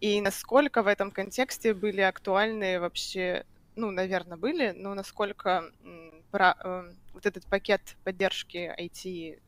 и 0.00 0.20
насколько 0.20 0.82
в 0.82 0.88
этом 0.88 1.12
контексте 1.12 1.74
были 1.74 2.00
актуальны 2.00 2.80
вообще, 2.80 3.46
ну, 3.76 3.90
наверное, 3.90 4.36
были, 4.36 4.70
но 4.70 4.94
насколько 4.94 5.70
про 6.30 6.56
э, 6.58 6.92
вот 7.12 7.26
этот 7.26 7.46
пакет 7.46 7.96
поддержки 8.04 8.74
IT 8.78 9.40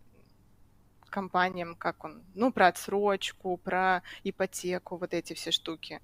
компаниям, 1.08 1.74
как 1.76 2.04
он, 2.04 2.22
ну, 2.34 2.52
про 2.52 2.68
отсрочку, 2.68 3.56
про 3.56 4.02
ипотеку, 4.24 4.96
вот 4.96 5.14
эти 5.14 5.34
все 5.34 5.50
штуки. 5.50 6.00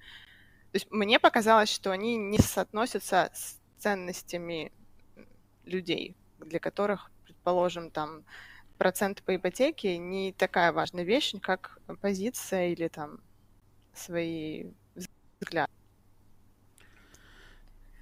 То 0.72 0.76
есть 0.76 0.90
мне 0.90 1.20
показалось, 1.20 1.70
что 1.70 1.90
они 1.90 2.16
не 2.16 2.38
соотносятся 2.38 3.30
с 3.34 3.60
ценностями 3.78 4.72
людей, 5.64 6.16
для 6.38 6.58
которых, 6.58 7.10
предположим, 7.24 7.90
там 7.90 8.24
процент 8.78 9.22
по 9.22 9.36
ипотеке 9.36 9.98
не 9.98 10.32
такая 10.32 10.72
важная 10.72 11.04
вещь, 11.04 11.34
как 11.40 11.78
позиция 12.00 12.68
или 12.68 12.88
там 12.88 13.20
свои 13.92 14.72
взгляды. 15.40 15.70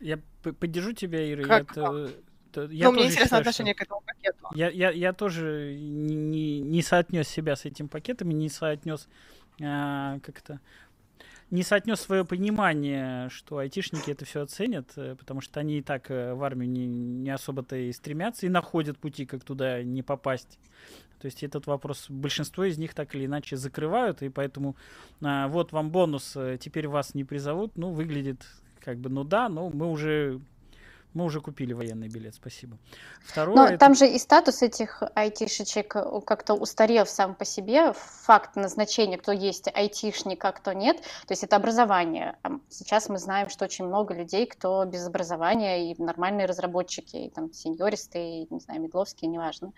Я 0.01 0.19
поддержу 0.43 0.93
тебя, 0.93 1.31
Ира. 1.31 1.45
Как, 1.45 1.77
это, 1.77 2.67
я 2.73 2.87
ну, 2.87 2.93
мне 2.93 3.05
интересно 3.05 3.25
считаю, 3.25 3.41
отношение 3.41 3.75
к 3.75 3.83
этому 3.83 4.01
пакету. 4.01 4.49
Я, 4.55 4.71
я, 4.71 4.91
я 4.91 5.13
тоже 5.13 5.77
не, 5.79 6.61
не 6.61 6.83
соотнес 6.83 7.29
себя 7.29 7.55
с 7.55 7.65
этим 7.65 7.89
пакетами, 7.89 8.33
не 8.33 8.49
соотнес 8.49 9.09
а, 9.63 10.19
как-то 10.21 10.61
не 11.51 11.65
соотнес 11.65 12.01
свое 12.01 12.25
понимание, 12.25 13.29
что 13.29 13.59
айтишники 13.59 14.11
это 14.11 14.25
все 14.25 14.43
оценят, 14.43 14.93
э, 14.97 15.17
потому 15.19 15.41
что 15.41 15.59
они 15.59 15.79
и 15.79 15.83
так 15.83 16.09
э, 16.11 16.33
в 16.33 16.45
армию 16.45 16.71
не, 16.71 16.87
не 16.87 17.31
особо-то 17.31 17.75
и 17.75 17.93
стремятся, 17.93 18.47
и 18.47 18.49
находят 18.49 18.99
пути, 18.99 19.27
как 19.27 19.43
туда 19.43 19.83
не 19.83 20.03
попасть. 20.03 20.61
То 21.21 21.27
есть 21.27 21.43
этот 21.43 21.67
вопрос 21.67 22.07
большинство 22.09 22.65
из 22.65 22.79
них 22.79 22.95
так 22.95 23.15
или 23.15 23.27
иначе 23.27 23.57
закрывают, 23.57 24.23
и 24.23 24.29
поэтому 24.29 24.77
а, 25.23 25.49
вот 25.49 25.73
вам 25.73 25.91
бонус, 25.91 26.35
э, 26.37 26.57
теперь 26.59 26.87
вас 26.87 27.15
не 27.15 27.25
призовут, 27.25 27.77
ну, 27.77 27.91
выглядит 27.91 28.47
как 28.81 28.99
бы, 28.99 29.11
ну 29.11 29.25
да, 29.25 29.49
но 29.49 29.71
мы 29.71 29.91
уже 29.91 30.41
мы 31.13 31.25
уже 31.25 31.41
купили 31.41 31.73
военный 31.73 32.09
билет, 32.09 32.35
спасибо. 32.35 32.79
Второе. 33.23 33.57
Но 33.57 33.67
это... 33.67 33.79
там 33.79 33.95
же 33.95 34.07
и 34.07 34.19
статус 34.19 34.63
этих 34.63 35.03
айтишечек 35.15 35.97
э, 35.97 36.21
как-то 36.25 36.55
устарел 36.55 37.05
сам 37.07 37.35
по 37.35 37.45
себе. 37.45 37.93
Факт 37.93 38.55
назначения, 38.55 39.19
кто 39.19 39.33
есть 39.33 39.69
айтишник, 39.75 40.45
а 40.45 40.53
кто 40.53 40.73
нет. 40.73 41.01
То 41.01 41.33
есть 41.33 41.43
это 41.43 41.57
образование. 41.57 42.37
Сейчас 42.69 43.09
мы 43.09 43.19
знаем, 43.19 43.49
что 43.49 43.65
очень 43.65 43.87
много 43.87 44.15
людей, 44.15 44.47
кто 44.47 44.85
без 44.85 45.07
образования, 45.07 45.91
и 45.91 46.01
нормальные 46.01 46.47
разработчики, 46.47 47.17
и 47.17 47.31
там 47.31 47.53
сеньористы, 47.53 48.43
и, 48.43 48.47
не 48.51 48.61
знаю, 48.61 48.81
медловские, 48.81 49.31
неважно. 49.31 49.73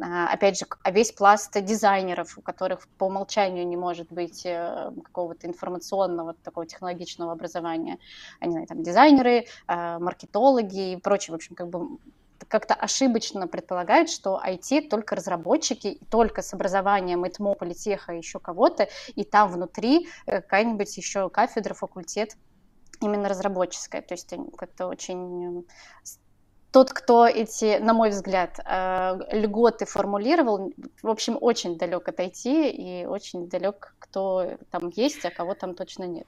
А, 0.00 0.28
опять 0.32 0.58
же, 0.58 0.66
а 0.82 0.90
весь 0.90 1.12
пласт 1.12 1.52
дизайнеров, 1.62 2.36
у 2.38 2.42
которых 2.42 2.88
по 2.98 3.04
умолчанию 3.04 3.66
не 3.66 3.76
может 3.76 4.10
быть 4.10 4.44
э, 4.44 4.90
какого-то 5.04 5.46
информационного, 5.46 6.34
такого 6.34 6.66
технологичного 6.66 7.32
образования. 7.32 7.98
Они, 8.40 8.66
там 8.66 8.82
дизайнеры, 8.82 9.46
а, 9.68 10.00
маркетологи, 10.72 10.92
и 10.92 10.96
прочее. 10.96 11.32
В 11.32 11.36
общем, 11.36 11.54
как 11.54 11.68
бы 11.68 11.98
как-то 12.48 12.74
ошибочно 12.74 13.46
предполагают, 13.46 14.10
что 14.10 14.40
IT 14.44 14.88
только 14.88 15.14
разработчики, 15.14 15.86
и 15.88 16.04
только 16.06 16.42
с 16.42 16.52
образованием 16.52 17.26
ИТМО, 17.26 17.54
политеха, 17.54 18.12
еще 18.12 18.40
кого-то, 18.40 18.88
и 19.14 19.24
там 19.24 19.50
внутри 19.50 20.08
э, 20.26 20.40
какая-нибудь 20.40 20.96
еще 20.96 21.30
кафедра, 21.30 21.74
факультет 21.74 22.36
именно 23.00 23.28
разработческая. 23.28 24.02
То 24.02 24.14
есть 24.14 24.34
как-то 24.56 24.88
очень 24.88 25.64
тот, 26.72 26.90
кто 26.90 27.26
эти, 27.26 27.78
на 27.78 27.92
мой 27.92 28.10
взгляд, 28.10 28.58
э, 28.58 29.18
льготы 29.30 29.84
формулировал, 29.84 30.72
в 31.02 31.08
общем, 31.08 31.38
очень 31.40 31.76
далек 31.78 32.08
от 32.08 32.18
IT 32.18 32.70
и 32.70 33.06
очень 33.06 33.48
далек, 33.48 33.94
кто 33.98 34.58
там 34.70 34.88
есть, 34.88 35.24
а 35.24 35.30
кого 35.30 35.54
там 35.54 35.74
точно 35.74 36.04
нет. 36.04 36.26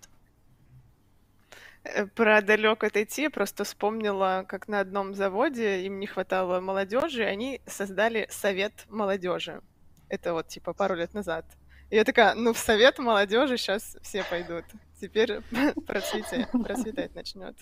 Э, 1.85 2.07
про 2.07 2.41
далек 2.41 2.83
отойти, 2.83 3.29
просто 3.29 3.65
вспомнила, 3.65 4.45
как 4.49 4.69
на 4.69 4.81
одном 4.81 5.15
заводе 5.15 5.85
им 5.85 6.01
не 6.01 6.07
хватало 6.07 6.61
молодежи, 6.61 7.23
и 7.23 7.27
они 7.27 7.61
создали 7.67 8.27
совет 8.31 8.73
молодежи. 8.89 9.61
Это 10.09 10.33
вот 10.33 10.49
типа 10.49 10.73
пару 10.73 10.95
лет 10.95 11.13
назад. 11.15 11.45
И 11.91 11.97
я 11.97 12.05
такая, 12.05 12.35
ну 12.35 12.53
в 12.55 12.59
совет 12.59 12.99
молодежи 12.99 13.59
сейчас 13.59 13.97
все 14.03 14.25
пойдут. 14.25 14.65
Теперь 15.01 15.41
процветать, 15.87 16.51
процветать 16.51 17.15
начнет. 17.15 17.55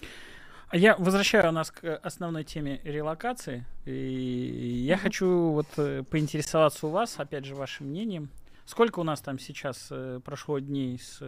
А 0.69 0.77
я 0.77 0.97
возвращаю 0.97 1.53
нас 1.53 1.71
к 1.71 1.97
основной 1.97 2.45
теме 2.45 2.81
релокации. 2.85 3.67
И 3.85 4.85
я 4.87 4.97
хочу 4.97 5.51
вот 5.51 5.67
э, 5.77 6.05
поинтересоваться 6.05 6.87
у 6.87 6.91
вас, 6.91 7.19
опять 7.19 7.45
же, 7.45 7.55
вашим 7.55 7.89
мнением. 7.89 8.31
Сколько 8.65 9.01
у 9.01 9.03
нас 9.03 9.21
там 9.21 9.39
сейчас 9.39 9.89
э, 9.91 10.21
прошло 10.25 10.61
дней 10.61 10.99
с 10.99 11.21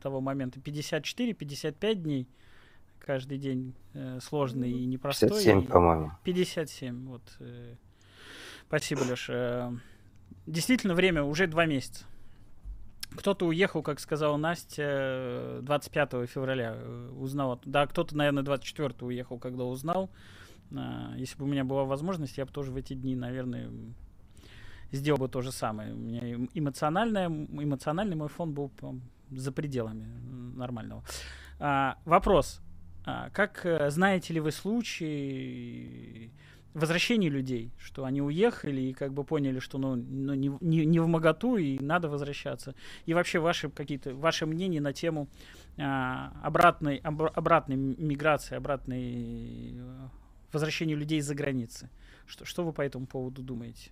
того 0.00 0.20
момента 0.20 0.58
54-55 0.60 1.94
дней 1.94 2.28
каждый 3.00 3.38
день 3.38 3.74
э, 3.94 4.20
сложный 4.20 4.70
и 4.70 4.86
непростой. 4.86 5.30
57, 5.30 5.66
по-моему. 5.66 6.12
57, 6.24 7.06
вот. 7.06 7.22
Э, 7.40 7.74
спасибо, 8.66 9.04
Леша. 9.04 9.32
Э, 9.34 9.72
действительно, 10.46 10.94
время 10.94 11.24
уже 11.24 11.46
два 11.46 11.66
месяца. 11.66 12.04
Кто-то 13.16 13.46
уехал, 13.46 13.82
как 13.82 13.98
сказала 13.98 14.36
Настя, 14.36 15.58
25 15.62 16.14
э, 16.14 16.26
февраля 16.26 16.74
э, 16.76 17.10
узнал. 17.18 17.60
Да, 17.64 17.86
кто-то, 17.86 18.16
наверное, 18.16 18.44
24 18.44 18.94
уехал, 19.00 19.38
когда 19.38 19.64
узнал. 19.64 20.10
Если 21.16 21.36
бы 21.36 21.46
у 21.46 21.48
меня 21.48 21.64
была 21.64 21.84
возможность, 21.84 22.38
я 22.38 22.46
бы 22.46 22.52
тоже 22.52 22.70
в 22.70 22.76
эти 22.76 22.94
дни, 22.94 23.16
наверное, 23.16 23.72
сделал 24.92 25.18
бы 25.18 25.28
то 25.28 25.40
же 25.40 25.50
самое. 25.50 25.92
У 25.92 25.96
меня 25.96 26.46
эмоциональное, 26.54 27.26
эмоциональный 27.26 28.14
мой 28.14 28.28
фон 28.28 28.54
был 28.54 28.70
за 29.30 29.52
пределами 29.52 30.06
нормального. 30.56 31.04
А, 31.58 31.98
вопрос. 32.04 32.60
А, 33.04 33.30
как 33.30 33.64
э, 33.64 33.90
знаете 33.90 34.34
ли 34.34 34.40
вы 34.40 34.52
случаи 34.52 36.32
возвращения 36.74 37.28
людей, 37.28 37.72
что 37.78 38.04
они 38.04 38.22
уехали 38.22 38.80
и 38.80 38.92
как 38.92 39.12
бы 39.12 39.24
поняли, 39.24 39.58
что 39.58 39.78
ну, 39.78 39.96
ну 39.96 40.34
не, 40.34 40.52
не, 40.60 40.84
не 40.84 41.00
в 41.00 41.08
моготу 41.08 41.56
и 41.56 41.78
надо 41.80 42.08
возвращаться. 42.08 42.74
И 43.06 43.14
вообще 43.14 43.40
ваши 43.40 43.68
какие-то 43.70 44.14
ваши 44.14 44.46
мнения 44.46 44.80
на 44.80 44.92
тему 44.92 45.28
а, 45.78 46.32
обратной 46.42 46.96
об, 46.98 47.22
обратной 47.22 47.76
миграции, 47.76 48.56
обратной 48.56 49.74
э, 49.74 50.08
возвращения 50.52 50.94
людей 50.94 51.20
за 51.20 51.34
границы. 51.34 51.90
Что, 52.26 52.44
что 52.44 52.64
вы 52.64 52.72
по 52.72 52.82
этому 52.82 53.06
поводу 53.06 53.42
думаете? 53.42 53.90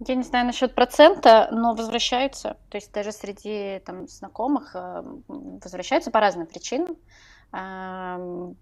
Я 0.00 0.16
не 0.16 0.24
знаю 0.24 0.46
насчет 0.46 0.74
процента, 0.74 1.48
но 1.52 1.74
возвращаются. 1.74 2.56
То 2.68 2.76
есть 2.76 2.92
даже 2.92 3.12
среди 3.12 3.80
там, 3.86 4.08
знакомых 4.08 4.74
э, 4.74 5.02
возвращаются 5.28 6.10
по 6.10 6.20
разным 6.20 6.46
причинам. 6.46 6.96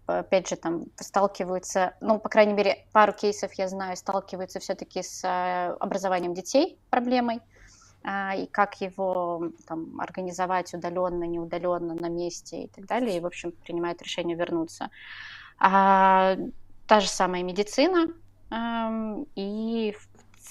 Опять 0.07 0.51
же, 0.51 0.57
там 0.57 0.85
сталкиваются, 0.97 1.95
ну, 2.03 2.18
по 2.18 2.28
крайней 2.28 2.53
мере, 2.53 2.85
пару 2.93 3.14
кейсов 3.14 3.55
я 3.55 3.66
знаю, 3.66 3.97
сталкиваются 3.97 4.61
все-таки 4.61 5.03
с 5.03 5.24
э, 5.24 5.74
образованием 5.80 6.35
детей 6.35 6.78
проблемой 6.91 7.41
а, 8.05 8.35
и 8.37 8.47
как 8.47 8.80
его 8.83 9.51
там, 9.66 9.99
организовать 9.99 10.74
удаленно, 10.74 11.24
неудаленно, 11.24 11.95
на 11.95 12.09
месте 12.11 12.64
и 12.64 12.68
так 12.68 12.85
далее. 12.85 13.16
И, 13.16 13.20
в 13.20 13.26
общем, 13.26 13.53
принимают 13.53 14.03
решение 14.03 14.37
вернуться. 14.37 14.91
А, 15.59 16.37
та 16.87 17.01
же 17.01 17.09
самая 17.09 17.43
медицина. 17.43 18.09
И 19.35 19.97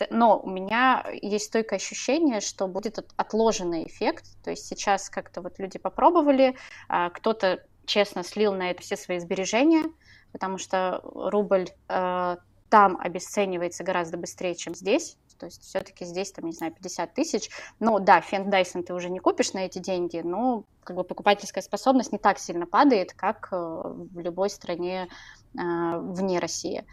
но 0.10 0.40
у 0.40 0.50
меня 0.50 1.06
есть 1.22 1.46
стойкое 1.46 1.78
ощущение, 1.78 2.42
что 2.42 2.68
будет 2.68 3.00
отложенный 3.16 3.86
эффект. 3.86 4.26
То 4.44 4.52
есть 4.52 4.66
сейчас 4.66 5.10
как-то 5.10 5.42
вот 5.42 5.60
люди 5.60 5.78
попробовали, 5.80 6.56
а, 6.88 7.10
кто-то 7.10 7.64
честно 7.86 8.24
слил 8.24 8.54
на 8.54 8.72
это 8.72 8.82
все 8.82 8.96
свои 8.96 9.20
сбережения, 9.20 9.84
потому 10.32 10.58
что 10.58 11.02
рубль 11.04 11.68
э, 11.90 12.38
там 12.70 12.98
обесценивается 13.00 13.84
гораздо 13.84 14.18
быстрее, 14.18 14.56
чем 14.56 14.76
здесь. 14.76 15.18
То 15.38 15.48
есть 15.48 15.64
все-таки 15.64 16.06
здесь, 16.06 16.32
там, 16.32 16.46
не 16.46 16.52
знаю, 16.52 16.72
50 16.72 17.14
тысяч. 17.16 17.50
Ну 17.80 18.00
да, 18.00 18.22
фен 18.22 18.48
Dyson 18.50 18.84
ты 18.84 18.94
уже 18.94 19.10
не 19.10 19.20
купишь 19.20 19.54
на 19.54 19.66
эти 19.66 19.80
деньги, 19.80 20.22
но 20.24 20.66
как 20.84 20.96
бы 20.96 21.04
покупательская 21.04 21.64
способность 21.64 22.12
не 22.12 22.20
так 22.20 22.38
сильно 22.38 22.68
падает, 22.68 23.14
как 23.14 23.50
э, 23.52 23.56
в 23.56 24.20
любой 24.20 24.50
стране 24.50 25.08
э, 25.08 25.58
вне 25.58 26.40
России. 26.40 26.86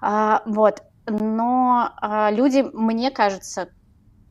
А, 0.00 0.42
вот 0.46 0.82
но 1.06 1.92
а, 1.96 2.30
люди, 2.30 2.64
мне 2.72 3.10
кажется, 3.10 3.68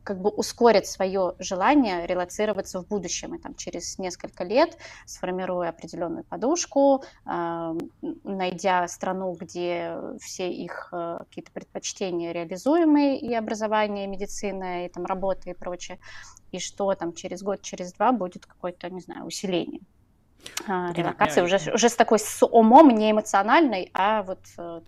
как 0.04 0.20
бы 0.20 0.30
ускорят 0.30 0.86
свое 0.86 1.34
желание 1.38 2.06
релацироваться 2.06 2.80
в 2.80 2.88
будущем, 2.88 3.34
и 3.34 3.38
там 3.38 3.54
через 3.54 3.98
несколько 3.98 4.44
лет, 4.44 4.76
сформируя 5.06 5.70
определенную 5.70 6.24
подушку, 6.24 7.04
э, 7.24 7.74
найдя 8.24 8.88
страну, 8.88 9.36
где 9.38 9.96
все 10.20 10.50
их 10.50 10.88
э, 10.92 11.18
какие-то 11.20 11.52
предпочтения 11.52 12.32
реализуемые, 12.32 13.18
и 13.18 13.32
образование, 13.34 14.04
и 14.04 14.08
медицина, 14.08 14.86
и 14.86 14.88
там 14.88 15.06
работа 15.06 15.50
и 15.50 15.54
прочее, 15.54 15.98
и 16.50 16.58
что 16.58 16.92
там 16.94 17.12
через 17.12 17.42
год, 17.42 17.62
через 17.62 17.92
два 17.92 18.12
будет 18.12 18.46
какое-то, 18.46 18.90
не 18.90 19.00
знаю, 19.00 19.24
усиление. 19.24 19.82
Э, 20.66 20.92
релокация 20.92 21.44
уже, 21.44 21.58
уже 21.72 21.88
с 21.88 21.94
такой 21.94 22.18
с 22.18 22.44
умом, 22.44 22.88
не 22.90 23.12
эмоциональной, 23.12 23.90
а 23.94 24.22
вот 24.24 24.40
э, 24.58 24.80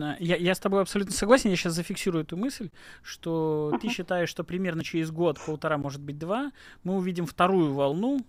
трезвой. 0.00 0.16
Я, 0.20 0.36
я 0.36 0.54
с 0.54 0.58
тобой 0.58 0.82
абсолютно 0.82 1.14
согласен. 1.14 1.50
Я 1.50 1.56
сейчас 1.56 1.74
зафиксирую 1.74 2.24
эту 2.24 2.36
мысль, 2.36 2.70
что 3.02 3.72
uh-huh. 3.72 3.80
ты 3.80 3.88
считаешь, 3.88 4.28
что 4.28 4.44
примерно 4.44 4.84
через 4.84 5.10
год, 5.10 5.38
полтора, 5.44 5.78
может 5.78 6.00
быть, 6.00 6.18
два, 6.18 6.52
мы 6.84 6.96
увидим 6.96 7.26
вторую 7.26 7.72
волну, 7.72 8.24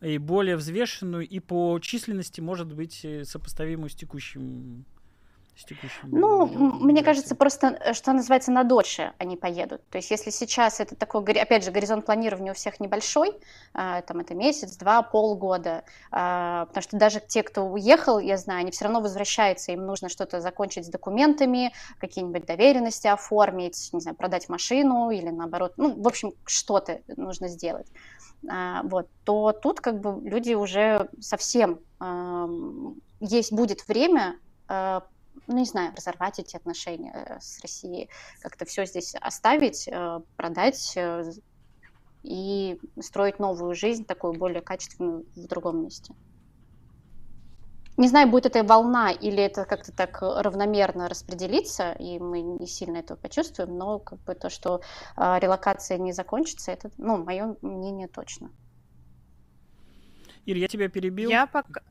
и 0.00 0.18
более 0.18 0.56
взвешенную, 0.56 1.28
и 1.28 1.40
по 1.40 1.78
численности, 1.80 2.40
может 2.40 2.72
быть, 2.72 3.04
э, 3.04 3.24
сопоставимую 3.24 3.90
с 3.90 3.94
текущим 3.94 4.86
с 5.60 5.64
текущим? 5.64 6.08
Ну, 6.10 6.46
мне 6.46 7.02
кажется, 7.02 7.34
просто, 7.34 7.78
э, 7.80 7.92
что 7.92 8.12
называется, 8.12 8.50
на 8.50 8.64
дольше 8.64 9.12
они 9.18 9.36
поедут. 9.36 9.82
То 9.90 9.98
есть 9.98 10.10
если 10.10 10.30
сейчас 10.30 10.80
это 10.80 10.96
такой, 10.96 11.22
опять 11.22 11.64
же, 11.64 11.70
горизонт 11.70 12.06
планирования 12.06 12.52
у 12.52 12.54
всех 12.54 12.80
небольшой, 12.80 13.32
а, 13.74 14.02
там 14.02 14.20
это 14.20 14.34
месяц, 14.34 14.76
два, 14.76 15.02
полгода, 15.02 15.84
а, 16.10 16.66
потому 16.66 16.82
что 16.82 16.96
даже 16.96 17.20
те, 17.20 17.42
кто 17.42 17.64
уехал, 17.66 18.18
я 18.18 18.36
знаю, 18.36 18.60
они 18.60 18.70
все 18.70 18.84
равно 18.84 19.00
возвращаются, 19.00 19.72
им 19.72 19.86
нужно 19.86 20.08
что-то 20.08 20.40
закончить 20.40 20.86
с 20.86 20.88
документами, 20.88 21.72
какие-нибудь 21.98 22.46
доверенности 22.46 23.06
оформить, 23.06 23.90
не 23.92 24.00
знаю, 24.00 24.16
продать 24.16 24.48
машину 24.48 25.10
или 25.10 25.28
наоборот, 25.28 25.74
ну, 25.76 26.00
в 26.00 26.06
общем, 26.06 26.32
что-то 26.46 27.00
нужно 27.16 27.48
сделать. 27.48 27.86
А, 28.48 28.82
вот, 28.84 29.08
то 29.24 29.52
тут 29.52 29.80
как 29.80 30.00
бы 30.00 30.20
люди 30.28 30.54
уже 30.54 31.08
совсем 31.20 31.80
есть 33.20 33.52
будет 33.52 33.86
время 33.86 34.36
ну, 35.50 35.58
не 35.58 35.64
знаю, 35.64 35.92
разорвать 35.96 36.38
эти 36.38 36.56
отношения 36.56 37.38
с 37.40 37.60
Россией, 37.60 38.08
как-то 38.40 38.64
все 38.64 38.86
здесь 38.86 39.14
оставить, 39.20 39.88
э, 39.88 40.20
продать, 40.36 40.92
э, 40.96 41.32
и 42.22 42.78
строить 43.00 43.38
новую 43.38 43.74
жизнь, 43.74 44.04
такую 44.04 44.34
более 44.34 44.60
качественную 44.60 45.26
в 45.34 45.46
другом 45.46 45.82
месте. 45.82 46.14
Не 47.96 48.08
знаю, 48.08 48.28
будет 48.28 48.46
это 48.46 48.62
волна 48.62 49.10
или 49.10 49.42
это 49.42 49.64
как-то 49.64 49.92
так 49.92 50.22
равномерно 50.22 51.08
распределится, 51.08 51.92
и 51.92 52.18
мы 52.18 52.40
не 52.40 52.66
сильно 52.66 52.98
этого 52.98 53.18
почувствуем, 53.18 53.76
но 53.76 53.98
как 53.98 54.20
бы 54.20 54.34
то, 54.34 54.50
что 54.50 54.80
э, 55.16 55.38
релокация 55.40 55.98
не 55.98 56.12
закончится, 56.12 56.70
это, 56.70 56.90
ну, 56.96 57.22
мое 57.22 57.56
мнение 57.60 58.06
точно. 58.06 58.52
Ир, 60.46 60.56
я 60.56 60.68
тебя 60.68 60.88
перебил. 60.88 61.28
Я 61.28 61.46
пока... 61.46 61.82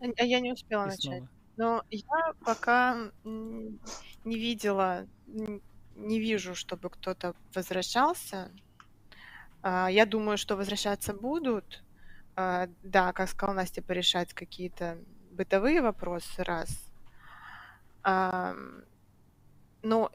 А 0.00 0.24
я 0.24 0.40
не 0.40 0.52
успела 0.52 0.84
и 0.84 0.88
начать. 0.88 1.00
Снова. 1.00 1.37
Но 1.58 1.84
я 1.90 2.34
пока 2.44 3.10
не 3.24 4.38
видела, 4.38 5.08
не 5.26 6.20
вижу, 6.20 6.54
чтобы 6.54 6.88
кто-то 6.88 7.34
возвращался. 7.52 8.52
А, 9.62 9.88
я 9.90 10.06
думаю, 10.06 10.38
что 10.38 10.54
возвращаться 10.54 11.12
будут. 11.12 11.82
А, 12.36 12.68
да, 12.84 13.12
как 13.12 13.28
сказала 13.28 13.56
Настя, 13.56 13.82
порешать 13.82 14.32
какие-то 14.34 14.98
бытовые 15.32 15.82
вопросы, 15.82 16.44
раз. 16.44 16.70
Но 19.82 20.12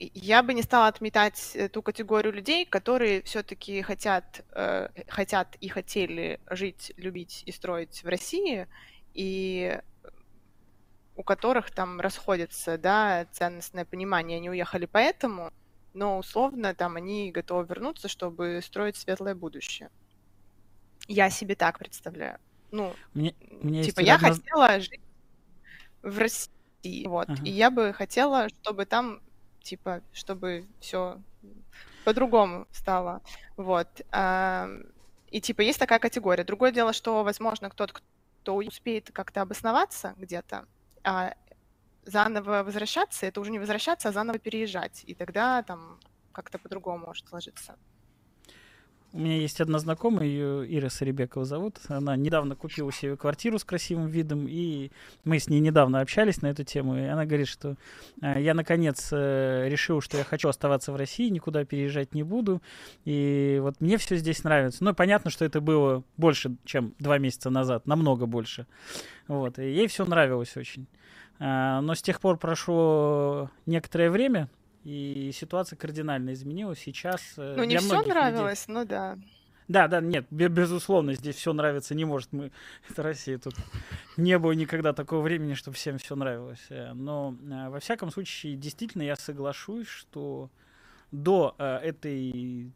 я 0.00 0.42
бы 0.42 0.52
не 0.52 0.62
стала 0.62 0.88
отметать 0.88 1.56
ту 1.72 1.80
категорию 1.80 2.32
людей, 2.32 2.66
которые 2.66 3.22
все-таки 3.22 3.82
хотят, 3.82 4.44
э, 4.50 4.88
хотят 5.06 5.54
и 5.60 5.68
хотели 5.68 6.40
жить, 6.50 6.92
любить 6.96 7.44
и 7.46 7.52
строить 7.52 8.02
в 8.02 8.08
России, 8.08 8.66
и 9.14 9.80
у 11.16 11.22
которых 11.22 11.70
там 11.70 12.00
расходятся, 12.00 12.76
да, 12.78 13.26
ценностное 13.32 13.84
понимание, 13.84 14.38
они 14.38 14.50
уехали 14.50 14.86
поэтому, 14.86 15.52
но 15.92 16.18
условно 16.18 16.74
там 16.74 16.96
они 16.96 17.30
готовы 17.30 17.66
вернуться, 17.66 18.08
чтобы 18.08 18.60
строить 18.62 18.96
светлое 18.96 19.34
будущее. 19.34 19.90
Я 21.06 21.30
себе 21.30 21.54
так 21.54 21.78
представляю. 21.78 22.38
Ну, 22.70 22.94
мне, 23.12 23.34
мне 23.62 23.84
типа 23.84 24.00
я 24.00 24.16
одна... 24.16 24.30
хотела 24.30 24.80
жить 24.80 25.00
в 26.02 26.18
России, 26.18 27.06
вот, 27.06 27.28
ага. 27.28 27.42
и 27.44 27.50
я 27.50 27.70
бы 27.70 27.92
хотела, 27.92 28.48
чтобы 28.48 28.84
там, 28.84 29.20
типа, 29.62 30.02
чтобы 30.12 30.66
все 30.80 31.20
по-другому 32.04 32.66
стало, 32.72 33.22
вот. 33.56 33.88
И 35.30 35.40
типа 35.40 35.62
есть 35.62 35.78
такая 35.78 35.98
категория. 35.98 36.44
Другое 36.44 36.72
дело, 36.72 36.92
что, 36.92 37.24
возможно, 37.24 37.70
кто-то, 37.70 37.94
кто 38.42 38.54
успеет 38.56 39.10
как-то 39.12 39.42
обосноваться 39.42 40.14
где-то, 40.16 40.58
а 40.58 40.66
заново 42.04 42.62
возвращаться, 42.62 43.26
это 43.26 43.40
уже 43.40 43.50
не 43.50 43.58
возвращаться, 43.58 44.08
а 44.08 44.12
заново 44.12 44.38
переезжать. 44.38 45.02
И 45.06 45.14
тогда 45.14 45.62
там 45.62 46.00
как-то 46.32 46.58
по-другому 46.58 47.06
может 47.06 47.28
сложиться. 47.28 47.78
У 49.14 49.18
меня 49.20 49.36
есть 49.36 49.60
одна 49.60 49.78
знакомая, 49.78 50.26
ее 50.26 50.66
Ира 50.76 50.90
Сарибекова 50.90 51.44
зовут. 51.44 51.78
Она 51.86 52.16
недавно 52.16 52.56
купила 52.56 52.90
себе 52.90 53.16
квартиру 53.16 53.60
с 53.60 53.64
красивым 53.64 54.08
видом, 54.08 54.46
и 54.48 54.90
мы 55.22 55.38
с 55.38 55.48
ней 55.48 55.60
недавно 55.60 56.00
общались 56.00 56.42
на 56.42 56.48
эту 56.48 56.64
тему. 56.64 56.98
И 56.98 57.02
она 57.02 57.24
говорит, 57.24 57.46
что 57.46 57.76
э, 58.20 58.42
я 58.42 58.54
наконец 58.54 59.10
э, 59.12 59.68
решил, 59.68 60.00
что 60.00 60.16
я 60.18 60.24
хочу 60.24 60.48
оставаться 60.48 60.90
в 60.90 60.96
России, 60.96 61.28
никуда 61.28 61.64
переезжать 61.64 62.12
не 62.12 62.24
буду. 62.24 62.60
И 63.04 63.60
вот 63.62 63.80
мне 63.80 63.98
все 63.98 64.16
здесь 64.16 64.42
нравится. 64.42 64.82
Ну, 64.82 64.92
понятно, 64.94 65.30
что 65.30 65.44
это 65.44 65.60
было 65.60 66.02
больше, 66.16 66.56
чем 66.64 66.92
два 66.98 67.18
месяца 67.18 67.50
назад, 67.50 67.86
намного 67.86 68.26
больше. 68.26 68.66
Вот, 69.28 69.60
и 69.60 69.62
ей 69.62 69.86
все 69.86 70.04
нравилось 70.04 70.56
очень. 70.56 70.88
Э, 71.38 71.78
но 71.80 71.94
с 71.94 72.02
тех 72.02 72.20
пор 72.20 72.36
прошло 72.36 73.48
некоторое 73.64 74.10
время, 74.10 74.48
и 74.84 75.30
ситуация 75.32 75.76
кардинально 75.76 76.32
изменилась. 76.34 76.78
Сейчас 76.78 77.20
э, 77.36 77.54
Ну, 77.56 77.64
не 77.64 77.78
все 77.78 78.02
нравилось, 78.02 78.68
людей... 78.68 78.80
ну 78.80 78.86
да. 78.86 79.18
Да, 79.66 79.88
да, 79.88 80.02
нет, 80.02 80.26
безусловно, 80.30 81.14
здесь 81.14 81.36
все 81.36 81.54
нравится 81.54 81.94
не 81.94 82.04
может. 82.04 82.32
Мы, 82.32 82.52
это 82.90 83.02
Россия, 83.02 83.38
тут 83.38 83.54
не 84.16 84.38
было 84.38 84.52
никогда 84.52 84.92
такого 84.92 85.22
времени, 85.22 85.54
чтобы 85.54 85.76
всем 85.76 85.98
все 85.98 86.14
нравилось. 86.14 86.64
Э, 86.68 86.92
но, 86.92 87.34
э, 87.42 87.70
во 87.70 87.80
всяком 87.80 88.10
случае, 88.10 88.56
действительно, 88.56 89.02
я 89.02 89.16
соглашусь, 89.16 89.88
что 89.88 90.50
до 91.10 91.54
этой 91.58 92.72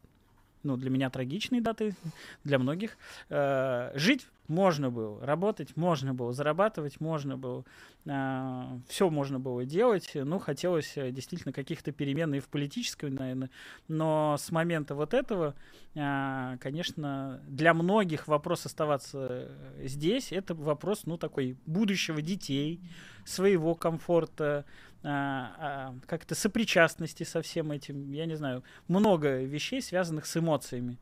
ну, 0.63 0.77
для 0.77 0.91
меня 0.91 1.11
трагичной 1.11 1.61
даты, 1.61 1.95
для 2.45 2.59
многих. 2.59 2.97
Э, 3.29 3.91
жить 3.95 4.27
можно 4.49 4.91
было, 4.91 5.25
работать 5.25 5.77
можно 5.77 6.15
было, 6.15 6.33
зарабатывать 6.33 7.01
можно 7.01 7.37
было, 7.37 7.65
э, 8.07 8.63
все 8.89 9.11
можно 9.11 9.39
было 9.39 9.65
делать. 9.65 10.13
Ну, 10.15 10.39
хотелось 10.39 10.97
э, 10.97 11.11
действительно 11.11 11.53
каких-то 11.53 11.93
перемен 11.93 12.35
и 12.35 12.41
в 12.41 12.49
политической, 12.49 13.11
наверное. 13.11 13.51
Но 13.89 14.37
с 14.39 14.51
момента 14.51 14.95
вот 14.95 15.15
этого, 15.15 15.55
конечно, 15.95 17.41
для 17.49 17.75
многих 17.75 18.29
вопрос 18.29 18.67
оставаться 18.67 19.49
здесь, 19.83 20.33
это 20.33 20.55
вопрос, 20.55 21.03
ну, 21.07 21.19
такой 21.19 21.57
будущего 21.67 22.23
детей, 22.23 22.81
своего 23.25 23.75
комфорта, 23.75 24.65
а, 25.03 25.55
а, 25.59 25.95
как-то 26.07 26.35
сопричастности 26.35 27.23
со 27.23 27.41
всем 27.43 27.71
этим, 27.71 28.13
я 28.13 28.27
не 28.27 28.37
знаю, 28.37 28.65
много 28.89 29.43
вещей, 29.43 29.81
связанных 29.81 30.27
с 30.27 30.37
эмоциями. 30.37 30.99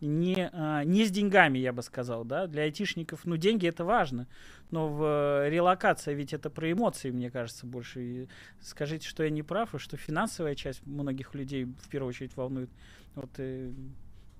Не, 0.00 0.48
а, 0.52 0.82
не 0.84 1.04
с 1.04 1.10
деньгами, 1.10 1.58
я 1.58 1.72
бы 1.72 1.82
сказал, 1.82 2.24
да, 2.24 2.46
для 2.46 2.62
айтишников, 2.62 3.24
ну, 3.24 3.36
деньги 3.36 3.66
это 3.66 3.84
важно, 3.84 4.28
но 4.70 4.88
в 4.88 5.02
э, 5.02 5.50
релокация 5.50 6.14
ведь 6.14 6.32
это 6.32 6.48
про 6.48 6.72
эмоции, 6.72 7.10
мне 7.10 7.30
кажется, 7.30 7.66
больше. 7.66 8.02
И 8.02 8.28
скажите, 8.62 9.06
что 9.06 9.24
я 9.24 9.30
не 9.30 9.42
прав, 9.42 9.74
и 9.74 9.78
что 9.78 9.98
финансовая 9.98 10.54
часть 10.54 10.86
многих 10.86 11.34
людей 11.34 11.64
в 11.64 11.88
первую 11.90 12.10
очередь 12.10 12.34
волнует. 12.34 12.70
Вот 13.14 13.30
э, 13.36 13.72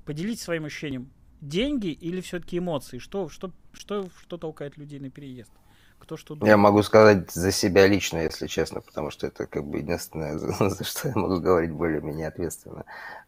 поделитесь 0.07 0.43
своим 0.43 0.65
ощущением, 0.65 1.11
деньги 1.43 1.89
или 1.89 2.23
все-таки 2.23 2.59
эмоции? 2.59 2.99
Что, 2.99 3.29
что, 3.29 3.53
что, 3.73 4.09
что 4.19 4.39
толкает 4.39 4.79
людей 4.79 4.99
на 4.99 5.11
переезд? 5.11 5.53
Кто 6.01 6.17
что 6.17 6.35
думает? 6.35 6.51
Я 6.51 6.57
могу 6.57 6.83
сказать 6.83 7.31
за 7.31 7.53
себя 7.53 7.87
лично, 7.87 8.19
если 8.19 8.47
честно, 8.47 8.81
потому 8.81 9.11
что 9.11 9.27
это 9.27 9.47
как 9.47 9.65
бы 9.65 9.79
единственное, 9.79 10.39
за, 10.39 10.85
что 10.85 11.09
я 11.09 11.15
могу 11.15 11.41
говорить 11.41 11.71
более-менее 11.71 12.29
ответственно. 12.29 12.85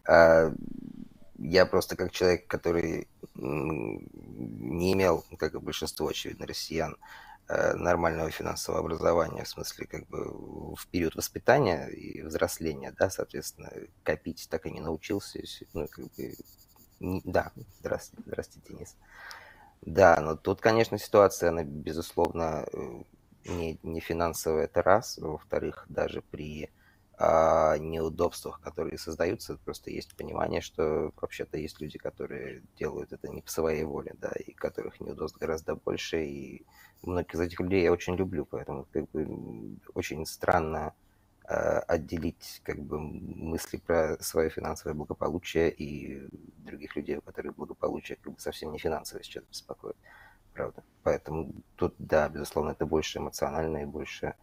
А, 0.07 0.53
я 1.39 1.67
просто 1.67 1.97
как 1.97 2.13
человек, 2.13 2.47
который 2.47 3.09
не 3.35 4.93
имел, 4.93 5.25
как 5.39 5.55
и 5.55 5.59
большинство, 5.59 6.09
очевидно, 6.09 6.47
россиян, 6.47 6.97
э, 7.49 7.75
нормального 7.75 8.31
финансового 8.31 8.81
образования, 8.81 9.45
в 9.45 9.49
смысле, 9.49 9.87
как 9.87 10.07
бы 10.09 10.75
в 10.77 10.87
период 10.89 11.15
воспитания 11.15 11.89
и 11.89 12.23
взросления, 12.23 12.95
да, 12.99 13.11
соответственно, 13.11 13.71
копить 14.03 14.47
так 14.51 14.67
и 14.67 14.71
не 14.71 14.81
научился. 14.81 15.41
Ну, 15.73 15.89
как 15.89 16.05
бы, 16.13 16.35
не, 17.01 17.21
да, 17.25 17.53
здравствуйте, 17.81 18.23
здравствуйте, 18.27 18.75
Денис. 18.75 18.97
Да, 19.83 20.17
но 20.21 20.37
тут, 20.37 20.61
конечно, 20.61 20.99
ситуация, 20.99 21.51
она, 21.51 21.65
безусловно, 21.65 22.67
э, 22.73 23.03
не, 23.47 23.79
не 23.83 24.01
финансовая, 24.01 24.65
это 24.65 24.83
раз. 24.83 25.19
Во-вторых, 25.19 25.87
даже 25.89 26.23
при 26.23 26.71
а, 27.19 27.77
неудобствах, 27.79 28.61
которые 28.61 28.97
создаются, 28.99 29.59
просто 29.65 29.91
есть 29.91 30.17
понимание, 30.17 30.61
что 30.61 31.13
вообще-то 31.21 31.59
есть 31.59 31.81
люди, 31.81 31.99
которые 31.99 32.63
делают 32.79 33.13
это 33.13 33.29
не 33.29 33.43
по 33.43 33.51
своей 33.51 33.85
воле, 33.85 34.15
да, 34.21 34.31
и 34.33 34.53
которых 34.53 35.01
неудобств 35.01 35.39
гораздо 35.39 35.75
больше, 35.75 36.25
и 36.25 36.65
многих 37.03 37.35
из 37.35 37.41
этих 37.41 37.61
людей 37.61 37.83
я 37.83 37.93
очень 37.93 38.15
люблю, 38.17 38.45
поэтому 38.45 38.87
как 38.93 39.11
бы 39.11 39.79
очень 39.95 40.25
странно 40.27 40.95
отделить 41.45 42.61
как 42.65 42.79
бы 42.79 42.99
мысли 42.99 43.77
про 43.77 44.17
свое 44.23 44.49
финансовое 44.49 44.95
благополучие 44.95 45.71
и 45.71 46.29
других 46.59 46.97
людей, 46.97 47.17
у 47.17 47.21
которых 47.21 47.57
благополучие 47.57 48.17
как 48.23 48.35
бы 48.35 48.41
совсем 48.41 48.73
не 48.73 48.79
финансовое 48.79 49.23
сейчас 49.23 49.45
беспокоит. 49.45 49.97
Правда. 50.55 50.83
Поэтому 51.03 51.53
тут, 51.77 51.95
да, 51.99 52.29
безусловно, 52.29 52.73
это 52.73 52.87
больше 52.87 53.19
эмоциональное 53.19 53.83
и 53.83 53.87
больше... 53.87 54.35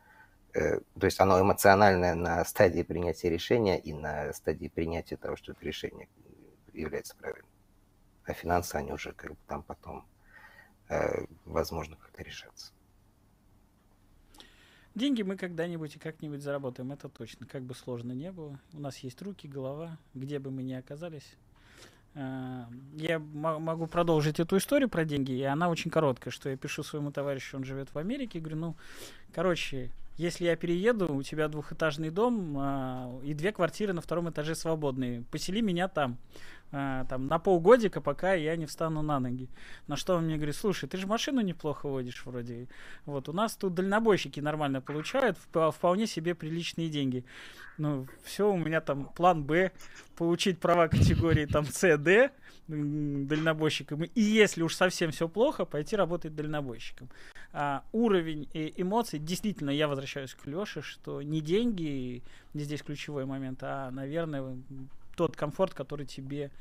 Э, 0.54 0.80
то 1.00 1.06
есть 1.06 1.20
оно 1.20 1.40
эмоциональное 1.40 2.16
на 2.16 2.44
стадии 2.46 2.82
принятия 2.82 3.30
решения 3.30 3.80
и 3.80 3.94
на 3.94 4.34
стадии 4.34 4.68
принятия 4.68 5.18
того, 5.18 5.36
что 5.36 5.52
это 5.52 5.64
решение 5.64 6.10
является 6.74 7.16
правильным. 7.16 7.50
А 8.26 8.34
финансы, 8.34 8.76
они 8.76 8.92
уже 8.92 9.14
как 9.14 9.32
бы 9.32 9.38
там 9.48 9.64
потом, 9.64 10.06
э, 10.90 11.26
возможно, 11.46 11.96
как-то 11.96 12.24
решаться. 12.24 12.74
Деньги 14.96 15.22
мы 15.22 15.38
когда-нибудь 15.38 15.96
и 15.96 16.00
как-нибудь 16.00 16.42
заработаем, 16.42 16.92
это 16.92 17.10
точно. 17.10 17.46
Как 17.46 17.62
бы 17.62 17.76
сложно 17.76 18.12
не 18.12 18.32
было. 18.32 18.60
У 18.74 18.80
нас 18.80 18.98
есть 19.00 19.22
руки, 19.22 19.48
голова, 19.48 19.98
где 20.14 20.40
бы 20.40 20.52
мы 20.52 20.64
ни 20.64 20.74
оказались. 20.74 21.36
А, 22.16 22.68
я 22.96 23.20
могу 23.20 23.88
продолжить 23.88 24.40
эту 24.40 24.58
историю 24.58 24.90
про 24.90 25.06
деньги, 25.06 25.32
и 25.32 25.44
она 25.44 25.70
очень 25.70 25.92
короткая, 25.92 26.32
что 26.32 26.50
я 26.50 26.58
пишу 26.58 26.84
своему 26.84 27.12
товарищу, 27.12 27.56
он 27.56 27.64
живет 27.64 27.90
в 27.94 27.98
Америке, 27.98 28.40
говорю, 28.40 28.58
ну, 28.58 28.76
короче, 29.34 29.92
если 30.20 30.44
я 30.44 30.58
перееду, 30.58 31.16
у 31.16 31.24
тебя 31.24 31.48
двухэтажный 31.48 32.10
дом 32.10 32.54
а, 32.58 33.20
и 33.24 33.34
две 33.34 33.54
квартиры 33.54 33.94
на 33.94 34.02
втором 34.02 34.30
этаже 34.30 34.54
свободные. 34.54 35.24
Посели 35.32 35.62
меня 35.62 35.88
там. 35.88 36.18
А, 36.74 37.06
там 37.06 37.28
на 37.28 37.40
полгодика, 37.40 38.02
пока 38.02 38.34
я 38.34 38.58
не 38.58 38.66
встану 38.66 39.02
на 39.02 39.22
ноги. 39.22 39.48
На 39.88 39.96
что 39.96 40.16
он 40.16 40.26
мне 40.26 40.36
говорит, 40.36 40.58
слушай, 40.58 40.90
ты 40.90 40.98
же 40.98 41.08
машину 41.08 41.40
неплохо 41.40 41.88
водишь 41.88 42.26
вроде. 42.26 42.68
Вот, 43.06 43.30
у 43.30 43.34
нас 43.34 43.56
тут 43.56 43.74
дальнобойщики 43.76 44.42
нормально 44.42 44.82
получают, 44.82 45.38
вполне 45.38 46.06
себе 46.06 46.36
приличные 46.36 46.90
деньги. 46.90 47.24
Ну, 47.78 48.06
все, 48.26 48.52
у 48.52 48.58
меня 48.58 48.82
там 48.82 49.06
план 49.06 49.46
Б, 49.46 49.72
получить 50.18 50.60
права 50.60 50.90
категории 50.90 51.46
там 51.46 51.66
С, 51.66 51.98
Д, 51.98 52.30
дальнобойщиком. 52.68 54.04
И 54.04 54.22
если 54.22 54.64
уж 54.64 54.76
совсем 54.76 55.12
все 55.12 55.30
плохо, 55.30 55.64
пойти 55.64 55.96
работать 55.96 56.36
дальнобойщиком. 56.36 57.10
А, 57.52 57.84
уровень 57.92 58.48
эмоций, 58.54 59.20
действительно, 59.20 59.72
я 59.72 59.88
возвращаюсь 59.88 60.36
к 60.36 60.46
Леше, 60.46 60.82
что 60.82 61.22
не 61.22 61.42
деньги 61.42 62.22
здесь 62.54 62.84
ключевой 62.84 63.26
момент, 63.26 63.60
а, 63.64 63.90
наверное, 63.92 64.58
тот 65.16 65.36
комфорт, 65.36 65.74
который 65.74 66.06
тебе 66.06 66.52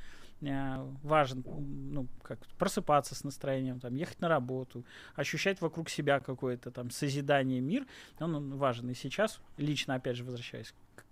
э, 0.40 0.90
важен, 1.02 1.44
ну, 1.46 2.08
как 2.22 2.38
просыпаться 2.58 3.14
с 3.14 3.22
настроением, 3.22 3.80
там, 3.80 3.94
ехать 3.94 4.20
на 4.20 4.28
работу, 4.28 4.84
ощущать 5.14 5.60
вокруг 5.60 5.88
себя 5.88 6.20
какое-то 6.20 6.70
там 6.70 6.90
созидание, 6.90 7.60
мир, 7.60 7.86
он, 8.18 8.34
он 8.34 8.56
важен. 8.56 8.90
И 8.90 8.94
сейчас, 8.94 9.40
лично, 9.58 9.94
опять 9.94 10.16
же, 10.16 10.24
возвращаясь 10.24 10.74
к 10.96 11.04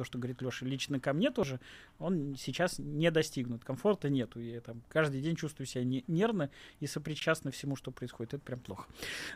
то, 0.00 0.04
что 0.04 0.16
говорит 0.16 0.40
Леша, 0.40 0.64
лично 0.64 0.98
ко 0.98 1.12
мне 1.12 1.30
тоже, 1.30 1.60
он 1.98 2.34
сейчас 2.34 2.78
не 2.78 3.10
достигнут, 3.10 3.64
комфорта 3.64 4.08
нету. 4.08 4.40
Я 4.40 4.62
там 4.62 4.80
каждый 4.88 5.20
день 5.20 5.36
чувствую 5.36 5.66
себя 5.66 5.84
не, 5.84 6.04
нервно 6.06 6.48
и 6.78 6.86
сопричастно 6.86 7.50
всему, 7.50 7.76
что 7.76 7.90
происходит. 7.90 8.32
Это 8.32 8.42
прям 8.42 8.60
плохо. 8.60 8.86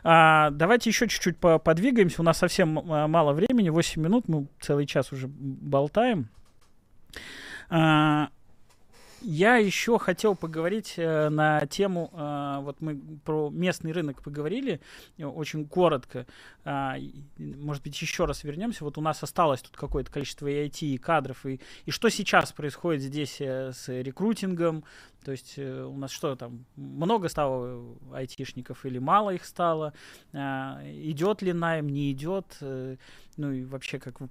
А, 0.03 0.49
давайте 0.49 0.89
еще 0.89 1.07
чуть-чуть 1.07 1.37
подвигаемся. 1.37 2.21
У 2.21 2.25
нас 2.25 2.39
совсем 2.39 2.69
мало 2.69 3.33
времени, 3.33 3.69
8 3.69 4.01
минут, 4.01 4.27
мы 4.27 4.47
целый 4.59 4.87
час 4.87 5.11
уже 5.11 5.27
болтаем. 5.27 6.29
А, 7.69 8.29
я 9.25 9.57
еще 9.57 9.97
хотел 9.97 10.35
поговорить 10.35 10.93
э, 10.97 11.29
на 11.29 11.65
тему, 11.65 12.11
э, 12.13 12.57
вот 12.61 12.79
мы 12.79 12.95
про 13.25 13.49
местный 13.49 13.91
рынок 13.91 14.21
поговорили 14.21 14.79
э, 15.17 15.25
очень 15.25 15.67
коротко. 15.67 16.27
Э, 16.63 16.93
может 17.37 17.83
быть, 17.83 17.99
еще 17.99 18.25
раз 18.25 18.43
вернемся. 18.43 18.83
Вот 18.83 18.97
у 18.97 19.01
нас 19.01 19.23
осталось 19.23 19.61
тут 19.61 19.75
какое-то 19.75 20.11
количество 20.11 20.47
и 20.47 20.67
IT, 20.67 20.85
и 20.85 20.97
кадров. 20.97 21.45
И, 21.45 21.59
и 21.85 21.91
что 21.91 22.09
сейчас 22.09 22.51
происходит 22.51 23.01
здесь 23.01 23.37
э, 23.39 23.71
с 23.73 23.89
рекрутингом? 23.89 24.83
То 25.23 25.31
есть 25.31 25.55
э, 25.57 25.83
у 25.83 25.97
нас 25.97 26.11
что 26.11 26.35
там, 26.35 26.65
много 26.75 27.27
стало 27.27 27.97
айтишников 28.13 28.85
или 28.85 28.99
мало 28.99 29.31
их 29.31 29.43
стало? 29.43 29.93
Э, 30.33 30.77
идет 30.83 31.41
ли 31.41 31.51
найм, 31.51 31.89
не 31.89 32.11
идет? 32.11 32.57
Ну 32.61 33.51
и 33.51 33.65
вообще, 33.65 33.99
как 33.99 34.21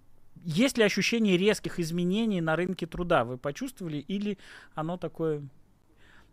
есть 0.42 0.78
ли 0.78 0.84
ощущение 0.84 1.36
резких 1.36 1.78
изменений 1.80 2.40
на 2.40 2.56
рынке 2.56 2.86
труда? 2.86 3.24
Вы 3.24 3.38
почувствовали 3.38 3.98
или 3.98 4.38
оно 4.74 4.96
такое 4.96 5.42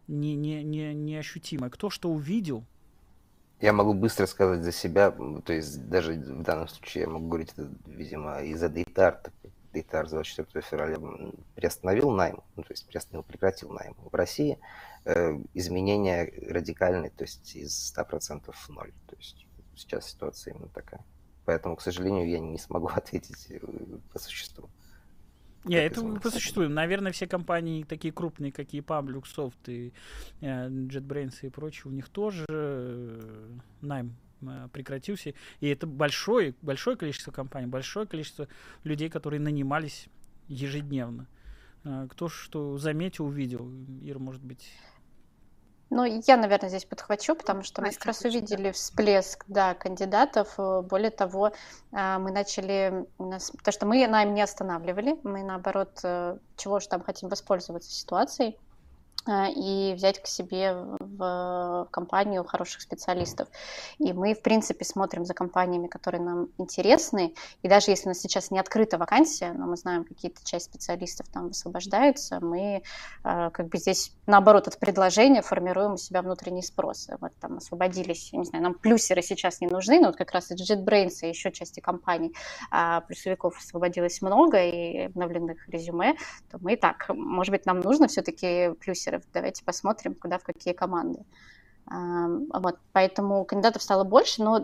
не, 0.08 0.36
не, 0.36 0.64
не, 0.64 0.94
неощутимое? 0.94 1.70
Кто 1.70 1.90
что 1.90 2.10
увидел? 2.10 2.66
Я 3.60 3.74
могу 3.74 3.94
быстро 3.94 4.26
сказать 4.26 4.64
за 4.64 4.72
себя, 4.72 5.12
то 5.12 5.54
есть 5.54 5.88
даже 5.88 6.14
в 6.14 6.42
данном 6.42 6.68
случае 6.68 7.04
я 7.04 7.10
могу 7.10 7.28
говорить, 7.28 7.54
это, 7.54 7.70
видимо, 7.86 8.42
из-за 8.42 8.70
Дейтар, 8.70 9.22
Дейтар 9.72 10.10
24 10.10 10.66
февраля 10.66 10.98
приостановил 11.56 12.10
найм, 12.10 12.42
ну, 12.56 12.64
то 12.64 12.74
есть 12.74 12.88
приостановил, 12.88 13.24
прекратил 13.24 13.72
найм. 13.72 13.96
В 14.00 14.14
России 14.16 14.58
э, 15.06 15.38
изменения 15.54 16.34
радикальные, 16.50 17.12
то 17.12 17.24
есть 17.24 17.56
из 17.56 17.94
100% 17.96 18.52
в 18.52 18.70
ноль. 18.70 18.92
То 19.08 19.16
есть 19.16 19.46
сейчас 19.76 20.10
ситуация 20.10 20.54
именно 20.54 20.68
такая. 20.68 21.06
Поэтому, 21.46 21.76
к 21.76 21.82
сожалению, 21.82 22.30
я 22.30 22.40
не 22.40 22.58
смогу 22.58 22.88
ответить 22.96 23.48
э, 23.50 23.60
по 24.14 24.20
существу. 24.20 24.70
Не, 25.64 25.76
это 25.76 26.02
по 26.20 26.32
существу. 26.32 26.64
Наверное, 26.68 27.12
все 27.12 27.28
компании 27.28 27.84
такие 27.84 28.12
крупные, 28.12 28.52
как 28.52 28.74
EPUB, 28.74 29.08
Luxoft 29.08 29.68
и 29.68 29.94
э, 30.42 30.68
JetBrains 30.70 31.36
и 31.44 31.50
прочие, 31.50 31.92
у 31.92 31.96
них 31.96 32.10
тоже 32.10 32.46
э, 32.50 33.58
найм 33.82 34.16
прекратился. 34.74 35.36
И 35.60 35.68
это 35.68 35.86
большое, 35.86 36.56
большое 36.64 36.98
количество 36.98 37.32
компаний, 37.32 37.68
большое 37.68 38.08
количество 38.08 38.48
людей, 38.84 39.08
которые 39.08 39.40
нанимались 39.40 40.08
ежедневно. 40.48 41.28
Кто 42.10 42.28
что 42.28 42.80
заметил, 42.80 43.28
увидел. 43.28 43.72
Ира, 44.02 44.18
может 44.18 44.42
быть, 44.44 44.68
ну, 45.92 46.06
я, 46.06 46.38
наверное, 46.38 46.70
здесь 46.70 46.86
подхвачу, 46.86 47.36
потому 47.36 47.64
что 47.64 47.82
мы 47.82 47.92
как 47.92 48.06
раз 48.06 48.22
увидели 48.22 48.72
всплеск 48.72 49.44
да, 49.48 49.74
кандидатов. 49.74 50.56
Более 50.58 51.12
того, 51.12 51.52
э, 51.92 52.18
мы 52.18 52.32
начали... 52.32 53.06
То, 53.64 53.72
что 53.72 53.86
мы 53.86 54.08
найм 54.08 54.34
не 54.34 54.42
останавливали, 54.42 55.20
мы, 55.24 55.44
наоборот, 55.44 56.00
э, 56.04 56.38
чего 56.56 56.80
же 56.80 56.88
там 56.88 57.04
хотим 57.04 57.28
воспользоваться 57.28 57.92
ситуацией, 57.92 58.58
а, 58.58 58.71
и 59.28 59.94
взять 59.96 60.22
к 60.22 60.28
себе 60.28 60.74
в 61.00 61.88
компанию 61.92 62.44
хороших 62.44 62.82
специалистов. 62.82 63.48
И 64.00 64.14
мы, 64.14 64.34
в 64.34 64.42
принципе, 64.42 64.84
смотрим 64.86 65.26
за 65.26 65.34
компаниями, 65.34 65.88
которые 65.88 66.22
нам 66.22 66.48
интересны. 66.58 67.36
И 67.62 67.68
даже 67.68 67.92
если 67.92 68.08
у 68.08 68.10
нас 68.10 68.20
сейчас 68.20 68.52
не 68.52 68.60
открыта 68.60 68.98
вакансия, 68.98 69.54
но 69.54 69.68
мы 69.68 69.78
знаем, 69.78 70.04
какие-то 70.04 70.44
часть 70.44 70.66
специалистов 70.66 71.28
там 71.28 71.50
высвобождаются, 71.50 72.40
мы 72.42 72.84
а, 73.24 73.50
как 73.52 73.68
бы 73.68 73.78
здесь, 73.78 74.14
наоборот, 74.26 74.68
от 74.68 74.80
предложения 74.80 75.42
формируем 75.42 75.94
у 75.94 75.98
себя 75.98 76.22
внутренний 76.22 76.64
спрос. 76.64 77.10
Вот 77.20 77.32
там 77.40 77.58
освободились, 77.58 78.34
не 78.34 78.46
знаю, 78.46 78.64
нам 78.64 78.74
плюсеры 78.74 79.22
сейчас 79.22 79.62
не 79.62 79.68
нужны, 79.68 80.00
но 80.00 80.08
вот 80.08 80.16
как 80.16 80.32
раз 80.32 80.52
из 80.52 80.70
JetBrains 80.70 81.20
и 81.22 81.30
еще 81.30 81.52
части 81.52 81.80
компаний 81.80 82.34
а, 82.72 83.02
плюсовиков 83.02 83.58
освободилось 83.58 84.22
много 84.22 84.64
и 84.64 85.06
обновленных 85.06 85.68
резюме, 85.70 86.16
то 86.50 86.58
мы 86.60 86.74
и 86.74 86.76
так, 86.76 87.10
может 87.10 87.52
быть, 87.52 87.66
нам 87.66 87.80
нужно 87.80 88.08
все-таки 88.08 88.72
плюсеры 88.80 89.11
лидеров. 89.12 89.24
Давайте 89.34 89.64
посмотрим, 89.64 90.16
куда, 90.16 90.38
в 90.38 90.44
какие 90.44 90.74
команды. 90.74 91.24
Вот, 91.88 92.78
поэтому 92.94 93.44
кандидатов 93.44 93.82
стало 93.82 94.04
больше, 94.04 94.44
но, 94.44 94.64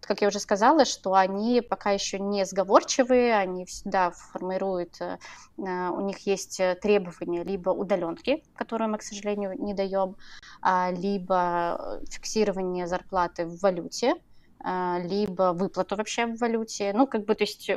как 0.00 0.20
я 0.20 0.28
уже 0.28 0.38
сказала, 0.38 0.84
что 0.84 1.14
они 1.14 1.60
пока 1.60 1.90
еще 1.90 2.20
не 2.20 2.44
сговорчивые, 2.44 3.36
они 3.36 3.64
всегда 3.64 4.10
формируют, 4.10 5.00
э, 5.00 5.18
у 5.56 6.00
них 6.02 6.18
есть 6.26 6.60
требования 6.80 7.42
либо 7.42 7.70
удаленки, 7.70 8.44
которые 8.54 8.88
мы, 8.88 8.98
к 8.98 9.02
сожалению, 9.02 9.54
не 9.58 9.74
даем, 9.74 10.14
а, 10.60 10.92
либо 10.92 12.00
фиксирование 12.10 12.86
зарплаты 12.86 13.46
в 13.46 13.60
валюте, 13.60 14.14
а, 14.60 15.00
либо 15.00 15.54
выплату 15.54 15.96
вообще 15.96 16.26
в 16.26 16.38
валюте. 16.38 16.92
Ну, 16.92 17.06
как 17.06 17.24
бы, 17.24 17.34
то 17.34 17.44
есть 17.44 17.70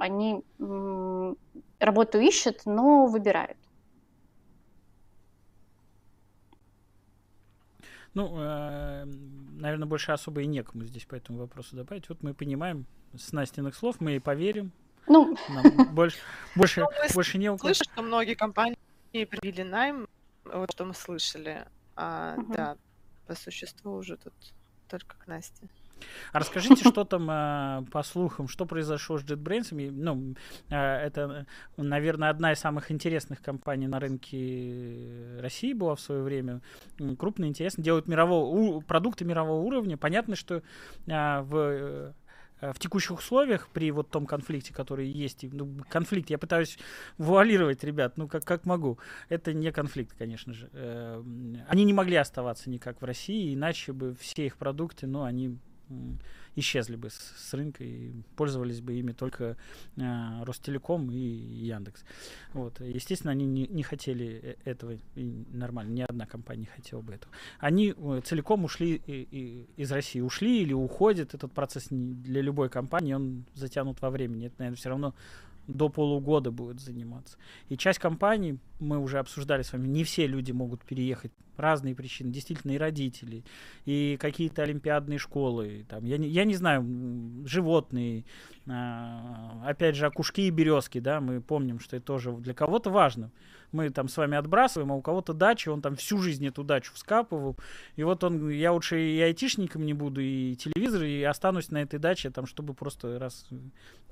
они 0.00 0.42
работу 1.78 2.18
ищут, 2.18 2.62
но 2.64 3.06
выбирают. 3.06 3.58
Ну, 8.14 8.34
э, 8.38 9.04
наверное, 9.04 9.86
больше 9.86 10.12
особо 10.12 10.42
и 10.42 10.46
некому 10.46 10.84
здесь 10.84 11.04
по 11.04 11.14
этому 11.14 11.38
вопросу 11.38 11.76
добавить. 11.76 12.08
Вот 12.08 12.22
мы 12.22 12.34
понимаем 12.34 12.86
с 13.16 13.32
Настиных 13.32 13.74
слов, 13.74 14.00
мы 14.00 14.16
и 14.16 14.18
поверим. 14.18 14.72
Ну, 15.06 15.36
Нам 15.48 15.94
больше, 15.94 16.18
больше, 16.56 16.80
ну, 16.80 16.88
больше 17.14 17.38
не 17.38 17.56
Слышу, 17.58 17.84
что 17.84 18.02
многие 18.02 18.34
компании 18.34 18.76
привели 19.12 19.64
найм, 19.64 20.08
вот 20.44 20.72
что 20.72 20.84
мы 20.84 20.94
слышали. 20.94 21.66
А, 21.96 22.34
угу. 22.36 22.52
Да, 22.52 22.76
по 23.26 23.34
существу 23.34 23.94
уже 23.94 24.16
тут 24.16 24.34
только 24.88 25.16
к 25.16 25.26
Насте. 25.26 25.68
А 26.32 26.38
расскажите, 26.38 26.88
что 26.88 27.04
там 27.04 27.28
э, 27.30 27.84
по 27.90 28.02
слухам, 28.02 28.48
что 28.48 28.66
произошло 28.66 29.18
с 29.18 29.24
JetBrains? 29.24 29.90
Ну, 29.90 30.34
э, 30.70 30.76
это, 30.76 31.46
наверное, 31.76 32.30
одна 32.30 32.52
из 32.52 32.58
самых 32.58 32.90
интересных 32.90 33.40
компаний 33.42 33.86
на 33.86 34.00
рынке 34.00 35.38
России 35.40 35.72
была 35.72 35.94
в 35.94 36.00
свое 36.00 36.22
время. 36.22 36.60
Крупно, 37.18 37.46
интересно. 37.46 37.82
Делают 37.82 38.08
мирового, 38.08 38.80
продукты 38.80 39.24
мирового 39.24 39.62
уровня. 39.62 39.96
Понятно, 39.96 40.36
что 40.36 40.62
э, 41.06 41.40
в 41.42 42.14
в 42.60 42.78
текущих 42.80 43.18
условиях, 43.18 43.68
при 43.68 43.92
вот 43.92 44.10
том 44.10 44.26
конфликте, 44.26 44.74
который 44.74 45.08
есть, 45.08 45.44
ну, 45.52 45.78
конфликт, 45.88 46.28
я 46.28 46.38
пытаюсь 46.38 46.76
вуалировать, 47.16 47.84
ребят, 47.84 48.16
ну, 48.16 48.26
как, 48.26 48.44
как 48.44 48.64
могу. 48.66 48.98
Это 49.28 49.52
не 49.52 49.70
конфликт, 49.70 50.16
конечно 50.18 50.52
же. 50.52 50.68
Они 51.68 51.84
не 51.84 51.92
могли 51.92 52.16
оставаться 52.16 52.68
никак 52.68 53.00
в 53.00 53.04
России, 53.04 53.54
иначе 53.54 53.92
бы 53.92 54.16
все 54.18 54.46
их 54.46 54.56
продукты, 54.56 55.06
ну, 55.06 55.22
они 55.22 55.56
исчезли 56.56 56.96
бы 56.96 57.10
с, 57.10 57.14
с 57.14 57.54
рынка 57.54 57.84
и 57.84 58.12
пользовались 58.36 58.80
бы 58.80 58.94
ими 58.94 59.12
только 59.12 59.56
э, 59.96 60.44
Ростелеком 60.44 61.10
и 61.10 61.16
Яндекс. 61.16 62.04
Вот. 62.52 62.80
Естественно, 62.80 63.30
они 63.30 63.46
не, 63.46 63.66
не 63.66 63.82
хотели 63.82 64.40
э, 64.42 64.70
этого, 64.70 64.98
и 65.14 65.44
нормально, 65.52 65.92
ни 65.92 66.02
одна 66.02 66.26
компания 66.26 66.60
не 66.60 66.66
хотела 66.66 67.00
бы 67.00 67.14
этого. 67.14 67.32
Они 67.58 67.94
э, 67.96 68.20
целиком 68.24 68.64
ушли 68.64 69.00
и, 69.06 69.28
и, 69.30 69.66
из 69.76 69.92
России. 69.92 70.20
Ушли 70.20 70.62
или 70.62 70.72
уходят. 70.72 71.34
Этот 71.34 71.52
процесс 71.52 71.90
не, 71.90 72.14
для 72.14 72.40
любой 72.40 72.68
компании, 72.68 73.12
он 73.14 73.44
затянут 73.54 74.00
во 74.02 74.10
времени. 74.10 74.46
Это, 74.46 74.56
наверное, 74.58 74.76
все 74.76 74.88
равно 74.88 75.14
до 75.68 75.88
полугода 75.88 76.50
будет 76.50 76.80
заниматься. 76.80 77.36
И 77.68 77.76
часть 77.76 77.98
компаний, 77.98 78.58
мы 78.80 78.98
уже 78.98 79.18
обсуждали 79.18 79.62
с 79.62 79.72
вами, 79.72 79.86
не 79.86 80.02
все 80.02 80.26
люди 80.26 80.50
могут 80.52 80.82
переехать. 80.82 81.30
Разные 81.58 81.94
причины. 81.94 82.30
Действительно, 82.30 82.72
и 82.72 82.78
родители, 82.78 83.44
и 83.84 84.16
какие-то 84.20 84.62
олимпиадные 84.62 85.18
школы. 85.18 85.84
Там, 85.88 86.04
я, 86.04 86.16
не, 86.16 86.28
я 86.28 86.44
не 86.44 86.54
знаю, 86.54 86.86
животные. 87.44 88.24
А, 88.66 89.62
опять 89.66 89.96
же, 89.96 90.06
окушки 90.06 90.42
и 90.42 90.50
березки, 90.50 91.00
да, 91.00 91.20
мы 91.20 91.40
помним, 91.40 91.80
что 91.80 91.96
это 91.96 92.06
тоже 92.06 92.32
для 92.32 92.54
кого-то 92.54 92.90
важно 92.90 93.30
мы 93.72 93.90
там 93.90 94.08
с 94.08 94.16
вами 94.16 94.36
отбрасываем, 94.36 94.92
а 94.92 94.96
у 94.96 95.02
кого-то 95.02 95.32
дача, 95.34 95.70
он 95.70 95.82
там 95.82 95.96
всю 95.96 96.18
жизнь 96.18 96.46
эту 96.46 96.64
дачу 96.64 96.92
вскапывал, 96.94 97.56
и 97.96 98.02
вот 98.02 98.24
он, 98.24 98.48
я 98.48 98.72
лучше 98.72 99.00
и 99.00 99.20
айтишником 99.20 99.84
не 99.84 99.94
буду, 99.94 100.20
и 100.20 100.56
телевизор, 100.56 101.02
и 101.02 101.22
останусь 101.22 101.70
на 101.70 101.82
этой 101.82 101.98
даче, 101.98 102.30
там, 102.30 102.46
чтобы 102.46 102.74
просто 102.74 103.18
раз, 103.18 103.46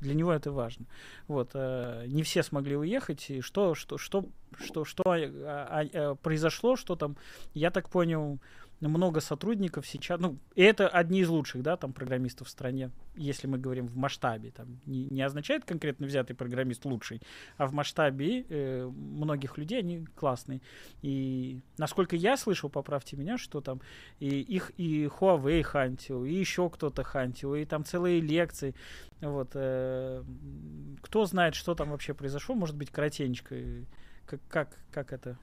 для 0.01 0.15
него 0.15 0.33
это 0.33 0.53
важно. 0.53 0.87
Вот, 1.27 1.51
э, 1.55 2.05
не 2.09 2.23
все 2.23 2.43
смогли 2.43 2.77
уехать, 2.77 3.31
и 3.31 3.41
что, 3.41 3.75
что, 3.75 3.99
что, 3.99 4.27
что, 4.59 4.85
что 4.85 5.03
а, 5.07 5.15
а, 5.15 5.85
а, 5.93 6.15
произошло, 6.17 6.77
что 6.77 6.97
там, 6.97 7.17
я 7.55 7.71
так 7.71 7.89
понял, 7.89 8.41
много 8.81 9.21
сотрудников 9.21 9.87
сейчас, 9.87 10.21
ну, 10.21 10.39
и 10.55 10.63
это 10.63 10.89
одни 10.89 11.21
из 11.21 11.29
лучших, 11.29 11.63
да, 11.63 11.77
там, 11.77 11.93
программистов 11.93 12.49
в 12.49 12.51
стране, 12.51 12.91
если 13.15 13.47
мы 13.47 13.59
говорим 13.59 13.87
в 13.87 13.97
масштабе, 13.97 14.51
там, 14.51 14.81
не, 14.85 15.07
не 15.07 15.23
означает 15.23 15.65
конкретно 15.65 16.07
взятый 16.07 16.37
программист 16.37 16.85
лучший, 16.85 17.23
а 17.57 17.67
в 17.67 17.73
масштабе 17.73 18.45
э, 18.49 18.87
многих 18.87 19.57
людей 19.57 19.79
они 19.79 20.05
классные. 20.15 20.61
И 21.01 21.61
насколько 21.79 22.17
я 22.17 22.37
слышал, 22.37 22.69
поправьте 22.69 23.17
меня, 23.17 23.39
что 23.39 23.61
там 23.61 23.81
и 24.19 24.29
их 24.29 24.73
и 24.77 25.07
Huawei 25.07 25.63
хантил, 25.63 26.25
и 26.25 26.33
еще 26.33 26.69
кто-то 26.69 27.03
хантил, 27.03 27.55
и 27.55 27.65
там 27.65 27.85
целые 27.85 28.21
лекции, 28.21 28.75
вот, 29.23 29.53
э, 29.55 30.23
кто 31.01 31.25
знает, 31.25 31.55
что 31.55 31.75
там 31.75 31.91
вообще 31.91 32.13
произошло, 32.13 32.55
может 32.55 32.77
быть, 32.77 32.91
коротенько, 32.91 33.55
как, 34.27 34.41
как, 34.49 34.77
как 34.93 35.13
это 35.13 35.39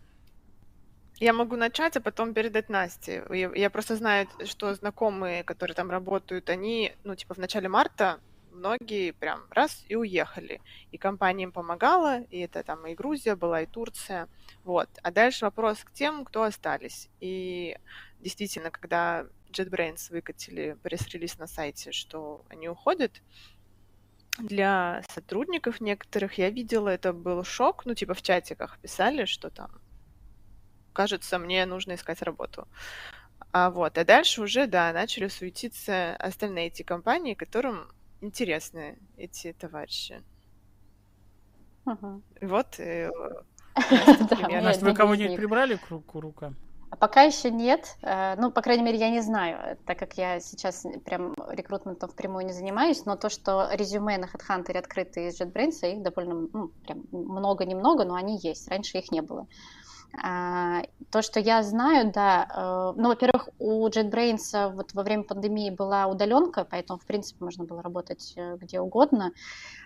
я 1.19 1.33
могу 1.33 1.55
начать, 1.55 1.95
а 1.95 2.01
потом 2.01 2.33
передать 2.33 2.69
Насте. 2.69 3.23
Я, 3.29 3.51
я 3.53 3.69
просто 3.69 3.95
знаю, 3.95 4.27
что 4.45 4.73
знакомые, 4.73 5.43
которые 5.43 5.75
там 5.75 5.89
работают, 5.89 6.49
они, 6.49 6.93
ну, 7.03 7.15
типа, 7.15 7.35
в 7.35 7.37
начале 7.37 7.69
марта 7.69 8.19
многие 8.51 9.11
прям 9.11 9.41
раз 9.49 9.83
и 9.87 9.95
уехали. 9.95 10.61
И 10.91 10.97
компания 10.97 11.43
им 11.43 11.51
помогала, 11.51 12.21
и 12.21 12.39
это 12.39 12.63
там 12.63 12.85
и 12.87 12.93
Грузия 12.93 13.35
была, 13.35 13.61
и 13.61 13.65
Турция. 13.65 14.27
Вот. 14.63 14.89
А 15.01 15.11
дальше 15.11 15.45
вопрос 15.45 15.83
к 15.83 15.91
тем, 15.91 16.25
кто 16.25 16.43
остались. 16.43 17.09
И 17.19 17.77
действительно, 18.19 18.69
когда 18.69 19.25
JetBrains 19.51 20.11
выкатили 20.11 20.77
пресс-релиз 20.83 21.37
на 21.37 21.47
сайте, 21.47 21.91
что 21.91 22.43
они 22.49 22.69
уходят, 22.69 23.21
для 24.39 25.03
сотрудников 25.09 25.81
некоторых 25.81 26.37
я 26.37 26.49
видела, 26.49 26.89
это 26.89 27.13
был 27.13 27.43
шок. 27.43 27.85
Ну, 27.85 27.93
типа 27.93 28.13
в 28.13 28.21
чатиках 28.21 28.79
писали, 28.79 29.25
что 29.25 29.49
там 29.49 29.69
кажется, 30.93 31.39
мне 31.39 31.65
нужно 31.65 31.95
искать 31.95 32.21
работу. 32.21 32.67
А 33.51 33.69
вот, 33.69 33.97
а 33.97 34.05
дальше 34.05 34.41
уже, 34.41 34.67
да, 34.67 34.93
начали 34.93 35.27
суетиться 35.27 36.15
остальные 36.15 36.67
эти 36.67 36.83
компании, 36.83 37.33
которым 37.33 37.87
интересны 38.21 38.97
эти 39.17 39.53
товарищи. 39.53 40.23
Угу. 41.85 42.21
Вот. 42.41 42.79
Э, 42.79 43.09
Настя, 44.61 44.85
вы 44.85 44.93
кого-нибудь 44.93 45.35
прибрали 45.35 45.75
к 45.75 46.15
рукам? 46.15 46.55
А 46.93 46.95
пока 46.95 47.23
еще 47.23 47.49
нет. 47.49 47.97
Э, 48.03 48.35
ну, 48.37 48.51
по 48.51 48.61
крайней 48.61 48.83
мере, 48.83 48.99
я 48.99 49.09
не 49.09 49.21
знаю, 49.21 49.79
так 49.87 49.97
как 49.97 50.13
я 50.15 50.39
сейчас 50.39 50.85
прям 51.05 51.33
рекрутментом 51.49 52.07
впрямую 52.07 52.45
не 52.45 52.53
занимаюсь, 52.53 53.03
но 53.05 53.15
то, 53.15 53.29
что 53.29 53.67
резюме 53.71 54.19
на 54.19 54.25
HeadHunter 54.25 54.77
открыты 54.77 55.25
из 55.25 55.41
JetBrains, 55.41 55.91
их 55.91 56.03
довольно, 56.03 56.47
ну, 56.53 56.67
прям 56.85 57.05
много-немного, 57.11 58.05
но 58.05 58.13
они 58.13 58.37
есть. 58.37 58.67
Раньше 58.67 58.99
их 58.99 59.09
не 59.09 59.21
было. 59.23 59.41
А, 59.41 59.92
то, 60.15 61.21
что 61.21 61.39
я 61.39 61.63
знаю, 61.63 62.11
да, 62.11 62.47
э, 62.49 62.99
ну, 62.99 63.09
во-первых, 63.09 63.49
у 63.59 63.87
JetBrains 63.87 64.73
вот 64.73 64.93
во 64.93 65.03
время 65.03 65.23
пандемии 65.23 65.69
была 65.69 66.07
удаленка, 66.07 66.65
поэтому, 66.65 66.99
в 66.99 67.05
принципе, 67.05 67.43
можно 67.43 67.65
было 67.65 67.81
работать 67.81 68.33
э, 68.35 68.57
где 68.57 68.79
угодно. 68.79 69.31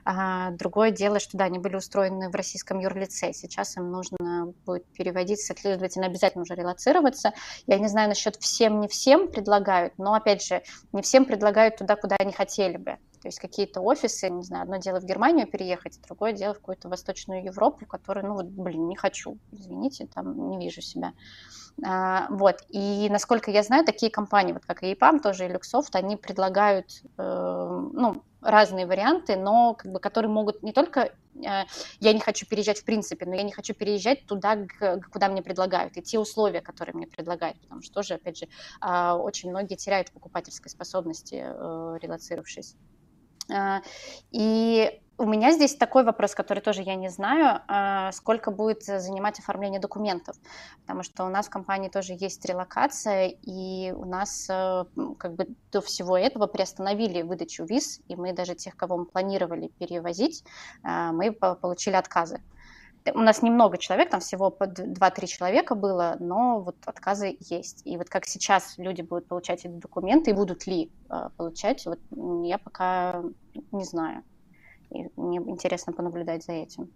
А 0.06 0.52
другое 0.52 0.92
дело, 0.92 1.20
что, 1.20 1.38
да, 1.38 1.46
они 1.46 1.60
были 1.60 1.76
устроены 1.76 2.30
в 2.30 2.36
российском 2.36 2.80
юрлице. 2.80 3.34
Сейчас 3.34 3.78
им 3.78 3.92
нужно 3.92 4.54
будет 4.66 4.86
переводить, 4.94 5.42
следовательно, 5.42 6.08
обязательно 6.08 6.44
уже 6.44 6.56
релацироваться. 6.56 7.34
Я 7.66 7.78
не 7.80 7.88
знаю 7.88 8.10
насчет 8.10 8.36
всем, 8.38 8.80
не 8.80 8.88
всем 8.88 9.30
предлагают, 9.30 9.94
но, 9.98 10.14
опять 10.14 10.46
же, 10.46 10.62
не 10.92 11.02
всем 11.02 11.26
предлагают 11.26 11.78
туда, 11.78 11.96
куда 11.96 12.16
они 12.20 12.32
хотели 12.32 12.78
бы. 12.78 12.98
То 13.22 13.28
есть 13.28 13.40
какие-то 13.40 13.82
офисы, 13.82 14.30
не 14.30 14.44
знаю, 14.44 14.64
одно 14.64 14.78
дело 14.78 15.00
в 15.00 15.06
Германию 15.06 15.48
переехать, 15.48 16.00
другое 16.08 16.34
дело 16.34 16.54
в 16.54 16.60
какую-то 16.60 16.90
Восточную 16.90 17.44
Европу, 17.44 17.86
которую, 17.86 18.28
ну 18.28 18.34
вот, 18.36 18.46
блин, 18.46 18.88
не 18.88 18.96
хочу, 18.96 19.38
извините, 19.52 20.08
там 20.14 20.50
не 20.50 20.58
вижу 20.58 20.82
себя. 20.82 21.14
А, 21.86 22.28
вот, 22.30 22.64
и 22.70 23.08
насколько 23.10 23.52
я 23.52 23.62
знаю, 23.62 23.86
такие 23.86 24.12
компании, 24.12 24.54
вот 24.54 24.66
как 24.66 24.84
и 24.84 24.94
EPAM, 24.94 25.20
тоже 25.22 25.46
и 25.46 25.50
Luxoft, 25.50 25.92
они 25.94 26.16
предлагают, 26.16 27.04
э, 27.18 27.90
ну, 27.94 28.24
разные 28.42 28.86
варианты, 28.86 29.36
но 29.36 29.76
как 29.76 29.92
бы, 29.92 30.00
которые 30.00 30.32
могут 30.32 30.64
не 30.64 30.72
только 30.72 31.12
э, 31.36 31.64
я 32.00 32.14
не 32.14 32.20
хочу 32.20 32.46
переезжать 32.48 32.80
в 32.80 32.86
принципе, 32.86 33.26
но 33.26 33.36
я 33.36 33.44
не 33.44 33.52
хочу 33.52 33.74
переезжать 33.74 34.26
туда, 34.26 34.58
куда 35.12 35.28
мне 35.28 35.42
предлагают, 35.42 35.98
и 35.98 36.02
те 36.02 36.18
условия, 36.18 36.62
которые 36.62 36.96
мне 36.96 37.08
предлагают, 37.08 37.60
потому 37.62 37.82
что 37.82 37.94
тоже, 37.94 38.16
опять 38.16 38.38
же, 38.38 38.48
э, 38.82 39.12
очень 39.12 39.50
многие 39.50 39.76
теряют 39.76 40.12
покупательской 40.12 40.72
способности, 40.72 41.44
э, 41.46 41.98
релацировавшись. 42.02 42.76
А, 43.52 43.82
и 44.32 45.02
у 45.20 45.26
меня 45.26 45.52
здесь 45.52 45.76
такой 45.76 46.04
вопрос, 46.04 46.36
который 46.36 46.60
тоже 46.60 46.84
я 46.84 46.96
не 46.96 47.10
знаю, 47.10 47.62
а, 47.68 48.12
сколько 48.12 48.52
будет 48.52 48.84
занимать 48.84 49.40
оформление 49.40 49.80
документов, 49.80 50.36
потому 50.82 51.02
что 51.02 51.26
у 51.26 51.30
нас 51.30 51.48
в 51.48 51.50
компании 51.50 51.90
тоже 51.90 52.14
есть 52.14 52.46
релокация, 52.46 53.28
и 53.42 53.92
у 53.94 54.06
нас 54.06 54.48
э, 54.48 54.86
как 55.18 55.34
бы 55.34 55.48
до 55.72 55.82
всего 55.82 56.18
этого 56.18 56.46
приостановили 56.46 57.24
выдачу 57.24 57.66
виз, 57.66 58.00
и 58.08 58.16
мы 58.16 58.34
даже 58.34 58.54
тех, 58.54 58.76
кого 58.76 58.98
мы 58.98 59.06
планировали 59.06 59.70
перевозить, 59.80 60.44
а, 60.84 61.12
мы 61.12 61.32
получили 61.32 61.96
отказы 61.96 62.40
у 63.14 63.20
нас 63.20 63.42
немного 63.42 63.78
человек, 63.78 64.10
там 64.10 64.20
всего 64.20 64.50
по 64.50 64.66
2-3 64.66 65.28
человека 65.28 65.76
было, 65.76 66.18
но 66.20 66.62
вот 66.62 66.76
отказы 66.86 67.38
есть. 67.40 67.82
И 67.86 67.98
вот 67.98 68.10
как 68.10 68.26
сейчас 68.26 68.78
люди 68.78 69.02
будут 69.02 69.28
получать 69.28 69.66
эти 69.66 69.74
документы, 69.74 70.32
и 70.32 70.34
будут 70.34 70.68
ли 70.68 70.92
э, 71.10 71.30
получать, 71.38 71.86
вот 71.86 72.00
я 72.44 72.58
пока 72.58 73.24
не 73.72 73.84
знаю. 73.84 74.24
И 74.90 75.10
мне 75.16 75.38
интересно 75.38 75.94
понаблюдать 75.94 76.44
за 76.44 76.54
этим. 76.54 76.90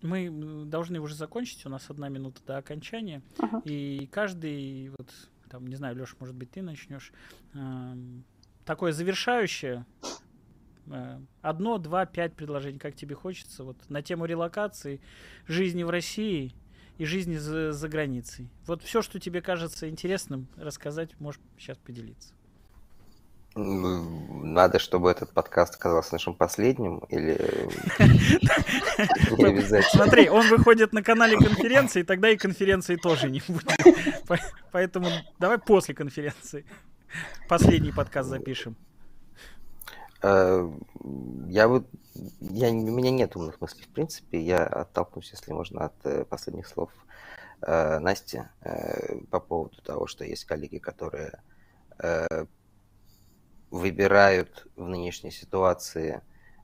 Мы 0.00 0.30
должны 0.66 1.00
уже 1.00 1.14
закончить, 1.14 1.66
у 1.66 1.68
нас 1.68 1.90
одна 1.90 2.08
минута 2.08 2.40
до 2.46 2.56
окончания, 2.56 3.20
uh-huh. 3.38 3.62
и 3.64 4.06
каждый, 4.06 4.90
вот, 4.90 5.10
там, 5.50 5.66
не 5.66 5.74
знаю, 5.74 5.96
Леша, 5.96 6.14
может 6.20 6.36
быть, 6.36 6.52
ты 6.52 6.62
начнешь, 6.62 7.12
э, 7.54 7.94
такое 8.64 8.92
завершающее 8.92 9.84
одно, 11.42 11.78
два, 11.78 12.06
пять 12.06 12.34
предложений, 12.34 12.78
как 12.78 12.94
тебе 12.94 13.14
хочется, 13.14 13.64
вот 13.64 13.76
на 13.88 14.02
тему 14.02 14.24
релокации, 14.24 15.00
жизни 15.46 15.82
в 15.82 15.90
России 15.90 16.54
и 16.98 17.04
жизни 17.04 17.36
за, 17.36 17.72
за 17.72 17.88
границей. 17.88 18.48
Вот 18.66 18.82
все, 18.82 19.02
что 19.02 19.20
тебе 19.20 19.40
кажется 19.40 19.88
интересным 19.88 20.48
рассказать, 20.56 21.18
можешь 21.20 21.40
сейчас 21.58 21.78
поделиться. 21.78 22.34
Надо, 23.54 24.78
чтобы 24.78 25.10
этот 25.10 25.32
подкаст 25.32 25.74
оказался 25.74 26.14
нашим 26.14 26.34
последним, 26.34 26.98
или 27.08 27.36
Смотри, 29.90 30.28
он 30.28 30.48
выходит 30.48 30.92
на 30.92 31.02
канале 31.02 31.36
конференции, 31.36 32.02
тогда 32.02 32.30
и 32.30 32.36
конференции 32.36 32.96
тоже 32.96 33.30
не 33.30 33.42
будет. 33.48 33.72
Поэтому 34.72 35.08
давай 35.40 35.58
после 35.58 35.94
конференции 35.94 36.64
последний 37.48 37.90
подкаст 37.90 38.28
запишем. 38.28 38.76
Э, 40.22 40.68
я 41.48 41.68
вот, 41.68 41.86
я, 42.40 42.70
у 42.70 42.72
меня 42.72 43.10
нет 43.10 43.36
умных 43.36 43.60
мыслей, 43.60 43.84
в 43.84 43.88
принципе. 43.88 44.40
Я 44.40 44.64
оттолкнусь, 44.64 45.30
если 45.30 45.52
можно, 45.52 45.86
от 45.86 45.94
э, 46.04 46.24
последних 46.24 46.66
слов 46.66 46.90
э, 47.62 47.98
Насти 47.98 48.42
по 49.30 49.40
поводу 49.40 49.80
того, 49.82 50.06
что 50.06 50.24
есть 50.24 50.44
коллеги, 50.44 50.78
которые 50.78 51.40
выбирают 53.70 54.68
в 54.76 54.86
нынешней 54.86 55.32
ситуации, 55.32 56.22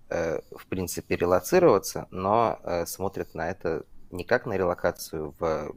в 0.08 0.66
принципе, 0.68 1.16
релацироваться, 1.16 2.06
но 2.12 2.60
смотрят 2.86 3.34
на 3.34 3.50
это 3.50 3.84
не 4.12 4.22
как 4.22 4.46
на 4.46 4.56
релокацию 4.56 5.34
в 5.40 5.74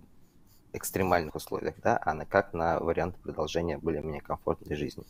экстремальных 0.74 1.34
условиях, 1.34 1.74
да, 1.82 2.00
а 2.06 2.14
на, 2.14 2.28
как 2.28 2.54
на 2.54 2.80
вариант 2.80 3.16
продолжения 3.18 3.80
более-менее 3.80 4.22
комфортной 4.22 4.78
жизни. 4.78 5.04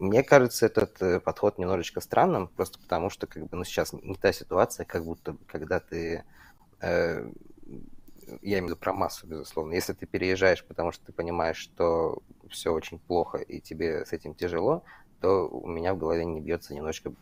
Мне 0.00 0.22
кажется 0.22 0.66
этот 0.66 1.00
э, 1.02 1.20
подход 1.20 1.58
немножечко 1.58 2.00
странным, 2.00 2.48
просто 2.48 2.78
потому 2.80 3.10
что 3.10 3.26
как 3.26 3.44
бы, 3.44 3.56
ну, 3.56 3.64
сейчас 3.64 3.92
не 3.92 4.14
та 4.14 4.32
ситуация, 4.32 4.86
как 4.86 5.04
будто 5.04 5.36
когда 5.46 5.78
ты... 5.78 6.24
Э, 6.80 7.30
я 8.42 8.58
имею 8.58 8.64
в 8.64 8.68
виду 8.68 8.76
про 8.76 8.94
массу, 8.94 9.26
безусловно. 9.26 9.74
Если 9.74 9.92
ты 9.92 10.06
переезжаешь, 10.06 10.64
потому 10.64 10.92
что 10.92 11.04
ты 11.04 11.12
понимаешь, 11.12 11.56
что 11.56 12.22
все 12.48 12.72
очень 12.72 12.98
плохо 12.98 13.38
и 13.38 13.60
тебе 13.60 14.06
с 14.06 14.12
этим 14.12 14.34
тяжело, 14.34 14.84
то 15.20 15.48
у 15.48 15.68
меня 15.68 15.92
в 15.92 15.98
голове 15.98 16.24
не 16.24 16.40
бьется 16.40 16.74
немножечко 16.74 17.12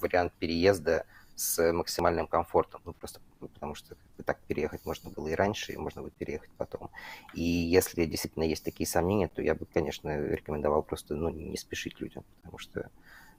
вариант 0.00 0.32
переезда 0.34 1.06
с 1.34 1.72
максимальным 1.72 2.28
комфортом, 2.28 2.82
ну 2.84 2.92
просто 2.92 3.20
потому 3.46 3.74
что 3.74 3.96
так 4.24 4.40
переехать 4.40 4.84
можно 4.84 5.10
было 5.10 5.28
и 5.28 5.34
раньше, 5.34 5.72
и 5.72 5.76
можно 5.76 6.02
будет 6.02 6.14
переехать 6.14 6.50
потом. 6.56 6.90
И 7.34 7.42
если 7.42 8.04
действительно 8.04 8.42
есть 8.42 8.64
такие 8.64 8.86
сомнения, 8.86 9.28
то 9.28 9.42
я 9.42 9.54
бы, 9.54 9.66
конечно, 9.66 10.18
рекомендовал 10.18 10.82
просто 10.82 11.14
ну, 11.14 11.28
не 11.28 11.56
спешить 11.56 12.00
людям, 12.00 12.24
потому 12.42 12.58
что 12.58 12.90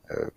Э, 0.10 0.30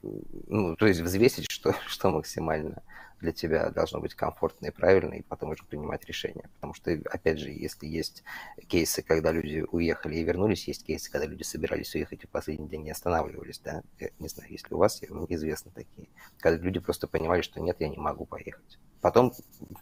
ну, 0.49 0.77
то 0.77 0.87
есть 0.87 1.01
взвесить, 1.01 1.51
что, 1.51 1.75
что 1.87 2.11
максимально 2.11 2.83
для 3.23 3.33
тебя 3.33 3.71
должно 3.71 4.01
быть 4.01 4.15
комфортно 4.15 4.67
и 4.67 4.71
правильно, 4.71 5.15
и 5.15 5.23
потом 5.23 5.51
уже 5.51 5.65
принимать 5.65 6.05
решение. 6.05 6.51
Потому 6.57 6.75
что, 6.75 6.91
опять 6.91 7.39
же, 7.39 7.51
если 7.51 7.87
есть 7.87 8.25
кейсы, 8.67 9.01
когда 9.03 9.31
люди 9.31 9.65
уехали 9.71 10.17
и 10.17 10.25
вернулись, 10.25 10.67
есть 10.69 10.85
кейсы, 10.85 11.11
когда 11.11 11.27
люди 11.27 11.45
собирались 11.45 11.95
уехать 11.95 12.25
и 12.25 12.27
в 12.27 12.31
последний 12.31 12.69
день 12.69 12.83
не 12.83 12.91
останавливались, 12.91 13.61
да, 13.61 13.83
я 14.01 14.11
не 14.19 14.29
знаю, 14.29 14.51
если 14.51 14.75
у 14.75 14.79
вас, 14.79 15.01
известны 15.29 15.71
такие, 15.73 16.09
когда 16.39 16.63
люди 16.63 16.81
просто 16.81 17.07
понимали, 17.07 17.43
что 17.43 17.61
нет, 17.61 17.77
я 17.79 17.89
не 17.89 17.97
могу 17.97 18.27
поехать. 18.27 18.79
Потом 19.01 19.33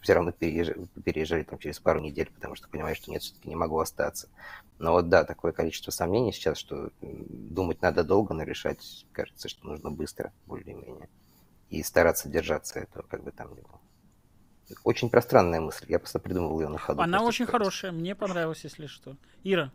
все 0.01 0.13
равно 0.13 0.31
переезжали, 0.31 0.87
переезжали 1.03 1.43
там 1.43 1.59
через 1.59 1.79
пару 1.79 1.99
недель, 1.99 2.31
потому 2.33 2.55
что 2.55 2.69
понимали, 2.69 2.93
что 2.93 3.11
нет, 3.11 3.23
все-таки 3.23 3.49
не 3.49 3.55
могу 3.55 3.79
остаться. 3.79 4.29
Но 4.77 4.93
вот 4.93 5.09
да, 5.09 5.23
такое 5.23 5.51
количество 5.51 5.91
сомнений 5.91 6.31
сейчас, 6.31 6.57
что 6.57 6.91
думать 7.01 7.81
надо 7.81 8.03
долго, 8.03 8.33
но 8.33 8.43
решать, 8.43 9.05
кажется, 9.11 9.49
что 9.49 9.67
нужно 9.67 9.91
быстро, 9.91 10.31
более-менее. 10.45 11.09
И 11.71 11.81
стараться 11.83 12.29
держаться 12.29 12.79
этого, 12.79 13.03
как 13.03 13.23
бы 13.23 13.31
там 13.31 13.55
ни 13.55 13.61
было. 13.61 13.81
Очень 14.83 15.09
пространная 15.09 15.59
мысль, 15.59 15.85
я 15.89 15.99
просто 15.99 16.19
придумал 16.19 16.59
ее 16.61 16.67
на 16.67 16.77
ходу. 16.77 17.01
Она 17.01 17.23
очень 17.23 17.45
сказать. 17.45 17.51
хорошая, 17.51 17.91
мне 17.91 18.15
понравилась, 18.15 18.63
если 18.63 18.85
что. 18.85 19.17
Ира, 19.43 19.71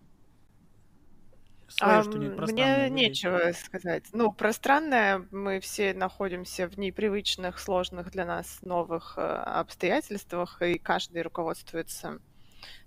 Свое, 1.68 1.98
а, 1.98 2.46
мне 2.46 2.88
нечего 2.90 3.50
сказать. 3.52 4.04
Ну, 4.12 4.30
пространное, 4.30 5.26
мы 5.32 5.58
все 5.58 5.94
находимся 5.94 6.68
в 6.68 6.78
непривычных, 6.78 7.58
сложных 7.58 8.12
для 8.12 8.24
нас 8.24 8.60
новых 8.62 9.14
э, 9.16 9.20
обстоятельствах, 9.20 10.62
и 10.62 10.78
каждый 10.78 11.22
руководствуется 11.22 12.20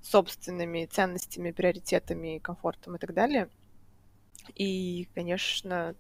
собственными 0.01 0.86
ценностями, 0.86 1.51
приоритетами, 1.51 2.39
комфортом 2.39 2.95
и 2.95 2.99
так 2.99 3.14
далее. 3.14 3.49
И, 4.55 5.10
конечно, 5.14 5.95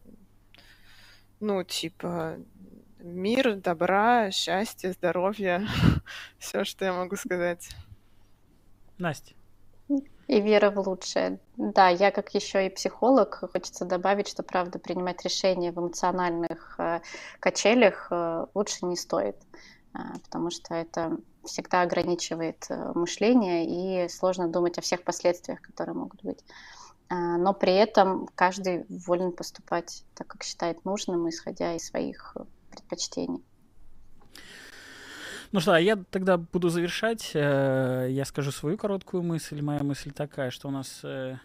ну, 1.41 1.63
типа, 1.63 2.37
мир, 2.99 3.55
добра, 3.55 4.31
счастье, 4.31 4.91
здоровье, 4.91 5.67
все, 6.39 6.63
что 6.63 6.85
я 6.85 6.93
могу 6.93 7.15
сказать. 7.15 7.69
Настя. 8.97 9.33
И 10.27 10.41
вера 10.41 10.69
в 10.69 10.77
лучшее. 10.87 11.39
Да, 11.57 11.89
я 11.89 12.11
как 12.11 12.35
еще 12.35 12.67
и 12.67 12.69
психолог, 12.69 13.43
хочется 13.51 13.85
добавить, 13.85 14.27
что, 14.27 14.43
правда, 14.43 14.77
принимать 14.77 15.23
решения 15.23 15.71
в 15.71 15.79
эмоциональных 15.79 16.75
э, 16.77 17.01
качелях 17.39 18.09
э, 18.11 18.45
лучше 18.53 18.85
не 18.85 18.95
стоит, 18.95 19.37
э, 19.95 19.97
потому 20.23 20.51
что 20.51 20.75
это 20.75 21.17
всегда 21.45 21.81
ограничивает 21.81 22.67
э, 22.69 22.91
мышление 22.93 24.05
и 24.05 24.09
сложно 24.09 24.47
думать 24.47 24.77
о 24.77 24.81
всех 24.81 25.03
последствиях, 25.03 25.61
которые 25.61 25.95
могут 25.95 26.21
быть. 26.21 26.43
Э, 27.09 27.15
но 27.15 27.53
при 27.53 27.73
этом 27.73 28.29
каждый 28.35 28.85
волен 28.87 29.31
поступать 29.31 30.03
так, 30.13 30.27
как 30.27 30.43
считает 30.43 30.85
нужным, 30.85 31.27
исходя 31.27 31.73
из 31.73 31.87
своих 31.87 32.37
предпочтений. 32.79 33.43
Ну 35.51 35.59
что, 35.59 35.73
а 35.73 35.79
я 35.79 35.95
тогда 35.95 36.37
буду 36.37 36.69
завершать. 36.69 37.31
Э, 37.33 38.07
я 38.09 38.25
скажу 38.25 38.51
свою 38.51 38.77
короткую 38.77 39.23
мысль. 39.23 39.61
Моя 39.61 39.81
мысль 39.81 40.11
такая, 40.11 40.51
что 40.51 40.67
у 40.67 40.71
нас 40.71 41.01
э, 41.03 41.37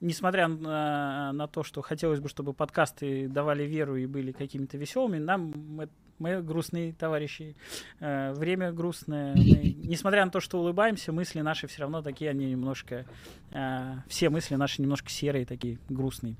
несмотря 0.00 0.48
на, 0.48 1.32
на 1.32 1.46
то, 1.46 1.62
что 1.62 1.82
хотелось 1.82 2.20
бы, 2.20 2.28
чтобы 2.28 2.54
подкасты 2.54 3.28
давали 3.28 3.64
веру 3.64 3.96
и 3.96 4.06
были 4.06 4.32
какими-то 4.32 4.78
веселыми, 4.78 5.18
нам 5.18 5.52
мы, 5.56 5.88
мы 6.18 6.42
грустные 6.42 6.92
товарищи, 6.92 7.56
э, 8.00 8.32
время 8.32 8.72
грустное. 8.72 9.34
Мы, 9.34 9.76
несмотря 9.84 10.24
на 10.24 10.30
то, 10.30 10.40
что 10.40 10.58
улыбаемся, 10.58 11.12
мысли 11.12 11.40
наши 11.40 11.66
все 11.66 11.82
равно 11.82 12.02
такие, 12.02 12.30
они 12.30 12.50
немножко, 12.50 13.04
э, 13.52 13.94
все 14.08 14.30
мысли 14.30 14.54
наши 14.54 14.80
немножко 14.80 15.10
серые, 15.10 15.44
такие 15.44 15.78
грустные. 15.88 16.36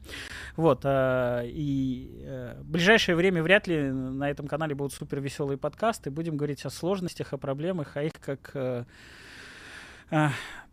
Вот, 0.56 0.80
э, 0.84 1.42
и 1.46 2.22
э, 2.22 2.62
ближайшее 2.62 3.14
время 3.14 3.42
вряд 3.42 3.66
ли 3.66 3.90
на 3.90 4.30
этом 4.30 4.48
канале 4.48 4.74
будут 4.74 4.92
супер 4.92 5.20
веселые 5.20 5.58
подкасты. 5.58 6.10
Будем 6.10 6.36
говорить 6.36 6.64
о 6.64 6.70
сложностях, 6.70 7.32
о 7.32 7.38
проблемах, 7.38 7.96
а 7.96 8.02
их 8.02 8.12
как... 8.20 8.52
Э, 8.54 8.84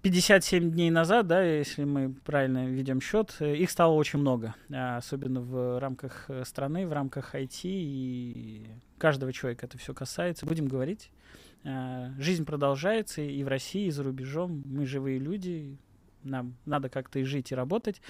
57 0.01 0.71
дней 0.71 0.91
назад, 0.91 1.27
да, 1.27 1.43
если 1.43 1.83
мы 1.83 2.13
правильно 2.23 2.67
ведем 2.67 3.01
счет, 3.01 3.35
э, 3.39 3.55
их 3.55 3.71
стало 3.71 3.93
очень 3.93 4.19
много, 4.19 4.53
а, 4.71 4.97
особенно 4.97 5.41
в 5.41 5.79
рамках 5.79 6.25
э, 6.29 6.43
страны, 6.45 6.87
в 6.87 6.93
рамках 6.93 7.33
IT, 7.33 7.61
и 7.63 8.67
каждого 8.97 9.33
человека 9.33 9.65
это 9.65 9.77
все 9.77 9.93
касается. 9.93 10.45
Будем 10.45 10.67
говорить. 10.67 11.09
А, 11.63 12.11
жизнь 12.19 12.45
продолжается 12.45 13.21
и 13.21 13.43
в 13.43 13.47
России, 13.47 13.87
и 13.87 13.91
за 13.91 14.03
рубежом. 14.03 14.63
Мы 14.65 14.85
живые 14.85 15.17
люди, 15.17 15.77
нам 16.23 16.55
надо 16.65 16.89
как-то 16.89 17.19
и 17.19 17.23
жить, 17.23 17.51
и 17.51 17.55
работать. 17.55 18.01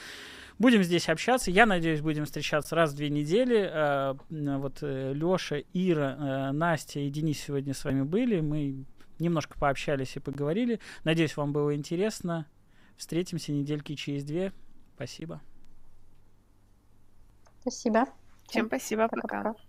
Будем 0.59 0.83
здесь 0.83 1.07
общаться. 1.07 1.51
Я 1.51 1.65
надеюсь, 1.65 2.01
будем 2.01 2.25
встречаться 2.25 2.75
раз 2.75 2.91
в 2.91 2.97
две 2.97 3.09
недели. 3.09 3.69
А, 3.73 4.17
вот 4.29 4.79
э, 4.81 5.13
Леша, 5.13 5.57
Ира, 5.73 6.51
Настя 6.51 6.99
и 6.99 7.09
Денис 7.09 7.39
сегодня 7.39 7.73
с 7.73 7.85
вами 7.85 8.01
были. 8.01 8.41
Мы 8.41 8.85
немножко 9.20 9.57
пообщались 9.57 10.15
и 10.15 10.20
поговорили. 10.20 10.80
Надеюсь, 11.03 11.38
вам 11.38 11.53
было 11.53 11.76
интересно. 11.76 12.47
Встретимся 12.97 13.51
недельки 13.51 13.95
через 13.95 14.24
две. 14.24 14.53
Спасибо. 14.95 15.41
Спасибо. 17.61 18.05
Всем 18.47 18.68
спасибо. 18.68 19.07
Пока. 19.07 19.22
пока. 19.22 19.66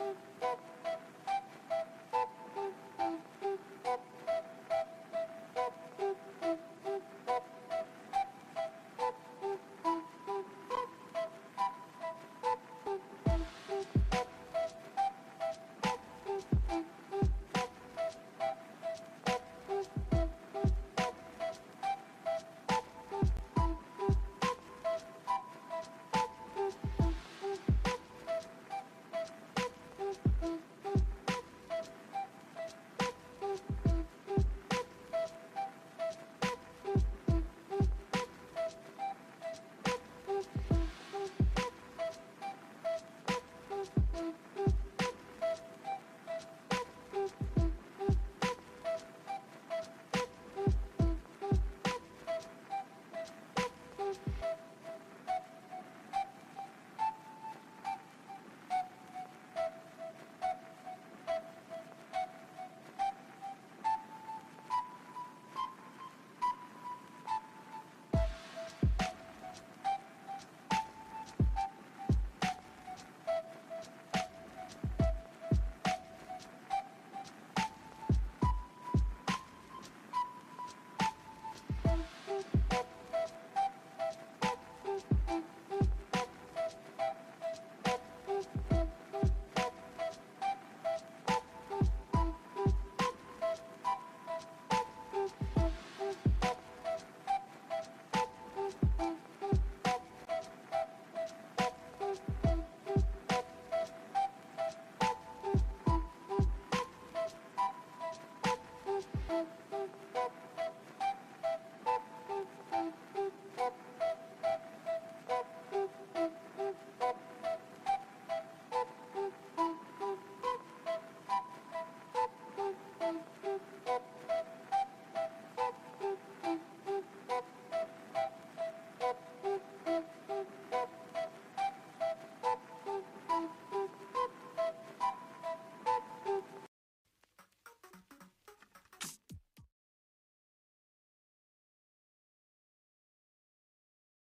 응. 0.00 0.33